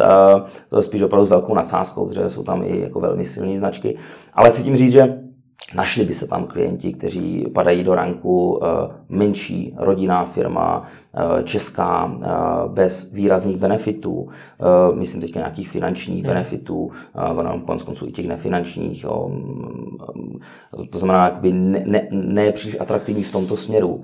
To 0.69 0.77
je 0.77 0.83
spíš 0.83 1.01
opravdu 1.01 1.25
s 1.25 1.29
velkou 1.29 1.55
nadsázkou, 1.55 2.05
protože 2.05 2.29
jsou 2.29 2.43
tam 2.43 2.63
i 2.63 2.81
jako 2.81 2.99
velmi 2.99 3.25
silné 3.25 3.57
značky. 3.57 3.97
Ale 4.33 4.51
chci 4.51 4.63
tím 4.63 4.75
říct, 4.75 4.91
že 4.91 5.24
Našli 5.73 6.05
by 6.05 6.13
se 6.13 6.27
tam 6.27 6.45
klienti, 6.45 6.93
kteří 6.93 7.45
padají 7.53 7.83
do 7.83 7.95
ranku 7.95 8.59
eh, 8.63 8.67
menší 9.09 9.73
rodinná 9.77 10.25
firma, 10.25 10.87
eh, 11.17 11.43
česká, 11.43 12.17
eh, 12.21 12.27
bez 12.67 13.11
výrazných 13.11 13.57
benefitů, 13.57 14.29
myslím 14.93 15.21
teď 15.21 15.35
nějakých 15.35 15.69
finančních 15.69 16.23
hmm. 16.23 16.27
benefitů, 16.27 16.91
konec 17.65 17.83
konců 17.83 18.07
i 18.07 18.11
těch 18.11 18.27
nefinančních. 18.27 19.03
Jo. 19.03 19.27
Mm, 19.29 20.39
to 20.89 20.97
znamená, 20.97 21.25
jakoby 21.25 21.53
ne, 21.53 21.83
ne, 21.85 22.07
ne 22.11 22.51
příliš 22.51 22.77
atraktivní 22.79 23.23
v 23.23 23.31
tomto 23.31 23.57
směru. 23.57 24.03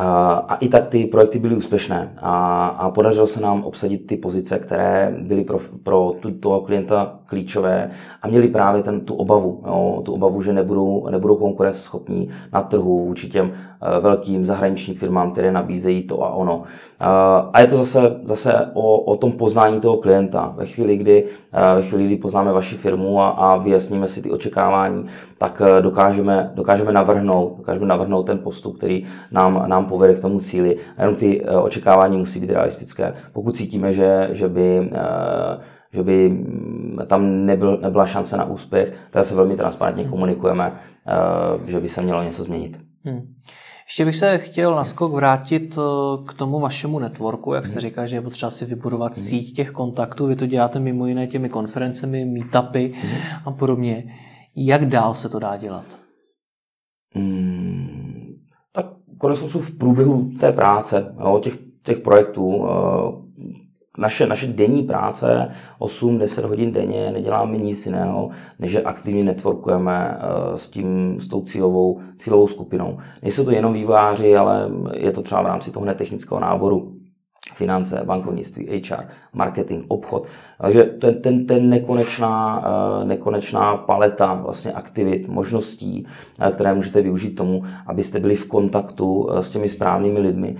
A 0.00 0.56
i 0.60 0.68
tak 0.68 0.86
ty 0.86 1.04
projekty 1.04 1.38
byly 1.38 1.56
úspěšné 1.56 2.12
a, 2.22 2.66
a 2.66 2.90
podařilo 2.90 3.26
se 3.26 3.40
nám 3.40 3.64
obsadit 3.64 4.06
ty 4.06 4.16
pozice, 4.16 4.58
které 4.58 5.14
byly 5.20 5.44
pro, 5.44 5.58
pro 5.82 6.12
tu, 6.20 6.30
toho 6.30 6.60
klienta 6.60 7.18
klíčové 7.26 7.90
a 8.22 8.28
měli 8.28 8.48
právě 8.48 8.82
ten, 8.82 9.00
tu 9.00 9.14
obavu, 9.14 9.62
jo, 9.66 10.02
tu 10.04 10.12
obavu, 10.12 10.42
že 10.42 10.52
nebudou, 10.52 11.08
nebudou 11.10 11.36
konkurenceschopní 11.36 12.28
na 12.52 12.62
trhu 12.62 13.04
vůči 13.04 13.28
těm 13.28 13.46
uh, 13.46 14.02
velkým 14.02 14.44
zahraničním 14.44 14.96
firmám, 14.96 15.32
které 15.32 15.52
nabízejí 15.52 16.02
to 16.02 16.24
a 16.24 16.34
ono. 16.34 16.56
Uh, 16.56 16.64
a 17.52 17.60
je 17.60 17.66
to 17.66 17.76
zase, 17.76 18.20
zase 18.24 18.70
o, 18.74 19.00
o 19.00 19.16
tom 19.16 19.32
poznání 19.32 19.80
toho 19.80 19.96
klienta. 19.96 20.54
Ve 20.56 20.66
chvíli, 20.66 20.96
kdy, 20.96 21.24
uh, 21.24 21.76
ve 21.76 21.82
chvíli, 21.82 22.04
kdy 22.04 22.16
poznáme 22.16 22.52
vaši 22.52 22.76
firmu 22.76 23.20
a, 23.20 23.28
a 23.28 23.56
vyjasníme 23.56 24.08
si 24.08 24.22
ty 24.22 24.30
očekávání, 24.30 25.06
tak 25.38 25.62
dokážeme, 25.80 26.50
dokážeme 26.54 26.92
navrhnout, 26.92 27.56
dokážeme 27.56 27.86
navrhnout 27.86 28.22
ten 28.22 28.38
postup, 28.38 28.76
který 28.76 29.06
nám, 29.32 29.64
nám 29.66 29.87
povede 29.88 30.14
k 30.14 30.20
tomu 30.20 30.40
cíli. 30.40 30.76
A 30.96 31.02
jenom 31.02 31.16
ty 31.16 31.44
očekávání 31.44 32.16
musí 32.16 32.40
být 32.40 32.50
realistické. 32.50 33.14
Pokud 33.32 33.56
cítíme, 33.56 33.92
že, 33.92 34.28
že 34.32 34.48
by 34.48 34.90
že 35.92 36.02
by 36.02 36.28
mm, 36.28 36.98
tam 37.06 37.46
nebyl, 37.46 37.76
nebyla 37.76 38.06
šance 38.06 38.36
na 38.36 38.44
úspěch, 38.44 38.92
tak 39.10 39.24
se 39.24 39.34
velmi 39.34 39.56
transparentně 39.56 40.02
hmm. 40.02 40.10
komunikujeme, 40.10 40.80
eh, 41.08 41.70
že 41.70 41.80
by 41.80 41.88
se 41.88 42.02
mělo 42.02 42.22
něco 42.22 42.44
změnit. 42.44 42.80
Hmm. 43.04 43.34
Ještě 43.86 44.04
bych 44.04 44.16
se 44.16 44.38
chtěl 44.38 44.74
na 44.74 44.84
skok 44.84 45.12
vrátit 45.12 45.78
eh, 45.78 46.24
k 46.26 46.34
tomu 46.34 46.60
vašemu 46.60 46.98
networku, 46.98 47.54
jak 47.54 47.66
jste 47.66 47.74
hmm. 47.74 47.80
říká, 47.80 48.06
že 48.06 48.16
je 48.16 48.20
potřeba 48.20 48.50
si 48.50 48.64
vybudovat 48.64 49.16
hmm. 49.16 49.24
síť 49.24 49.56
těch 49.56 49.70
kontaktů. 49.70 50.26
Vy 50.26 50.36
to 50.36 50.46
děláte 50.46 50.80
mimo 50.80 51.06
jiné 51.06 51.26
těmi 51.26 51.48
konferencemi, 51.48 52.24
meetupy 52.24 52.92
hmm. 53.02 53.18
a 53.44 53.50
podobně. 53.50 54.04
Jak 54.56 54.86
dál 54.86 55.14
se 55.14 55.28
to 55.28 55.38
dá 55.38 55.56
dělat? 55.56 55.86
Hmm, 57.14 57.88
konec 59.18 59.40
v 59.40 59.78
průběhu 59.78 60.30
té 60.40 60.52
práce, 60.52 61.14
jo, 61.20 61.40
těch, 61.42 61.58
těch 61.82 61.98
projektů, 61.98 62.66
eh, 62.68 63.28
naše, 63.98 64.26
naše 64.26 64.46
denní 64.46 64.82
práce, 64.82 65.50
8-10 65.78 66.44
hodin 66.44 66.72
denně, 66.72 67.10
neděláme 67.10 67.56
nic 67.56 67.86
jiného, 67.86 68.30
než 68.58 68.70
že 68.70 68.82
aktivně 68.82 69.24
networkujeme 69.24 70.18
eh, 70.20 70.58
s, 70.58 70.70
tím, 70.70 71.20
s 71.20 71.28
tou 71.28 71.42
cílovou, 71.42 72.00
cílovou 72.18 72.46
skupinou. 72.46 72.98
Nejsou 73.22 73.44
to 73.44 73.50
jenom 73.50 73.72
vývojáři, 73.72 74.36
ale 74.36 74.70
je 74.94 75.12
to 75.12 75.22
třeba 75.22 75.42
v 75.42 75.46
rámci 75.46 75.70
toho 75.70 75.86
netechnického 75.86 76.40
náboru 76.40 76.92
finance, 77.54 78.02
bankovnictví, 78.04 78.66
HR, 78.66 79.04
marketing, 79.32 79.84
obchod. 79.88 80.26
Takže 80.60 80.84
ten, 80.84 81.22
ten, 81.22 81.46
ten 81.46 81.68
nekonečná, 81.68 82.64
eh, 82.64 83.04
nekonečná 83.04 83.76
paleta 83.76 84.34
vlastně 84.34 84.72
aktivit, 84.72 85.28
možností, 85.28 86.06
eh, 86.40 86.50
které 86.50 86.74
můžete 86.74 87.02
využít 87.02 87.34
tomu, 87.34 87.62
abyste 87.86 88.20
byli 88.20 88.36
v 88.36 88.48
kontaktu 88.48 89.28
s 89.40 89.50
těmi 89.50 89.68
správnými 89.68 90.20
lidmi. 90.20 90.56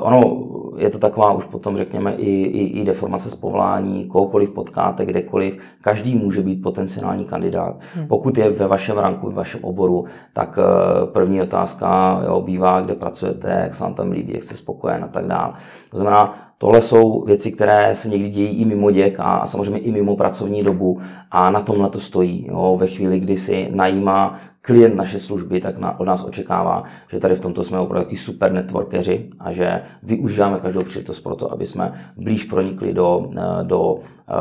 Ono 0.00 0.42
je 0.76 0.90
to 0.90 0.98
taková 0.98 1.32
už 1.32 1.44
potom, 1.44 1.76
řekněme, 1.76 2.14
i, 2.14 2.30
i, 2.30 2.80
i 2.80 2.84
deformace 2.84 3.30
z 3.30 3.34
povolání, 3.34 4.04
kohokoliv 4.04 4.50
potkáte, 4.50 5.06
kdekoliv, 5.06 5.58
každý 5.80 6.18
může 6.18 6.42
být 6.42 6.62
potenciální 6.62 7.24
kandidát. 7.24 7.76
Hmm. 7.94 8.06
Pokud 8.06 8.38
je 8.38 8.50
ve 8.50 8.66
vašem 8.66 8.98
ranku, 8.98 9.26
ve 9.28 9.34
vašem 9.34 9.64
oboru, 9.64 10.04
tak 10.32 10.58
eh, 10.58 11.06
první 11.06 11.42
otázka 11.42 12.20
jo, 12.26 12.40
bývá, 12.40 12.80
kde 12.80 12.94
pracujete, 12.94 13.60
jak 13.62 13.74
se 13.74 13.84
vám 13.84 13.94
tam 13.94 14.10
líbí, 14.10 14.32
jak 14.32 14.42
jste 14.42 14.54
spokojen 14.54 15.04
a 15.04 15.08
tak 15.08 15.26
dále. 15.26 15.52
To 15.90 15.98
znamená, 15.98 16.34
Tohle 16.62 16.82
jsou 16.82 17.24
věci, 17.24 17.52
které 17.52 17.94
se 17.94 18.08
někdy 18.08 18.28
dějí 18.28 18.60
i 18.60 18.64
mimo 18.64 18.90
děk 18.90 19.20
a, 19.20 19.22
a 19.22 19.46
samozřejmě 19.46 19.78
i 19.78 19.90
mimo 19.90 20.16
pracovní 20.16 20.62
dobu 20.62 21.00
a 21.30 21.50
na 21.50 21.60
tomhle 21.60 21.90
to 21.90 22.00
stojí. 22.00 22.46
Jo. 22.48 22.76
Ve 22.80 22.86
chvíli, 22.86 23.20
kdy 23.20 23.36
si 23.36 23.68
najímá 23.74 24.38
klient 24.60 24.94
naše 24.94 25.18
služby, 25.18 25.60
tak 25.60 25.78
na, 25.78 26.00
od 26.00 26.04
nás 26.04 26.24
očekává, 26.24 26.84
že 27.12 27.20
tady 27.20 27.34
v 27.34 27.40
tomto 27.40 27.64
jsme 27.64 27.78
opravdu 27.78 28.04
taky 28.04 28.16
super 28.16 28.52
networkeři 28.52 29.30
a 29.40 29.52
že 29.52 29.82
využíváme 30.02 30.58
každou 30.60 30.84
příležitost 30.84 31.20
pro 31.20 31.34
to, 31.34 31.52
aby 31.52 31.66
jsme 31.66 31.92
blíž 32.16 32.44
pronikli 32.44 32.94
do, 32.94 33.30
eh, 33.36 33.64
do, 33.64 33.98
eh, 34.28 34.34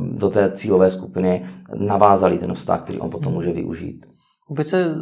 do 0.00 0.30
té 0.30 0.50
cílové 0.52 0.90
skupiny, 0.90 1.44
navázali 1.74 2.38
ten 2.38 2.54
vztah, 2.54 2.82
který 2.82 3.00
on 3.00 3.10
potom 3.10 3.32
může 3.32 3.52
využít. 3.52 4.11
Opět 4.52 4.68
se 4.68 4.94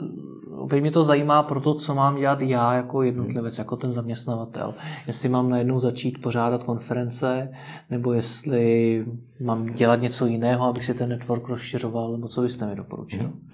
opět 0.59 0.81
mě 0.81 0.91
to 0.91 1.05
zajímá 1.05 1.43
pro 1.43 1.61
to, 1.61 1.75
co 1.75 1.95
mám 1.95 2.17
dělat 2.17 2.41
já 2.41 2.73
jako 2.75 3.03
jednotlivec, 3.03 3.59
jako 3.59 3.77
ten 3.77 3.93
zaměstnavatel. 3.93 4.75
Jestli 5.07 5.29
mám 5.29 5.51
najednou 5.51 5.79
začít 5.79 6.23
pořádat 6.23 6.63
konference, 6.63 7.49
nebo 7.91 8.13
jestli 8.13 9.05
mám 9.41 9.67
dělat 9.67 10.01
něco 10.01 10.27
jiného, 10.27 10.67
abych 10.67 10.85
si 10.85 10.95
ten 10.95 11.09
network 11.09 11.49
rozšiřoval, 11.49 12.13
nebo 12.13 12.29
co 12.29 12.43
byste 12.43 12.67
mi 12.67 12.75
doporučil? 12.75 13.21
Hmm. 13.21 13.49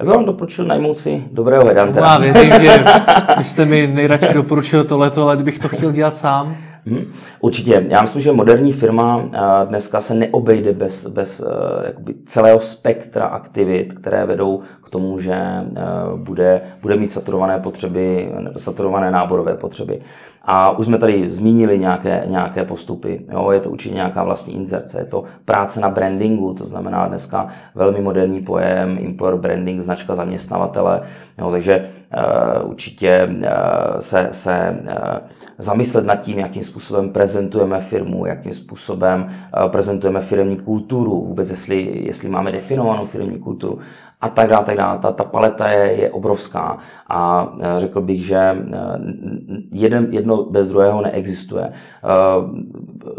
Já 0.00 0.06
bych 0.06 0.14
vám 0.14 0.24
doporučil 0.24 0.64
najmout 0.64 0.96
si 0.96 1.24
dobrého 1.32 1.64
hedantera. 1.64 2.06
Já 2.06 2.18
věřím, 2.18 2.52
že 2.60 2.84
byste 3.36 3.64
mi 3.64 3.86
nejradši 3.86 4.34
doporučil 4.34 4.84
tohleto, 4.84 5.22
ale 5.22 5.36
kdybych 5.36 5.58
to 5.58 5.68
chtěl 5.68 5.92
dělat 5.92 6.16
sám. 6.16 6.56
Hmm, 6.88 7.12
určitě. 7.40 7.86
Já 7.88 8.00
myslím, 8.02 8.22
že 8.22 8.32
moderní 8.32 8.72
firma 8.72 9.28
eh, 9.32 9.38
dneska 9.66 10.00
se 10.00 10.14
neobejde 10.14 10.72
bez, 10.72 11.06
bez 11.06 11.40
eh, 11.40 11.86
jakoby 11.86 12.14
celého 12.24 12.60
spektra 12.60 13.26
aktivit, 13.26 13.92
které 13.92 14.26
vedou 14.26 14.60
k 14.84 14.90
tomu, 14.90 15.18
že 15.18 15.34
eh, 15.34 15.82
bude, 16.16 16.60
bude 16.82 16.96
mít 16.96 17.12
saturované 17.12 17.58
potřeby, 17.58 18.32
saturované 18.56 19.10
náborové 19.10 19.54
potřeby. 19.56 20.00
A 20.50 20.78
už 20.78 20.86
jsme 20.86 20.98
tady 20.98 21.30
zmínili 21.30 21.78
nějaké, 21.78 22.22
nějaké 22.26 22.64
postupy. 22.64 23.20
Jo, 23.32 23.50
je 23.50 23.60
to 23.60 23.70
určitě 23.70 23.94
nějaká 23.94 24.24
vlastní 24.24 24.54
inzerce, 24.54 25.00
je 25.00 25.04
to 25.04 25.24
práce 25.44 25.80
na 25.80 25.88
brandingu, 25.88 26.54
to 26.54 26.66
znamená 26.66 27.08
dneska 27.08 27.48
velmi 27.74 28.00
moderní 28.00 28.40
pojem, 28.40 28.98
employer 29.04 29.36
branding, 29.36 29.80
značka 29.80 30.14
zaměstnavatele. 30.14 31.02
Jo, 31.38 31.50
takže 31.50 31.88
uh, 32.16 32.70
určitě 32.70 33.28
uh, 33.30 33.98
se, 33.98 34.28
se 34.32 34.76
uh, 34.82 35.18
zamyslet 35.58 36.06
nad 36.06 36.16
tím, 36.16 36.38
jakým 36.38 36.64
způsobem 36.64 37.10
prezentujeme 37.10 37.80
firmu, 37.80 38.26
jakým 38.26 38.52
způsobem 38.52 39.28
prezentujeme 39.70 40.20
firmní 40.20 40.56
kulturu, 40.56 41.24
vůbec 41.26 41.50
jestli, 41.50 42.06
jestli 42.06 42.28
máme 42.28 42.52
definovanou 42.52 43.04
firmní 43.04 43.38
kulturu 43.38 43.78
a 44.20 44.28
tak 44.28 44.48
dále, 44.48 44.64
tak 44.64 44.76
dále. 44.76 44.98
Ta, 44.98 45.12
ta 45.12 45.24
paleta 45.24 45.68
je, 45.68 45.92
je 45.92 46.10
obrovská 46.10 46.78
a 47.08 47.52
řekl 47.76 48.00
bych, 48.00 48.26
že 48.26 48.56
jeden, 49.72 50.06
jedno 50.10 50.37
bez 50.44 50.68
druhého 50.68 51.02
neexistuje. 51.02 51.72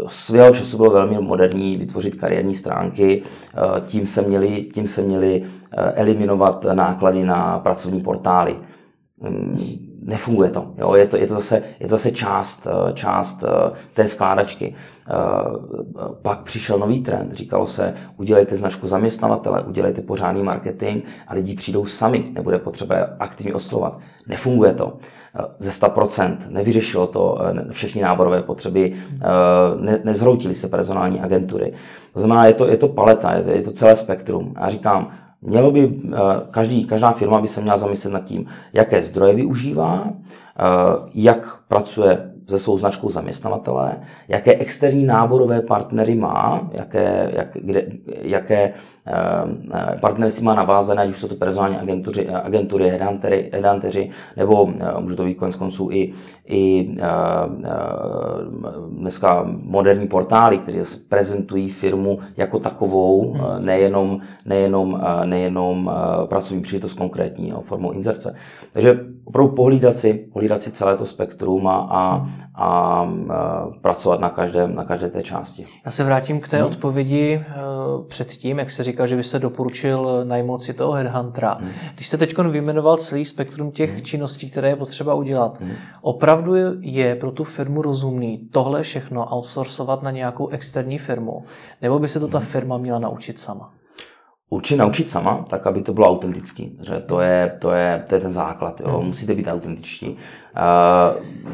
Svého 0.08 0.54
času 0.54 0.76
bylo 0.76 0.90
velmi 0.90 1.20
moderní 1.20 1.76
vytvořit 1.76 2.14
kariérní 2.14 2.54
stránky, 2.54 3.22
tím 3.86 4.06
se 4.06 4.22
měli, 4.22 4.68
tím 4.74 4.88
se 4.88 5.02
měli 5.02 5.44
eliminovat 5.94 6.66
náklady 6.72 7.24
na 7.24 7.58
pracovní 7.58 8.00
portály. 8.00 8.56
Hm, 9.22 9.56
nefunguje 10.02 10.50
to. 10.50 10.74
Jo? 10.78 10.94
Je, 10.94 11.06
to, 11.06 11.16
je, 11.16 11.26
to 11.26 11.34
zase, 11.34 11.62
je 11.80 11.88
to 11.88 11.96
zase 11.96 12.10
část, 12.10 12.66
eh, 12.66 12.92
část 12.92 13.44
eh, 13.44 13.72
té 13.94 14.08
skládačky. 14.08 14.74
Eh, 14.74 15.12
pak 16.22 16.40
přišel 16.40 16.78
nový 16.78 17.02
trend, 17.02 17.32
říkalo 17.32 17.66
se, 17.66 17.94
udělejte 18.16 18.56
značku 18.56 18.86
zaměstnavatele, 18.86 19.62
udělejte 19.62 20.02
pořádný 20.02 20.42
marketing 20.42 21.04
a 21.28 21.34
lidi 21.34 21.54
přijdou 21.54 21.86
sami, 21.86 22.24
nebude 22.32 22.58
potřeba 22.58 22.96
aktivně 23.18 23.54
oslovat. 23.54 23.98
Nefunguje 24.26 24.74
to. 24.74 24.98
Ze 25.58 25.70
100% 25.70 26.36
nevyřešilo 26.48 27.06
to 27.06 27.38
všechny 27.70 28.02
náborové 28.02 28.42
potřeby, 28.42 28.94
ne, 29.80 30.00
nezhroutily 30.04 30.54
se 30.54 30.68
personální 30.68 31.20
agentury. 31.20 31.72
To 32.12 32.20
znamená, 32.20 32.46
je 32.46 32.54
to, 32.54 32.68
je 32.68 32.76
to 32.76 32.88
paleta, 32.88 33.32
je 33.32 33.42
to, 33.42 33.50
je 33.50 33.62
to 33.62 33.72
celé 33.72 33.96
spektrum. 33.96 34.54
Já 34.60 34.68
říkám, 34.70 35.10
Mělo 35.42 35.70
by, 35.70 36.00
eh, 36.12 36.18
každý, 36.50 36.84
každá 36.84 37.12
firma 37.12 37.40
by 37.40 37.48
se 37.48 37.60
měla 37.60 37.76
zamyslet 37.76 38.12
nad 38.12 38.24
tím, 38.24 38.46
jaké 38.72 39.02
zdroje 39.02 39.34
využívá, 39.34 40.04
eh, 40.08 40.64
jak 41.14 41.62
pracuje 41.68 42.30
se 42.48 42.58
svou 42.58 42.78
značkou 42.78 43.10
zaměstnavatele, 43.10 44.00
jaké 44.28 44.54
externí 44.54 45.04
náborové 45.04 45.62
partnery 45.62 46.14
má, 46.14 46.70
jaké, 46.72 47.30
jak, 47.34 47.48
kde, 47.54 47.86
jaké 48.06 48.72
partnerství 50.00 50.44
má 50.44 50.54
navázané, 50.54 51.02
ať 51.02 51.08
už 51.08 51.18
jsou 51.18 51.28
to 51.28 51.34
personální 51.34 51.76
agentury, 51.76 52.28
agentury 52.28 52.90
headhuntery, 52.90 53.50
headhuntery 53.52 54.10
nebo 54.36 54.70
eh, 54.78 55.00
může 55.00 55.16
to 55.16 55.24
být 55.24 55.34
konec 55.34 55.56
konců 55.56 55.88
i, 55.92 56.12
i 56.46 56.94
eh, 56.98 57.04
dneska 58.90 59.46
moderní 59.62 60.08
portály, 60.08 60.58
které 60.58 60.82
prezentují 61.08 61.68
firmu 61.68 62.18
jako 62.36 62.58
takovou, 62.58 63.32
hmm. 63.32 63.64
nejenom, 63.64 64.20
nejenom, 64.44 65.02
nejenom 65.24 65.90
pracovní 66.28 66.62
příležitost 66.62 66.94
konkrétní 66.94 67.52
formou 67.60 67.92
inzerce. 67.92 68.34
Takže 68.72 69.00
opravdu 69.24 69.54
pohlídat 69.54 69.98
si, 69.98 70.14
pohlídat 70.14 70.62
si 70.62 70.70
celé 70.70 70.96
to 70.96 71.06
spektrum 71.06 71.66
a, 71.66 71.76
a, 71.76 72.14
hmm. 72.14 72.30
A, 72.60 72.66
a 72.66 73.66
pracovat 73.80 74.20
na 74.20 74.30
každé, 74.30 74.68
na 74.68 74.84
každé 74.84 75.10
té 75.10 75.22
části. 75.22 75.66
Já 75.84 75.90
se 75.90 76.04
vrátím 76.04 76.40
k 76.40 76.48
té 76.48 76.56
hmm. 76.56 76.66
odpovědi 76.66 77.44
předtím, 78.08 78.58
jak 78.58 78.70
se 78.70 78.82
říká, 78.82 79.00
říkal, 79.00 79.06
že 79.06 79.16
byste 79.16 79.38
doporučil 79.38 80.24
najmout 80.24 80.62
si 80.62 80.72
toho 80.72 80.92
headhuntera. 80.92 81.56
Hmm. 81.60 81.70
Když 81.94 82.06
jste 82.06 82.16
teď 82.16 82.38
vyjmenoval 82.38 82.96
celý 82.96 83.24
spektrum 83.24 83.70
těch 83.70 83.92
hmm. 83.92 84.02
činností, 84.02 84.50
které 84.50 84.68
je 84.68 84.76
potřeba 84.76 85.14
udělat, 85.14 85.60
hmm. 85.60 85.72
opravdu 86.00 86.54
je 86.80 87.16
pro 87.16 87.30
tu 87.30 87.44
firmu 87.44 87.82
rozumný 87.82 88.48
tohle 88.52 88.82
všechno 88.82 89.36
outsourcovat 89.36 90.02
na 90.02 90.10
nějakou 90.10 90.48
externí 90.48 90.98
firmu? 90.98 91.44
Nebo 91.82 91.98
by 91.98 92.08
se 92.08 92.20
to 92.20 92.28
ta 92.28 92.38
hmm. 92.38 92.46
firma 92.46 92.78
měla 92.78 92.98
naučit 92.98 93.38
sama? 93.38 93.72
Určitě 94.50 94.78
naučit 94.78 95.08
sama, 95.08 95.44
tak 95.48 95.66
aby 95.66 95.82
to 95.82 95.92
bylo 95.92 96.08
autentický. 96.08 96.78
Že 96.82 97.00
to, 97.00 97.20
je, 97.20 97.56
to, 97.60 97.72
je, 97.72 98.04
to 98.08 98.14
je 98.14 98.20
ten 98.20 98.32
základ. 98.32 98.80
Jo. 98.80 98.96
Hmm. 98.98 99.06
Musíte 99.06 99.34
být 99.34 99.48
autentičtí. 99.48 100.08
Uh, 100.08 100.16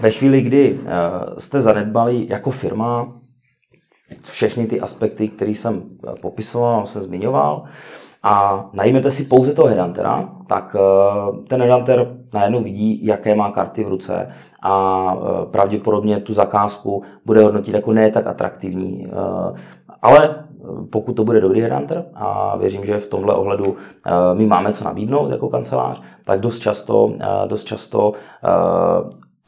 ve 0.00 0.10
chvíli, 0.10 0.42
kdy 0.42 0.72
uh, 0.72 0.88
jste 1.38 1.60
zanedbali 1.60 2.26
jako 2.28 2.50
firma 2.50 3.16
všechny 4.22 4.66
ty 4.66 4.80
aspekty, 4.80 5.28
které 5.28 5.50
jsem 5.50 5.82
eh, 5.82 6.12
popisoval, 6.20 6.86
jsem 6.86 7.02
zmiňoval, 7.02 7.64
a 8.22 8.64
najmete 8.72 9.10
si 9.10 9.24
pouze 9.24 9.54
toho 9.54 9.68
headhuntera, 9.68 10.28
tak 10.46 10.76
eh, 10.78 11.46
ten 11.48 11.62
headhunter 11.62 12.16
najednou 12.34 12.62
vidí, 12.62 13.06
jaké 13.06 13.34
má 13.34 13.50
karty 13.50 13.84
v 13.84 13.88
ruce 13.88 14.34
a 14.62 15.14
eh, 15.16 15.46
pravděpodobně 15.46 16.20
tu 16.20 16.32
zakázku 16.32 17.02
bude 17.24 17.42
hodnotit 17.42 17.74
jako 17.74 17.92
ne 17.92 18.10
tak 18.10 18.26
atraktivní. 18.26 19.06
Ale 20.02 20.45
pokud 20.90 21.12
to 21.12 21.24
bude 21.24 21.40
dobrý 21.40 21.60
headhunter 21.60 22.04
a 22.14 22.56
věřím, 22.56 22.84
že 22.84 22.98
v 22.98 23.08
tomhle 23.08 23.34
ohledu 23.34 23.76
my 24.34 24.46
máme 24.46 24.72
co 24.72 24.84
nabídnout 24.84 25.30
jako 25.30 25.48
kancelář, 25.48 26.02
tak 26.24 26.40
dost 26.40 26.58
často, 26.58 27.12
dost 27.46 27.64
často 27.64 28.12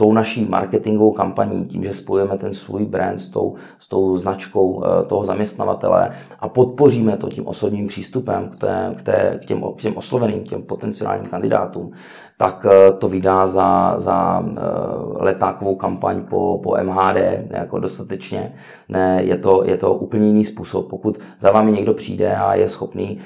tou 0.01 0.13
naší 0.13 0.45
marketingovou 0.45 1.13
kampaní, 1.13 1.65
tím, 1.65 1.85
že 1.85 1.93
spojujeme 1.93 2.39
ten 2.39 2.55
svůj 2.55 2.85
brand 2.85 3.21
s 3.21 3.29
tou, 3.29 3.55
s 3.79 3.89
tou 3.89 4.17
značkou 4.17 4.85
eh, 4.85 5.05
toho 5.05 5.25
zaměstnavatele 5.25 6.11
a 6.41 6.49
podpoříme 6.49 7.17
to 7.17 7.29
tím 7.29 7.47
osobním 7.47 7.87
přístupem 7.87 8.49
k, 8.49 8.57
té, 8.57 8.95
k, 8.97 9.03
té, 9.03 9.39
k, 9.43 9.47
těm, 9.47 9.65
k 9.77 9.81
těm 9.81 9.97
osloveným, 9.97 10.45
k 10.45 10.49
těm 10.49 10.63
potenciálním 10.63 11.31
kandidátům, 11.31 11.91
tak 12.39 12.67
eh, 12.71 12.93
to 12.93 13.09
vydá 13.09 13.47
za, 13.47 13.95
za 13.99 14.41
eh, 14.41 14.61
letákovou 15.25 15.77
kampaň 15.77 16.23
po, 16.23 16.61
po 16.63 16.77
MHD 16.83 17.17
jako 17.51 17.79
dostatečně. 17.79 18.53
Ne, 18.89 19.23
je 19.23 19.37
to, 19.37 19.63
je 19.65 19.77
to 19.77 19.95
úplně 19.95 20.27
jiný 20.27 20.45
způsob. 20.45 20.89
Pokud 20.89 21.19
za 21.39 21.51
vámi 21.51 21.73
někdo 21.73 21.95
přijde 21.95 22.37
a 22.37 22.55
je 22.55 22.69
schopný 22.69 23.19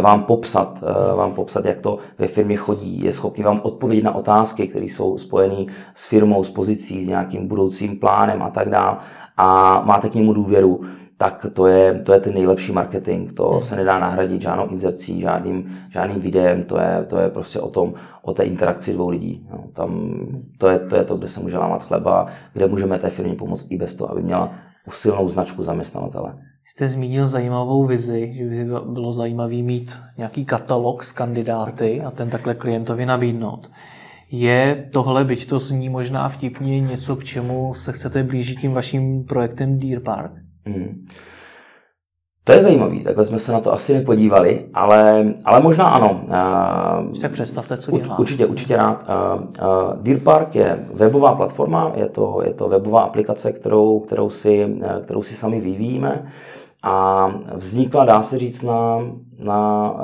vám 0.00 0.22
popsat, 0.22 0.84
vám 1.16 1.34
popsat, 1.34 1.64
jak 1.64 1.80
to 1.80 1.98
ve 2.18 2.26
firmě 2.26 2.56
chodí, 2.56 3.04
je 3.04 3.12
schopný 3.12 3.44
vám 3.44 3.60
odpovědět 3.62 4.04
na 4.04 4.14
otázky, 4.14 4.68
které 4.68 4.84
jsou 4.84 5.18
spojené 5.18 5.64
s 5.94 6.08
firmou, 6.08 6.44
s 6.44 6.50
pozicí, 6.50 7.04
s 7.04 7.08
nějakým 7.08 7.48
budoucím 7.48 7.98
plánem 7.98 8.42
a 8.42 8.50
tak 8.50 8.70
dále 8.70 8.96
a 9.38 9.80
máte 9.84 10.08
k 10.08 10.14
němu 10.14 10.32
důvěru, 10.32 10.80
tak 11.18 11.46
to 11.54 11.66
je, 11.66 12.00
to 12.00 12.12
je 12.12 12.20
ten 12.20 12.34
nejlepší 12.34 12.72
marketing. 12.72 13.32
To 13.32 13.50
hmm. 13.50 13.62
se 13.62 13.76
nedá 13.76 13.98
nahradit 13.98 14.42
žádnou 14.42 14.66
inzercí, 14.66 15.20
žádným, 15.20 15.78
žádným 15.90 16.20
videem, 16.20 16.64
to 16.64 16.80
je, 16.80 17.04
to 17.08 17.18
je 17.18 17.30
prostě 17.30 17.60
o 17.60 17.70
tom, 17.70 17.94
o 18.22 18.34
té 18.34 18.44
interakci 18.44 18.92
dvou 18.92 19.08
lidí. 19.08 19.48
No, 19.50 19.64
tam, 19.72 20.10
to, 20.58 20.68
je, 20.68 20.78
to 20.78 20.96
je 20.96 21.04
to, 21.04 21.16
kde 21.16 21.28
se 21.28 21.40
může 21.40 21.58
lámat 21.58 21.82
chleba, 21.82 22.26
kde 22.52 22.66
můžeme 22.66 22.98
té 22.98 23.10
firmě 23.10 23.34
pomoct 23.34 23.66
i 23.70 23.76
bez 23.76 23.94
toho, 23.94 24.10
aby 24.10 24.22
měla 24.22 24.52
usilnou 24.86 25.28
značku 25.28 25.62
zaměstnavatele. 25.62 26.34
Jste 26.64 26.88
zmínil 26.88 27.26
zajímavou 27.26 27.86
vizi, 27.86 28.34
že 28.34 28.44
by 28.44 28.64
bylo 28.64 29.12
zajímavé 29.12 29.56
mít 29.62 29.98
nějaký 30.16 30.44
katalog 30.44 31.04
s 31.04 31.12
kandidáty 31.12 32.02
a 32.02 32.10
ten 32.10 32.30
takhle 32.30 32.54
klientovi 32.54 33.06
nabídnout. 33.06 33.70
Je 34.30 34.88
tohle, 34.92 35.24
byť 35.24 35.46
to 35.46 35.60
zní 35.60 35.88
možná 35.88 36.28
vtipně, 36.28 36.80
něco, 36.80 37.16
k 37.16 37.24
čemu 37.24 37.74
se 37.74 37.92
chcete 37.92 38.22
blížit 38.22 38.60
tím 38.60 38.72
vaším 38.72 39.24
projektem 39.24 39.78
Deer 39.78 40.00
Park? 40.00 40.47
Hmm. 40.68 41.06
To 42.44 42.52
je 42.52 42.62
zajímavý, 42.62 43.02
takhle 43.02 43.24
jsme 43.24 43.38
se 43.38 43.52
na 43.52 43.60
to 43.60 43.72
asi 43.72 43.94
nepodívali, 43.94 44.66
ale, 44.74 45.34
ale 45.44 45.60
možná 45.60 45.84
ano. 45.84 46.20
Tak 47.20 47.30
představte, 47.32 47.76
co 47.76 47.98
dělá. 47.98 48.18
Určitě, 48.18 48.46
určitě 48.46 48.76
rád. 48.76 49.04
Deer 50.00 50.20
Park 50.20 50.54
je 50.54 50.86
webová 50.94 51.34
platforma, 51.34 51.92
je 51.94 52.08
to, 52.08 52.40
je 52.44 52.54
to 52.54 52.68
webová 52.68 53.00
aplikace, 53.00 53.52
kterou, 53.52 54.00
kterou, 54.00 54.30
si, 54.30 54.76
kterou 55.02 55.22
si 55.22 55.36
sami 55.36 55.60
vyvíjíme 55.60 56.32
a 56.82 57.28
vznikla, 57.54 58.04
dá 58.04 58.22
se 58.22 58.38
říct, 58.38 58.62
na, 58.62 58.98
na, 59.38 59.94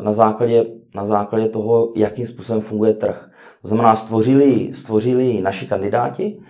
na, 0.00 0.12
základě, 0.12 0.66
na 0.94 1.04
základě 1.04 1.48
toho, 1.48 1.92
jakým 1.96 2.26
způsobem 2.26 2.60
funguje 2.62 2.92
trh. 2.92 3.30
To 3.62 3.68
znamená, 3.68 3.96
stvořili, 3.96 4.70
stvořili 4.72 5.40
naši 5.40 5.66
kandidáti 5.66 6.40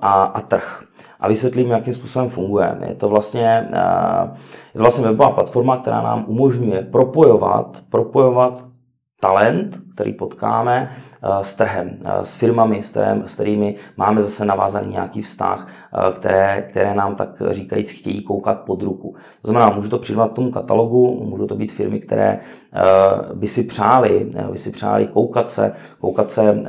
a, 0.00 0.22
a 0.22 0.40
trh. 0.40 0.85
A 1.20 1.28
vysvětlím, 1.28 1.70
jakým 1.70 1.94
způsobem 1.94 2.28
funguje. 2.28 2.76
Je 2.88 2.94
to 2.94 3.08
vlastně, 3.08 3.68
eh, 3.72 4.36
je 4.74 4.78
to 4.78 4.78
vlastně 4.78 5.04
webová 5.04 5.30
platforma, 5.30 5.76
která 5.76 6.02
nám 6.02 6.24
umožňuje 6.28 6.82
propojovat, 6.82 7.82
propojovat 7.90 8.66
talent, 9.20 9.80
který 9.94 10.12
potkáme 10.12 10.90
eh, 11.22 11.44
s 11.44 11.54
trhem, 11.54 11.98
eh, 12.04 12.24
s 12.24 12.36
firmami, 12.36 12.82
s, 12.82 12.90
kterým, 12.90 13.22
s 13.26 13.34
kterými 13.34 13.74
máme 13.96 14.22
zase 14.22 14.44
navázaný 14.44 14.88
nějaký 14.88 15.22
vztah, 15.22 15.68
které, 16.14 16.62
které 16.62 16.94
nám 16.94 17.14
tak 17.14 17.42
říkajíc 17.50 17.90
chtějí 17.90 18.22
koukat 18.22 18.60
pod 18.60 18.82
ruku. 18.82 19.14
To 19.42 19.48
znamená, 19.48 19.76
můžu 19.76 19.88
to 19.88 19.98
přidat 19.98 20.32
tomu 20.32 20.50
katalogu, 20.50 21.24
můžou 21.24 21.46
to 21.46 21.54
být 21.54 21.72
firmy, 21.72 22.00
které 22.00 22.40
by 23.34 23.48
si 23.48 23.62
přáli, 23.62 24.30
by 24.50 24.58
si 24.58 24.70
přáli 24.70 25.06
koukat 25.06 25.50
se, 25.50 25.72
koukat 26.00 26.30
se 26.30 26.64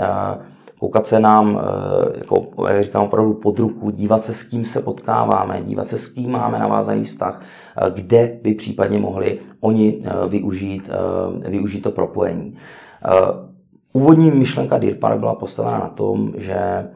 koukat 0.80 1.06
se 1.06 1.20
nám, 1.20 1.62
jako, 2.16 2.48
jak 2.68 2.84
říkám, 2.84 3.04
opravdu 3.04 3.34
pod 3.34 3.60
ruku, 3.60 3.92
dívat 3.92 4.24
se, 4.24 4.34
s 4.34 4.44
kým 4.44 4.66
se 4.66 4.82
potkáváme, 4.82 5.62
dívat 5.62 5.88
se, 5.88 5.98
s 5.98 6.08
kým 6.08 6.32
máme 6.32 6.60
navázaný 6.60 7.04
vztah, 7.04 7.42
kde 7.94 8.40
by 8.42 8.54
případně 8.54 9.00
mohli 9.00 9.40
oni 9.60 10.00
využít, 10.28 10.90
využít 11.48 11.82
to 11.82 11.92
propojení. 11.92 12.58
Úvodní 13.94 14.32
myšlenka 14.32 14.80
Park 15.00 15.20
byla 15.20 15.36
postavena 15.36 15.80
na 15.80 15.90
tom, 15.90 16.34
že 16.38 16.88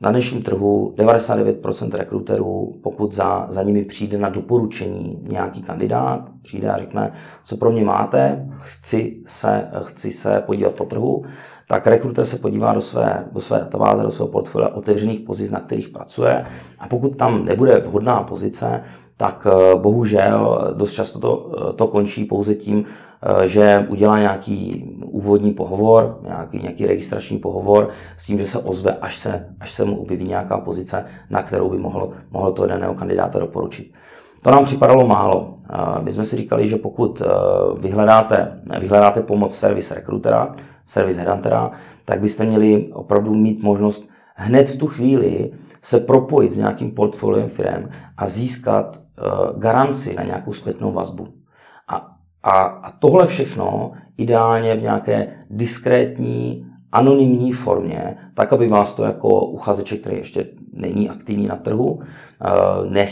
na 0.00 0.10
dnešním 0.10 0.42
trhu 0.42 0.94
99% 0.96 1.96
rekruterů, 1.96 2.80
pokud 2.82 3.12
za, 3.12 3.46
za 3.48 3.62
nimi 3.62 3.84
přijde 3.84 4.18
na 4.18 4.28
doporučení 4.28 5.18
nějaký 5.28 5.62
kandidát, 5.62 6.30
přijde 6.42 6.70
a 6.70 6.78
řekne, 6.78 7.12
co 7.44 7.56
pro 7.56 7.70
mě 7.70 7.84
máte, 7.84 8.48
chci 8.58 9.22
se, 9.26 9.70
chci 9.82 10.10
se 10.10 10.42
podívat 10.46 10.74
po 10.74 10.84
trhu, 10.84 11.24
tak 11.68 11.86
rekruter 11.86 12.26
se 12.26 12.38
podívá 12.38 12.74
do 12.74 12.80
své, 12.80 13.24
do 13.32 13.40
své 13.40 13.58
databáze, 13.58 14.02
do 14.02 14.10
svého 14.10 14.28
portfolia 14.28 14.68
otevřených 14.68 15.20
pozic, 15.20 15.50
na 15.50 15.60
kterých 15.60 15.88
pracuje 15.88 16.46
a 16.78 16.88
pokud 16.88 17.16
tam 17.16 17.44
nebude 17.44 17.78
vhodná 17.78 18.22
pozice, 18.22 18.82
tak 19.18 19.46
eh, 19.50 19.76
bohužel 19.76 20.72
dost 20.76 20.92
často 20.92 21.18
to, 21.18 21.52
eh, 21.56 21.72
to 21.72 21.86
končí 21.86 22.24
pouze 22.24 22.54
tím, 22.54 22.84
eh, 22.84 23.48
že 23.48 23.86
udělá 23.88 24.18
nějaký 24.18 24.84
úvodní 25.04 25.52
pohovor, 25.52 26.18
nějaký, 26.22 26.58
nějaký 26.58 26.86
registrační 26.86 27.38
pohovor 27.38 27.88
s 28.18 28.26
tím, 28.26 28.38
že 28.38 28.46
se 28.46 28.58
ozve, 28.58 28.96
až 29.00 29.18
se, 29.18 29.46
až 29.60 29.72
se 29.72 29.84
mu 29.84 29.96
objeví 29.96 30.24
nějaká 30.24 30.58
pozice, 30.58 31.04
na 31.30 31.42
kterou 31.42 31.70
by 31.70 31.78
mohl, 31.78 32.10
mohl 32.30 32.52
to 32.52 32.66
daného 32.66 32.94
kandidáta 32.94 33.38
doporučit. 33.38 33.92
To 34.42 34.50
nám 34.50 34.64
připadalo 34.64 35.06
málo. 35.06 35.54
My 36.02 36.12
jsme 36.12 36.24
si 36.24 36.36
říkali, 36.36 36.68
že 36.68 36.76
pokud 36.76 37.22
vyhledáte, 37.78 38.60
vyhledáte 38.80 39.22
pomoc 39.22 39.54
servis 39.56 39.90
rekrutera, 39.90 40.54
servis 40.88 41.16
headhuntera, 41.16 41.70
tak 42.04 42.20
byste 42.20 42.44
měli 42.44 42.88
opravdu 42.92 43.34
mít 43.34 43.62
možnost 43.62 44.08
hned 44.34 44.68
v 44.68 44.78
tu 44.78 44.86
chvíli 44.86 45.50
se 45.82 46.00
propojit 46.00 46.52
s 46.52 46.56
nějakým 46.56 46.90
portfoliem 46.90 47.48
firm 47.48 47.88
a 48.16 48.26
získat 48.26 48.96
uh, 48.96 49.60
garanci 49.60 50.14
na 50.16 50.22
nějakou 50.22 50.52
zpětnou 50.52 50.92
vazbu. 50.92 51.28
A, 51.88 52.16
a, 52.42 52.50
a 52.60 52.90
tohle 52.90 53.26
všechno 53.26 53.92
ideálně 54.16 54.74
v 54.74 54.82
nějaké 54.82 55.28
diskrétní, 55.50 56.66
anonymní 56.92 57.52
formě, 57.52 58.16
tak, 58.34 58.52
aby 58.52 58.68
vás 58.68 58.94
to 58.94 59.04
jako 59.04 59.46
uchazeče, 59.46 59.96
který 59.96 60.16
ještě 60.16 60.46
není 60.72 61.10
aktivní 61.10 61.46
na 61.46 61.56
trhu, 61.56 62.00
eh, 62.02 62.06
ne, 62.88 63.08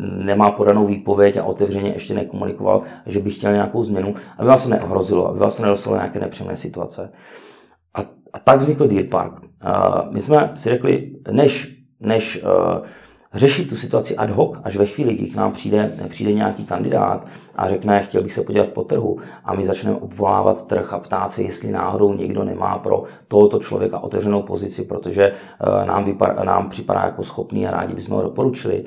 nemá 0.00 0.50
podanou 0.50 0.86
výpověď 0.86 1.36
a 1.36 1.44
otevřeně 1.44 1.90
ještě 1.92 2.14
nekomunikoval, 2.14 2.82
že 3.06 3.20
by 3.20 3.30
chtěl 3.30 3.52
nějakou 3.52 3.84
změnu, 3.84 4.14
aby 4.38 4.48
vás 4.48 4.62
to 4.64 4.70
neohrozilo, 4.70 5.28
aby 5.28 5.38
vás 5.38 5.56
to 5.56 5.62
nedostalo 5.62 5.96
nějaké 5.96 6.20
nepříjemné 6.20 6.56
situace. 6.56 7.12
A, 7.94 8.00
a 8.32 8.38
tak 8.38 8.58
vznikl 8.58 8.88
Deer 8.88 9.06
Park. 9.06 9.32
Uh, 9.32 10.12
my 10.12 10.20
jsme 10.20 10.52
si 10.54 10.68
řekli, 10.68 11.10
než, 11.30 11.76
než 12.00 12.42
uh, 12.42 12.86
řešit 13.34 13.68
tu 13.68 13.76
situaci 13.76 14.16
ad 14.16 14.30
hoc, 14.30 14.58
až 14.64 14.76
ve 14.76 14.86
chvíli, 14.86 15.14
kdy 15.14 15.26
k 15.26 15.34
nám 15.34 15.52
přijde, 15.52 15.92
přijde 16.08 16.32
nějaký 16.32 16.64
kandidát 16.64 17.26
a 17.56 17.68
řekne, 17.68 18.02
chtěl 18.02 18.22
bych 18.22 18.32
se 18.32 18.42
podívat 18.42 18.68
po 18.68 18.84
trhu 18.84 19.18
a 19.44 19.54
my 19.54 19.66
začneme 19.66 19.96
obvolávat 19.96 20.66
trh 20.66 20.92
a 20.92 20.98
ptát 20.98 21.30
se, 21.30 21.42
jestli 21.42 21.72
náhodou 21.72 22.14
někdo 22.14 22.44
nemá 22.44 22.78
pro 22.78 23.02
tohoto 23.28 23.58
člověka 23.58 23.98
otevřenou 23.98 24.42
pozici, 24.42 24.82
protože 24.82 25.32
uh, 25.32 25.86
nám, 25.86 26.04
vypadá, 26.04 26.44
nám 26.44 26.70
připadá 26.70 27.00
jako 27.00 27.22
schopný 27.22 27.66
a 27.66 27.70
rádi 27.70 27.94
bychom 27.94 28.16
ho 28.16 28.22
doporučili, 28.22 28.84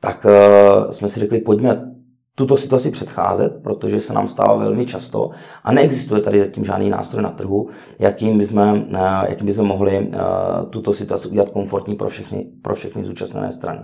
tak 0.00 0.24
uh, 0.24 0.90
jsme 0.90 1.08
si 1.08 1.20
řekli, 1.20 1.38
pojďme 1.38 1.95
tuto 2.38 2.56
situaci 2.56 2.90
předcházet, 2.90 3.62
protože 3.62 4.00
se 4.00 4.12
nám 4.12 4.28
stává 4.28 4.56
velmi 4.56 4.86
často 4.86 5.30
a 5.64 5.72
neexistuje 5.72 6.20
tady 6.20 6.38
zatím 6.38 6.64
žádný 6.64 6.90
nástroj 6.90 7.22
na 7.22 7.30
trhu, 7.30 7.68
jakým 7.98 8.38
bychom, 8.38 8.84
eh, 8.94 8.98
jakým 9.28 9.46
bychom 9.46 9.66
mohli 9.66 9.96
eh, 9.96 10.18
tuto 10.70 10.92
situaci 10.92 11.28
udělat 11.28 11.50
komfortní 11.50 11.94
pro 11.94 12.08
všechny, 12.08 12.46
pro 12.62 12.74
všechny 12.74 13.04
zúčastněné 13.04 13.50
strany. 13.50 13.80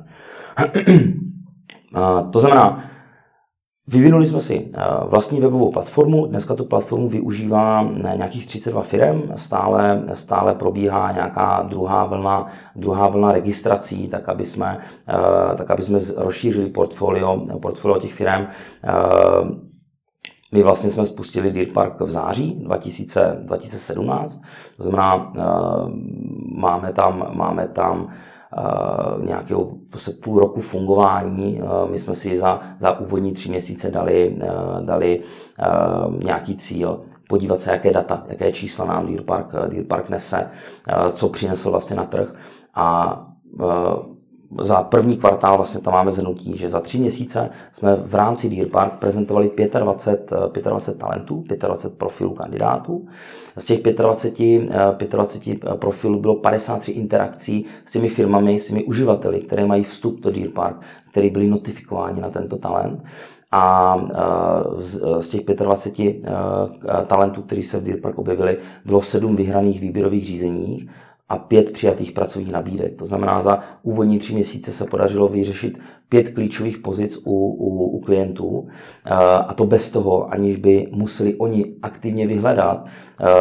to 2.32 2.38
znamená, 2.38 2.91
Vyvinuli 3.86 4.26
jsme 4.26 4.40
si 4.40 4.68
eh, 4.74 4.80
vlastní 5.04 5.40
webovou 5.40 5.72
platformu, 5.72 6.26
dneska 6.26 6.54
tu 6.54 6.64
platformu 6.64 7.08
využívá 7.08 7.82
eh, 7.82 8.16
nějakých 8.16 8.46
32 8.46 8.82
firm, 8.82 9.22
stále, 9.36 10.02
stále 10.14 10.54
probíhá 10.54 11.12
nějaká 11.12 11.62
druhá 11.68 12.04
vlna, 12.04 12.46
druhá 12.76 13.08
vlna 13.08 13.32
registrací, 13.32 14.08
tak 14.08 14.28
aby 14.28 14.44
jsme, 14.44 14.78
eh, 15.08 15.56
tak 15.56 15.70
aby 15.70 15.82
jsme 15.82 15.98
rozšířili 16.16 16.66
portfolio, 16.66 17.42
portfolio 17.62 17.98
těch 17.98 18.14
firm. 18.14 18.46
My 20.52 20.62
vlastně 20.62 20.90
jsme 20.90 21.06
spustili 21.06 21.50
Deer 21.52 21.66
Park 21.72 22.00
v 22.00 22.10
září 22.10 22.54
2000, 22.64 23.38
2017, 23.42 24.42
to 24.76 24.82
znamená, 24.82 25.32
máme 26.56 26.92
tam, 26.92 27.26
máme 27.32 27.68
tam 27.68 28.12
nějakého 29.24 29.72
půl 30.24 30.38
roku 30.38 30.60
fungování. 30.60 31.62
Uh, 31.62 31.90
my 31.90 31.98
jsme 31.98 32.14
si 32.14 32.38
za, 32.38 32.60
za 32.78 32.98
úvodní 32.98 33.32
tři 33.32 33.48
měsíce 33.48 33.90
dali, 33.90 34.36
uh, 34.36 34.84
dali 34.84 35.20
nějaký 36.24 36.56
cíl, 36.56 37.00
podívat 37.28 37.60
se, 37.60 37.70
jaké 37.70 37.92
data, 37.92 38.24
jaké 38.28 38.52
čísla 38.52 38.84
nám 38.84 39.06
Deer 39.06 39.22
Park, 39.22 39.46
Deer 39.68 39.84
Park 39.84 40.08
nese, 40.08 40.50
co 41.12 41.28
přinesl 41.28 41.70
vlastně 41.70 41.96
na 41.96 42.04
trh. 42.04 42.34
A 42.74 43.18
za 44.60 44.82
první 44.82 45.16
kvartál 45.16 45.56
vlastně 45.56 45.80
tam 45.80 45.92
máme 45.92 46.12
zhrnutí, 46.12 46.56
že 46.56 46.68
za 46.68 46.80
tři 46.80 46.98
měsíce 46.98 47.50
jsme 47.72 47.96
v 47.96 48.14
rámci 48.14 48.48
Deer 48.48 48.68
Park 48.68 48.92
prezentovali 48.92 49.50
25, 49.78 50.64
25 50.64 50.98
talentů, 50.98 51.44
25 51.58 51.98
profilů 51.98 52.34
kandidátů. 52.34 53.06
Z 53.56 53.64
těch 53.64 53.82
25, 53.82 54.70
25 55.10 55.60
profilů 55.74 56.20
bylo 56.20 56.34
53 56.34 56.92
interakcí 56.92 57.64
s 57.84 57.92
těmi 57.92 58.08
firmami, 58.08 58.58
s 58.58 58.66
těmi 58.66 58.84
uživateli, 58.84 59.40
které 59.40 59.66
mají 59.66 59.84
vstup 59.84 60.20
do 60.20 60.30
Deer 60.30 60.48
Park, 60.48 60.76
které 61.10 61.30
byli 61.30 61.46
notifikováni 61.46 62.20
na 62.20 62.30
tento 62.30 62.56
talent. 62.56 63.04
A 63.54 63.96
z 65.18 65.28
těch 65.28 65.44
25 65.44 66.16
talentů, 67.06 67.42
kteří 67.42 67.62
se 67.62 67.78
v 67.78 67.82
Deer 67.82 68.00
Park 68.00 68.18
objevili, 68.18 68.58
bylo 68.84 69.02
sedm 69.02 69.36
vyhraných 69.36 69.80
výběrových 69.80 70.24
řízení 70.24 70.88
a 71.32 71.38
pět 71.38 71.72
přijatých 71.72 72.12
pracovních 72.12 72.52
nabídek. 72.52 72.96
To 72.96 73.06
znamená, 73.06 73.40
za 73.40 73.60
úvodní 73.82 74.18
tři 74.18 74.34
měsíce 74.34 74.72
se 74.72 74.84
podařilo 74.84 75.28
vyřešit 75.28 75.78
pět 76.12 76.28
klíčových 76.28 76.78
pozic 76.78 77.16
u, 77.24 77.36
u, 77.58 77.84
u 77.84 78.00
klientů 78.00 78.68
a 79.48 79.54
to 79.54 79.64
bez 79.64 79.90
toho, 79.90 80.32
aniž 80.32 80.56
by 80.56 80.88
museli 80.92 81.34
oni 81.34 81.64
aktivně 81.82 82.26
vyhledat 82.26 82.84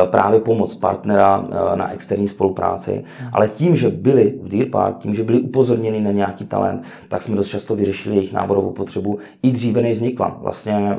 právě 0.05 0.39
pomoc 0.39 0.75
partnera 0.75 1.43
na 1.75 1.91
externí 1.91 2.27
spolupráci, 2.27 3.03
ale 3.33 3.49
tím, 3.49 3.75
že 3.75 3.89
byli 3.89 4.39
v 4.41 4.47
Deer 4.47 4.69
Park, 4.69 4.97
tím, 4.97 5.13
že 5.13 5.23
byli 5.23 5.41
upozorněni 5.41 6.01
na 6.01 6.11
nějaký 6.11 6.45
talent, 6.45 6.83
tak 7.09 7.21
jsme 7.21 7.35
dost 7.35 7.47
často 7.47 7.75
vyřešili 7.75 8.15
jejich 8.15 8.33
náborovou 8.33 8.71
potřebu 8.71 9.17
i 9.43 9.51
dříve, 9.51 9.81
než 9.81 9.97
vznikla. 9.97 10.37
Vlastně, 10.41 10.97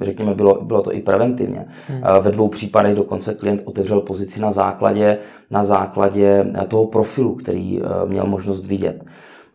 řekněme, 0.00 0.34
bylo, 0.34 0.64
bylo 0.64 0.82
to 0.82 0.92
i 0.92 1.00
preventivně. 1.00 1.64
Hmm. 1.88 2.00
Ve 2.20 2.30
dvou 2.30 2.48
případech 2.48 2.94
dokonce 2.94 3.34
klient 3.34 3.62
otevřel 3.64 4.00
pozici 4.00 4.40
na 4.40 4.50
základě, 4.50 5.18
na 5.50 5.64
základě 5.64 6.52
toho 6.68 6.86
profilu, 6.86 7.34
který 7.34 7.80
měl 8.06 8.26
možnost 8.26 8.66
vidět. 8.66 9.04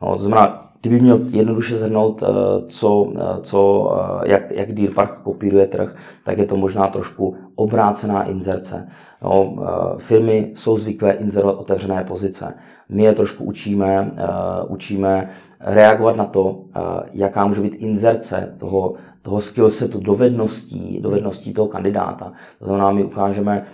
No, 0.02 0.18
to 0.18 0.24
znamená, 0.24 0.73
Kdyby 0.84 1.02
měl 1.02 1.20
jednoduše 1.30 1.78
zhrnout, 1.78 2.24
eh, 2.24 2.28
co, 2.68 3.12
eh, 3.16 3.42
co, 3.42 3.92
eh, 3.96 4.32
jak, 4.32 4.52
jak 4.52 4.74
Deer 4.74 4.94
Park 4.94 5.22
kopíruje 5.24 5.68
trh, 5.68 5.96
tak 6.24 6.38
je 6.38 6.46
to 6.46 6.58
možná 6.58 6.88
trošku 6.88 7.36
obrácená 7.56 8.24
inzerce. 8.24 8.88
No, 9.22 9.56
firmy 9.98 10.52
jsou 10.56 10.78
zvyklé 10.78 11.12
inzerovat 11.12 11.58
otevřené 11.58 12.04
pozice. 12.04 12.54
My 12.90 13.04
je 13.04 13.14
trošku 13.14 13.44
učíme, 13.44 14.12
učíme 14.68 15.30
reagovat 15.60 16.16
na 16.16 16.26
to, 16.26 16.60
jaká 17.14 17.46
může 17.46 17.62
být 17.62 17.76
inzerce 17.76 18.56
toho, 18.58 18.94
toho 19.22 19.42
skillsetu, 19.42 20.00
dovedností, 20.00 21.00
dovedností 21.02 21.54
toho 21.54 21.68
kandidáta. 21.68 22.32
To 22.60 22.66
znamená, 22.66 22.92
my 22.92 23.04
ukážeme, 23.04 23.66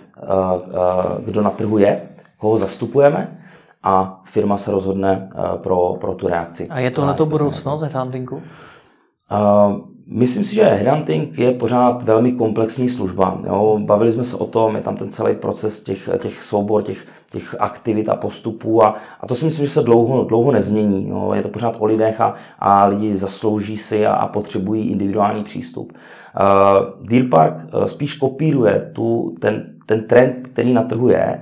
kdo 1.24 1.42
na 1.42 1.50
trhu 1.50 1.78
je, 1.78 2.02
koho 2.38 2.58
zastupujeme, 2.58 3.39
a 3.82 4.20
firma 4.24 4.56
se 4.56 4.70
rozhodne 4.70 5.30
eh, 5.34 5.58
pro, 5.58 5.96
pro 6.00 6.14
tu 6.14 6.28
reakci. 6.28 6.68
A 6.68 6.80
je 6.80 6.90
to 6.90 7.06
na 7.06 7.12
to 7.12 7.26
budoucnost 7.26 7.82
headhuntingu? 7.82 8.36
Uh, 8.36 9.76
myslím 10.06 10.44
si, 10.44 10.54
že 10.54 10.64
headhunting 10.64 11.38
je 11.38 11.52
pořád 11.52 12.02
velmi 12.02 12.32
komplexní 12.32 12.88
služba. 12.88 13.40
Jo. 13.46 13.78
Bavili 13.82 14.12
jsme 14.12 14.24
se 14.24 14.36
o 14.36 14.46
tom, 14.46 14.76
je 14.76 14.82
tam 14.82 14.96
ten 14.96 15.10
celý 15.10 15.34
proces 15.34 15.82
těch, 15.82 16.08
těch 16.18 16.42
soubor, 16.42 16.82
těch, 16.82 17.06
těch 17.32 17.56
aktivit 17.58 18.08
a 18.08 18.16
postupů 18.16 18.84
a, 18.84 18.94
a 19.20 19.26
to 19.26 19.34
si 19.34 19.44
myslím, 19.44 19.66
že 19.66 19.72
se 19.72 19.82
dlouho, 19.82 20.24
dlouho 20.24 20.52
nezmění. 20.52 21.08
Jo. 21.08 21.32
Je 21.34 21.42
to 21.42 21.48
pořád 21.48 21.76
o 21.78 21.84
lidech 21.84 22.20
a, 22.20 22.34
a 22.58 22.86
lidi 22.86 23.16
zaslouží 23.16 23.76
si 23.76 24.06
a, 24.06 24.12
a 24.12 24.28
potřebují 24.28 24.90
individuální 24.90 25.44
přístup. 25.44 25.92
Uh, 25.92 27.06
Deer 27.06 27.28
Park 27.28 27.54
uh, 27.54 27.84
spíš 27.84 28.16
kopíruje 28.16 28.90
tu, 28.94 29.34
ten, 29.40 29.74
ten 29.86 30.06
trend, 30.06 30.48
který 30.48 30.72
na 30.72 30.82
trhu 30.82 31.08
je 31.08 31.40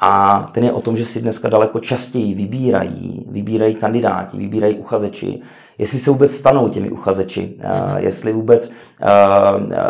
a 0.00 0.42
ten 0.52 0.64
je 0.64 0.72
o 0.72 0.80
tom, 0.80 0.96
že 0.96 1.06
si 1.06 1.20
dneska 1.20 1.48
daleko 1.48 1.80
častěji 1.80 2.34
vybírají, 2.34 3.26
vybírají 3.28 3.74
kandidáti, 3.74 4.38
vybírají 4.38 4.76
uchazeči, 4.76 5.40
jestli 5.78 5.98
se 5.98 6.10
vůbec 6.10 6.32
stanou 6.32 6.68
těmi 6.68 6.90
uchazeči, 6.90 7.54
mm-hmm. 7.58 7.96
jestli 7.96 8.32
vůbec 8.32 8.68
uh, 8.68 8.74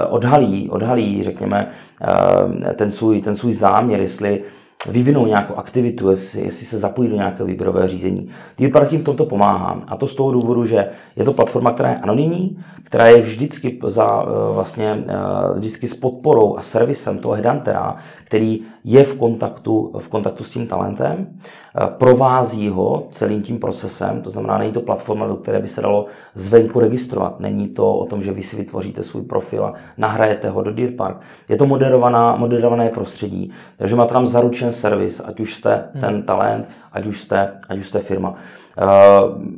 odhalí, 0.08 0.70
odhalí, 0.70 1.22
řekněme, 1.22 1.70
uh, 2.02 2.72
ten 2.72 2.90
svůj, 2.90 3.20
ten 3.22 3.34
svůj 3.34 3.52
záměr, 3.52 4.00
jestli 4.00 4.42
vyvinou 4.88 5.26
nějakou 5.26 5.54
aktivitu, 5.54 6.10
jestli, 6.10 6.44
jestli 6.44 6.66
se 6.66 6.78
zapojí 6.78 7.08
do 7.08 7.16
nějakého 7.16 7.46
výběrového 7.46 7.88
řízení. 7.88 8.28
Deal 8.58 8.86
jim 8.90 9.00
v 9.00 9.04
tomto 9.04 9.24
pomáhá. 9.24 9.80
A 9.88 9.96
to 9.96 10.06
z 10.06 10.14
toho 10.14 10.32
důvodu, 10.32 10.66
že 10.66 10.88
je 11.16 11.24
to 11.24 11.32
platforma, 11.32 11.70
která 11.70 11.90
je 11.90 11.96
anonymní, 11.96 12.64
která 12.84 13.06
je 13.06 13.20
vždycky, 13.20 13.78
za, 13.86 14.22
eh, 14.22 14.54
vlastně, 14.54 15.04
eh, 15.08 15.14
vždycky 15.54 15.88
s 15.88 15.94
podporou 15.94 16.56
a 16.56 16.62
servisem 16.62 17.18
toho 17.18 17.34
headhuntera, 17.34 17.96
který 18.24 18.60
je 18.84 19.04
v 19.04 19.16
kontaktu, 19.16 19.92
v 19.98 20.08
kontaktu 20.08 20.44
s 20.44 20.50
tím 20.50 20.66
talentem, 20.66 21.26
eh, 21.26 21.86
provází 21.86 22.68
ho 22.68 23.06
celým 23.10 23.42
tím 23.42 23.58
procesem, 23.58 24.22
to 24.22 24.30
znamená, 24.30 24.58
není 24.58 24.72
to 24.72 24.80
platforma, 24.80 25.26
do 25.26 25.36
které 25.36 25.58
by 25.58 25.68
se 25.68 25.82
dalo 25.82 26.06
zvenku 26.34 26.80
registrovat. 26.80 27.40
Není 27.40 27.68
to 27.68 27.94
o 27.94 28.06
tom, 28.06 28.22
že 28.22 28.32
vy 28.32 28.42
si 28.42 28.56
vytvoříte 28.56 29.02
svůj 29.02 29.22
profil 29.22 29.64
a 29.64 29.74
nahrajete 29.98 30.50
ho 30.50 30.62
do 30.62 30.72
Deer 30.72 30.92
Park. 30.92 31.16
Je 31.48 31.56
to 31.56 31.66
moderovaná, 31.66 32.36
moderované 32.36 32.88
prostředí, 32.88 33.52
takže 33.76 33.96
máte 33.96 34.12
tam 34.12 34.26
zaručen 34.26 34.72
servis, 34.72 35.22
ať 35.24 35.40
už 35.40 35.54
jste 35.54 35.88
hmm. 35.92 36.00
ten 36.00 36.22
talent, 36.22 36.68
ať 36.92 37.06
už 37.06 37.20
jste, 37.20 37.52
ať 37.68 37.78
už 37.78 37.88
jste 37.88 37.98
firma. 38.00 38.34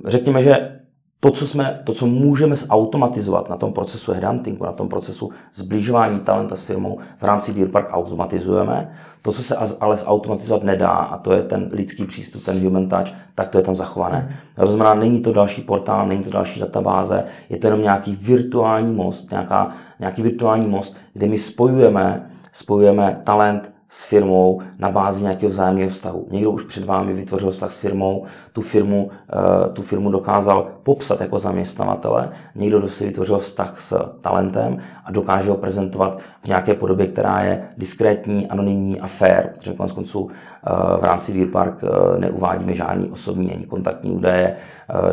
Řekněme, 0.04 0.42
že 0.42 0.81
to, 1.24 1.30
co, 1.30 1.46
jsme, 1.46 1.80
to, 1.84 1.92
co 1.92 2.06
můžeme 2.06 2.56
zautomatizovat 2.56 3.48
na 3.48 3.56
tom 3.56 3.72
procesu 3.72 4.12
headhuntingu, 4.12 4.64
na 4.64 4.72
tom 4.72 4.88
procesu 4.88 5.30
zbližování 5.54 6.20
talenta 6.20 6.56
s 6.56 6.64
firmou 6.64 6.98
v 7.18 7.22
rámci 7.22 7.54
Deer 7.54 7.68
Park 7.68 7.88
automatizujeme. 7.90 8.92
To, 9.22 9.32
co 9.32 9.42
se 9.42 9.56
ale 9.56 9.96
zautomatizovat 9.96 10.62
nedá, 10.62 10.88
a 10.88 11.18
to 11.18 11.32
je 11.32 11.42
ten 11.42 11.68
lidský 11.72 12.04
přístup, 12.04 12.44
ten 12.44 12.64
human 12.64 12.88
touch, 12.88 13.14
tak 13.34 13.48
to 13.48 13.58
je 13.58 13.64
tam 13.64 13.76
zachované. 13.76 14.38
To 14.56 14.66
znamená, 14.66 14.94
není 14.94 15.22
to 15.22 15.32
další 15.32 15.62
portál, 15.62 16.06
není 16.06 16.24
to 16.24 16.30
další 16.30 16.60
databáze, 16.60 17.24
je 17.50 17.58
to 17.58 17.66
jenom 17.66 17.82
nějaký 17.82 18.16
virtuální 18.16 18.92
most, 18.92 19.30
nějaká, 19.30 19.72
nějaký 20.00 20.22
virtuální 20.22 20.68
most, 20.68 20.96
kde 21.12 21.26
my 21.26 21.38
spojujeme, 21.38 22.30
spojujeme 22.52 23.20
talent 23.24 23.71
s 23.94 24.04
firmou 24.04 24.60
na 24.78 24.90
bázi 24.90 25.22
nějakého 25.22 25.50
vzájemného 25.50 25.90
vztahu. 25.90 26.26
Někdo 26.30 26.50
už 26.50 26.64
před 26.64 26.84
vámi 26.84 27.12
vytvořil 27.12 27.50
vztah 27.50 27.72
s 27.72 27.80
firmou, 27.80 28.24
tu 28.52 28.62
firmu, 28.62 29.10
eh, 29.32 29.68
tu 29.72 29.82
firmu 29.82 30.10
dokázal 30.10 30.68
popsat 30.82 31.20
jako 31.20 31.38
zaměstnavatele, 31.38 32.30
někdo 32.54 32.88
si 32.88 33.04
vytvořil 33.04 33.38
vztah 33.38 33.80
s 33.80 34.16
talentem 34.20 34.78
a 35.04 35.10
dokáže 35.10 35.50
ho 35.50 35.56
prezentovat 35.56 36.18
v 36.42 36.46
nějaké 36.46 36.74
podobě, 36.74 37.06
která 37.06 37.42
je 37.42 37.68
diskrétní, 37.76 38.48
anonymní 38.48 39.00
a 39.00 39.06
fair, 39.06 39.48
protože 39.48 39.72
konec 39.72 39.92
konců 39.92 40.30
eh, 40.30 40.70
v 41.00 41.04
rámci 41.04 41.32
Deer 41.32 41.48
Park 41.48 41.84
eh, 41.84 42.18
neuvádíme 42.18 42.74
žádný 42.74 43.10
osobní 43.10 43.52
ani 43.52 43.66
kontaktní 43.66 44.10
údaje, 44.10 44.56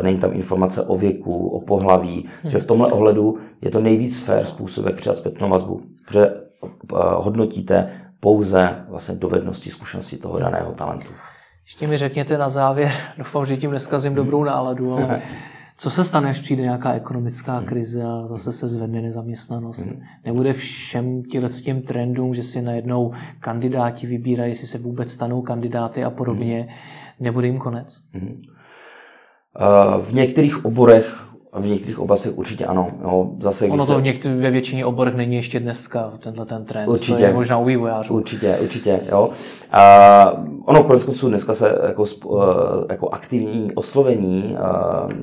není 0.02 0.18
tam 0.18 0.32
informace 0.32 0.82
o 0.82 0.96
věku, 0.96 1.48
o 1.48 1.60
pohlaví, 1.60 2.28
hmm. 2.42 2.50
že 2.50 2.58
v 2.58 2.66
tomhle 2.66 2.92
ohledu 2.92 3.38
je 3.62 3.70
to 3.70 3.80
nejvíc 3.80 4.20
fair 4.20 4.44
způsob, 4.44 4.86
jak 4.86 4.94
přidat 4.94 5.16
zpětnou 5.16 5.48
vazbu, 5.48 5.80
protože 6.06 6.34
hodnotíte 7.16 7.88
pouze 8.20 8.84
vlastně 8.88 9.14
dovednosti, 9.14 9.70
zkušenosti 9.70 10.16
toho 10.16 10.38
daného 10.38 10.72
talentu. 10.72 11.08
Ještě 11.64 11.86
mi 11.86 11.98
řekněte 11.98 12.38
na 12.38 12.48
závěr, 12.48 12.90
doufám, 13.18 13.46
že 13.46 13.56
tím 13.56 13.70
neskazím 13.70 14.14
dobrou 14.14 14.44
náladu, 14.44 14.94
ale 14.94 15.22
co 15.76 15.90
se 15.90 16.04
stane, 16.04 16.30
až 16.30 16.40
přijde 16.40 16.62
nějaká 16.62 16.92
ekonomická 16.92 17.56
hmm. 17.56 17.66
krize 17.66 18.02
a 18.02 18.26
zase 18.26 18.52
se 18.52 18.68
zvedne 18.68 19.02
nezaměstnanost? 19.02 19.86
Hmm. 19.86 20.02
Nebude 20.24 20.52
všem 20.52 21.22
těm 21.64 21.82
trendům, 21.82 22.34
že 22.34 22.42
si 22.42 22.62
najednou 22.62 23.12
kandidáti 23.40 24.06
vybírají, 24.06 24.52
jestli 24.52 24.66
se 24.66 24.78
vůbec 24.78 25.12
stanou 25.12 25.42
kandidáty 25.42 26.04
a 26.04 26.10
podobně, 26.10 26.58
hmm. 26.58 26.68
nebude 27.20 27.46
jim 27.46 27.58
konec? 27.58 28.00
V 30.00 30.14
některých 30.14 30.64
oborech 30.64 31.29
v 31.52 31.66
některých 31.66 31.98
oblastech 31.98 32.38
určitě 32.38 32.66
ano. 32.66 32.90
Jo. 33.02 33.30
Zase, 33.40 33.66
ono 33.66 33.86
to 33.86 34.02
se... 34.20 34.34
ve 34.34 34.50
většině 34.50 34.86
oborech 34.86 35.14
není 35.14 35.36
ještě 35.36 35.60
dneska, 35.60 36.12
tenhle 36.18 36.46
ten 36.46 36.64
trend. 36.64 36.88
Určitě. 36.88 37.18
To 37.18 37.22
je 37.24 37.32
možná 37.32 37.58
u 37.58 37.64
vývojářů. 37.64 38.14
Určitě, 38.14 38.56
určitě. 38.62 39.00
Jo. 39.10 39.30
A 39.72 40.32
ono 40.64 40.84
konec 40.84 41.04
konců 41.04 41.28
dneska 41.28 41.54
se 41.54 41.78
jako, 41.86 42.04
eh, 42.04 42.92
jako 42.92 43.08
aktivní 43.08 43.72
oslovení, 43.74 44.56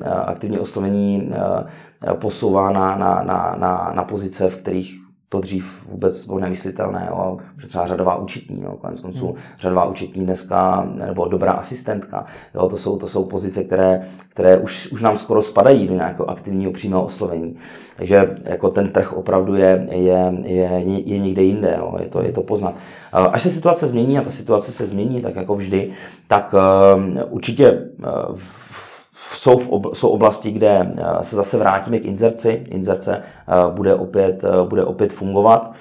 eh, 0.02 0.08
aktivní 0.08 0.58
oslovení 0.58 1.30
eh, 1.32 2.14
posouvá 2.14 2.72
na, 2.72 2.96
na, 2.96 3.22
na, 3.22 3.56
na, 3.58 3.92
na 3.94 4.04
pozice, 4.04 4.48
v 4.48 4.56
kterých 4.56 5.07
to 5.28 5.40
dřív 5.40 5.86
vůbec 5.88 6.26
bylo 6.26 6.38
nemyslitelné, 6.38 7.06
jo, 7.10 7.38
že 7.60 7.66
třeba 7.66 7.86
řadová 7.86 8.16
učitní, 8.16 8.62
jo, 8.62 8.76
konec 8.80 9.00
konců 9.00 9.26
hmm. 9.26 9.36
řadová 9.58 9.84
učitní 9.84 10.24
dneska, 10.24 10.88
nebo 10.94 11.28
dobrá 11.28 11.52
asistentka, 11.52 12.26
jo, 12.54 12.68
to 12.68 12.76
jsou, 12.76 12.98
to 12.98 13.08
jsou 13.08 13.24
pozice, 13.24 13.64
které, 13.64 14.08
které 14.28 14.58
už, 14.58 14.92
už 14.92 15.02
nám 15.02 15.16
skoro 15.16 15.42
spadají 15.42 15.88
do 15.88 15.94
nějakého 15.94 16.30
aktivního 16.30 16.72
přímého 16.72 17.04
oslovení. 17.04 17.56
Takže 17.96 18.36
jako 18.44 18.70
ten 18.70 18.88
trh 18.88 19.12
opravdu 19.12 19.54
je, 19.54 19.88
je, 19.90 20.34
je, 20.44 20.82
je 21.04 21.18
někde 21.18 21.42
jinde, 21.42 21.76
jo, 21.78 21.96
je, 22.00 22.08
to, 22.08 22.22
je 22.22 22.32
to 22.32 22.42
poznat. 22.42 22.74
Až 23.12 23.42
se 23.42 23.50
situace 23.50 23.86
změní, 23.86 24.18
a 24.18 24.22
ta 24.22 24.30
situace 24.30 24.72
se 24.72 24.86
změní, 24.86 25.20
tak 25.20 25.36
jako 25.36 25.54
vždy, 25.54 25.92
tak 26.28 26.54
uh, 26.54 27.22
určitě 27.30 27.72
uh, 27.72 28.36
v 28.36 28.87
jsou, 29.34 29.58
v 29.58 29.68
ob, 29.68 29.94
jsou 29.94 30.08
oblasti, 30.08 30.50
kde 30.50 30.92
eh, 30.96 31.24
se 31.24 31.36
zase 31.36 31.58
vrátíme 31.58 31.98
k 31.98 32.04
inzerci. 32.04 32.64
Inzerce 32.68 33.16
eh, 33.22 33.70
bude 33.70 33.94
opět, 33.94 34.44
eh, 34.44 34.68
bude 34.68 34.84
opět 34.84 35.12
fungovat. 35.12 35.72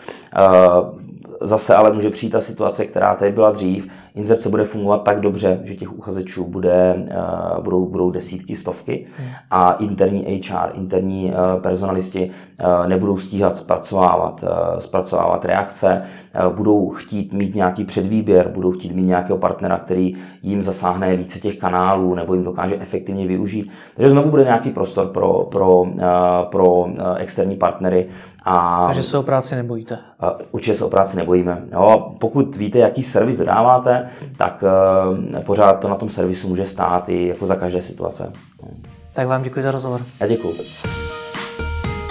Zase 1.41 1.75
ale 1.75 1.91
může 1.91 2.09
přijít 2.09 2.29
ta 2.29 2.41
situace, 2.41 2.85
která 2.85 3.15
tady 3.15 3.31
byla 3.31 3.51
dřív, 3.51 3.89
inzerce 4.15 4.49
bude 4.49 4.63
fungovat 4.63 4.97
tak 4.97 5.19
dobře, 5.19 5.59
že 5.63 5.75
těch 5.75 5.97
uchazečů 5.97 6.45
bude, 6.45 6.95
uh, 6.97 7.63
budou, 7.63 7.85
budou 7.85 8.11
desítky, 8.11 8.55
stovky 8.55 9.05
hmm. 9.17 9.27
a 9.51 9.71
interní 9.71 10.41
HR, 10.49 10.69
interní 10.73 11.31
uh, 11.31 11.61
personalisti 11.61 12.29
uh, 12.59 12.87
nebudou 12.87 13.17
stíhat 13.17 13.55
zpracovávat, 13.55 14.43
zpracovávat 14.79 15.45
reakce, 15.45 16.01
budou 16.55 16.89
chtít 16.89 17.33
mít 17.33 17.55
nějaký 17.55 17.83
předvýběr, 17.85 18.47
budou 18.47 18.71
chtít 18.71 18.95
mít 18.95 19.03
nějakého 19.03 19.37
partnera, 19.37 19.77
který 19.77 20.15
jim 20.43 20.63
zasáhne 20.63 21.15
více 21.15 21.39
těch 21.39 21.57
kanálů 21.57 22.15
nebo 22.15 22.33
jim 22.33 22.43
dokáže 22.43 22.77
efektivně 22.79 23.27
využít. 23.27 23.71
Takže 23.95 24.09
znovu 24.09 24.29
bude 24.29 24.43
nějaký 24.43 24.69
prostor 24.69 25.07
pro, 25.07 25.43
pro, 25.43 25.85
pro 26.51 26.87
externí 27.17 27.55
partnery, 27.55 28.07
a, 28.47 28.83
Takže 28.85 29.03
se 29.03 29.17
o 29.17 29.23
práci 29.23 29.55
nebojíte? 29.55 29.97
Určitě 30.51 30.77
se 30.77 30.85
o 30.85 30.89
práci 30.89 31.17
nebojíme. 31.17 31.61
Jo, 31.71 32.15
pokud 32.19 32.55
víte, 32.55 32.79
jaký 32.79 33.03
servis 33.03 33.37
dodáváte, 33.37 34.09
tak 34.37 34.63
uh, 34.63 34.69
pořád 35.39 35.79
to 35.79 35.89
na 35.89 35.95
tom 35.95 36.09
servisu 36.09 36.47
může 36.47 36.65
stát 36.65 37.09
i 37.09 37.27
jako 37.27 37.45
za 37.45 37.55
každé 37.55 37.81
situace. 37.81 38.31
Tak 39.13 39.27
vám 39.27 39.43
děkuji 39.43 39.63
za 39.63 39.71
rozhovor. 39.71 40.01
Já 40.19 40.27
děkuji. 40.27 40.53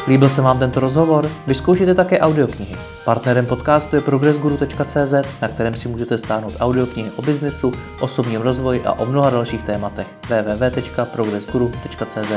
Líbil 0.08 0.28
se 0.28 0.42
vám 0.42 0.58
tento 0.58 0.80
rozhovor? 0.80 1.30
Vyzkoušejte 1.46 1.94
také 1.94 2.20
audioknihy. 2.20 2.76
Partnerem 3.04 3.46
podcastu 3.46 3.96
je 3.96 4.02
progressguru.cz, 4.02 5.14
na 5.42 5.48
kterém 5.48 5.74
si 5.74 5.88
můžete 5.88 6.18
stáhnout 6.18 6.52
audioknihy 6.60 7.10
o 7.16 7.22
biznesu, 7.22 7.72
osobním 8.00 8.40
rozvoji 8.40 8.82
a 8.84 8.92
o 8.92 9.06
mnoha 9.06 9.30
dalších 9.30 9.62
tématech. 9.62 10.06
www.progressguru.cz 10.28 12.32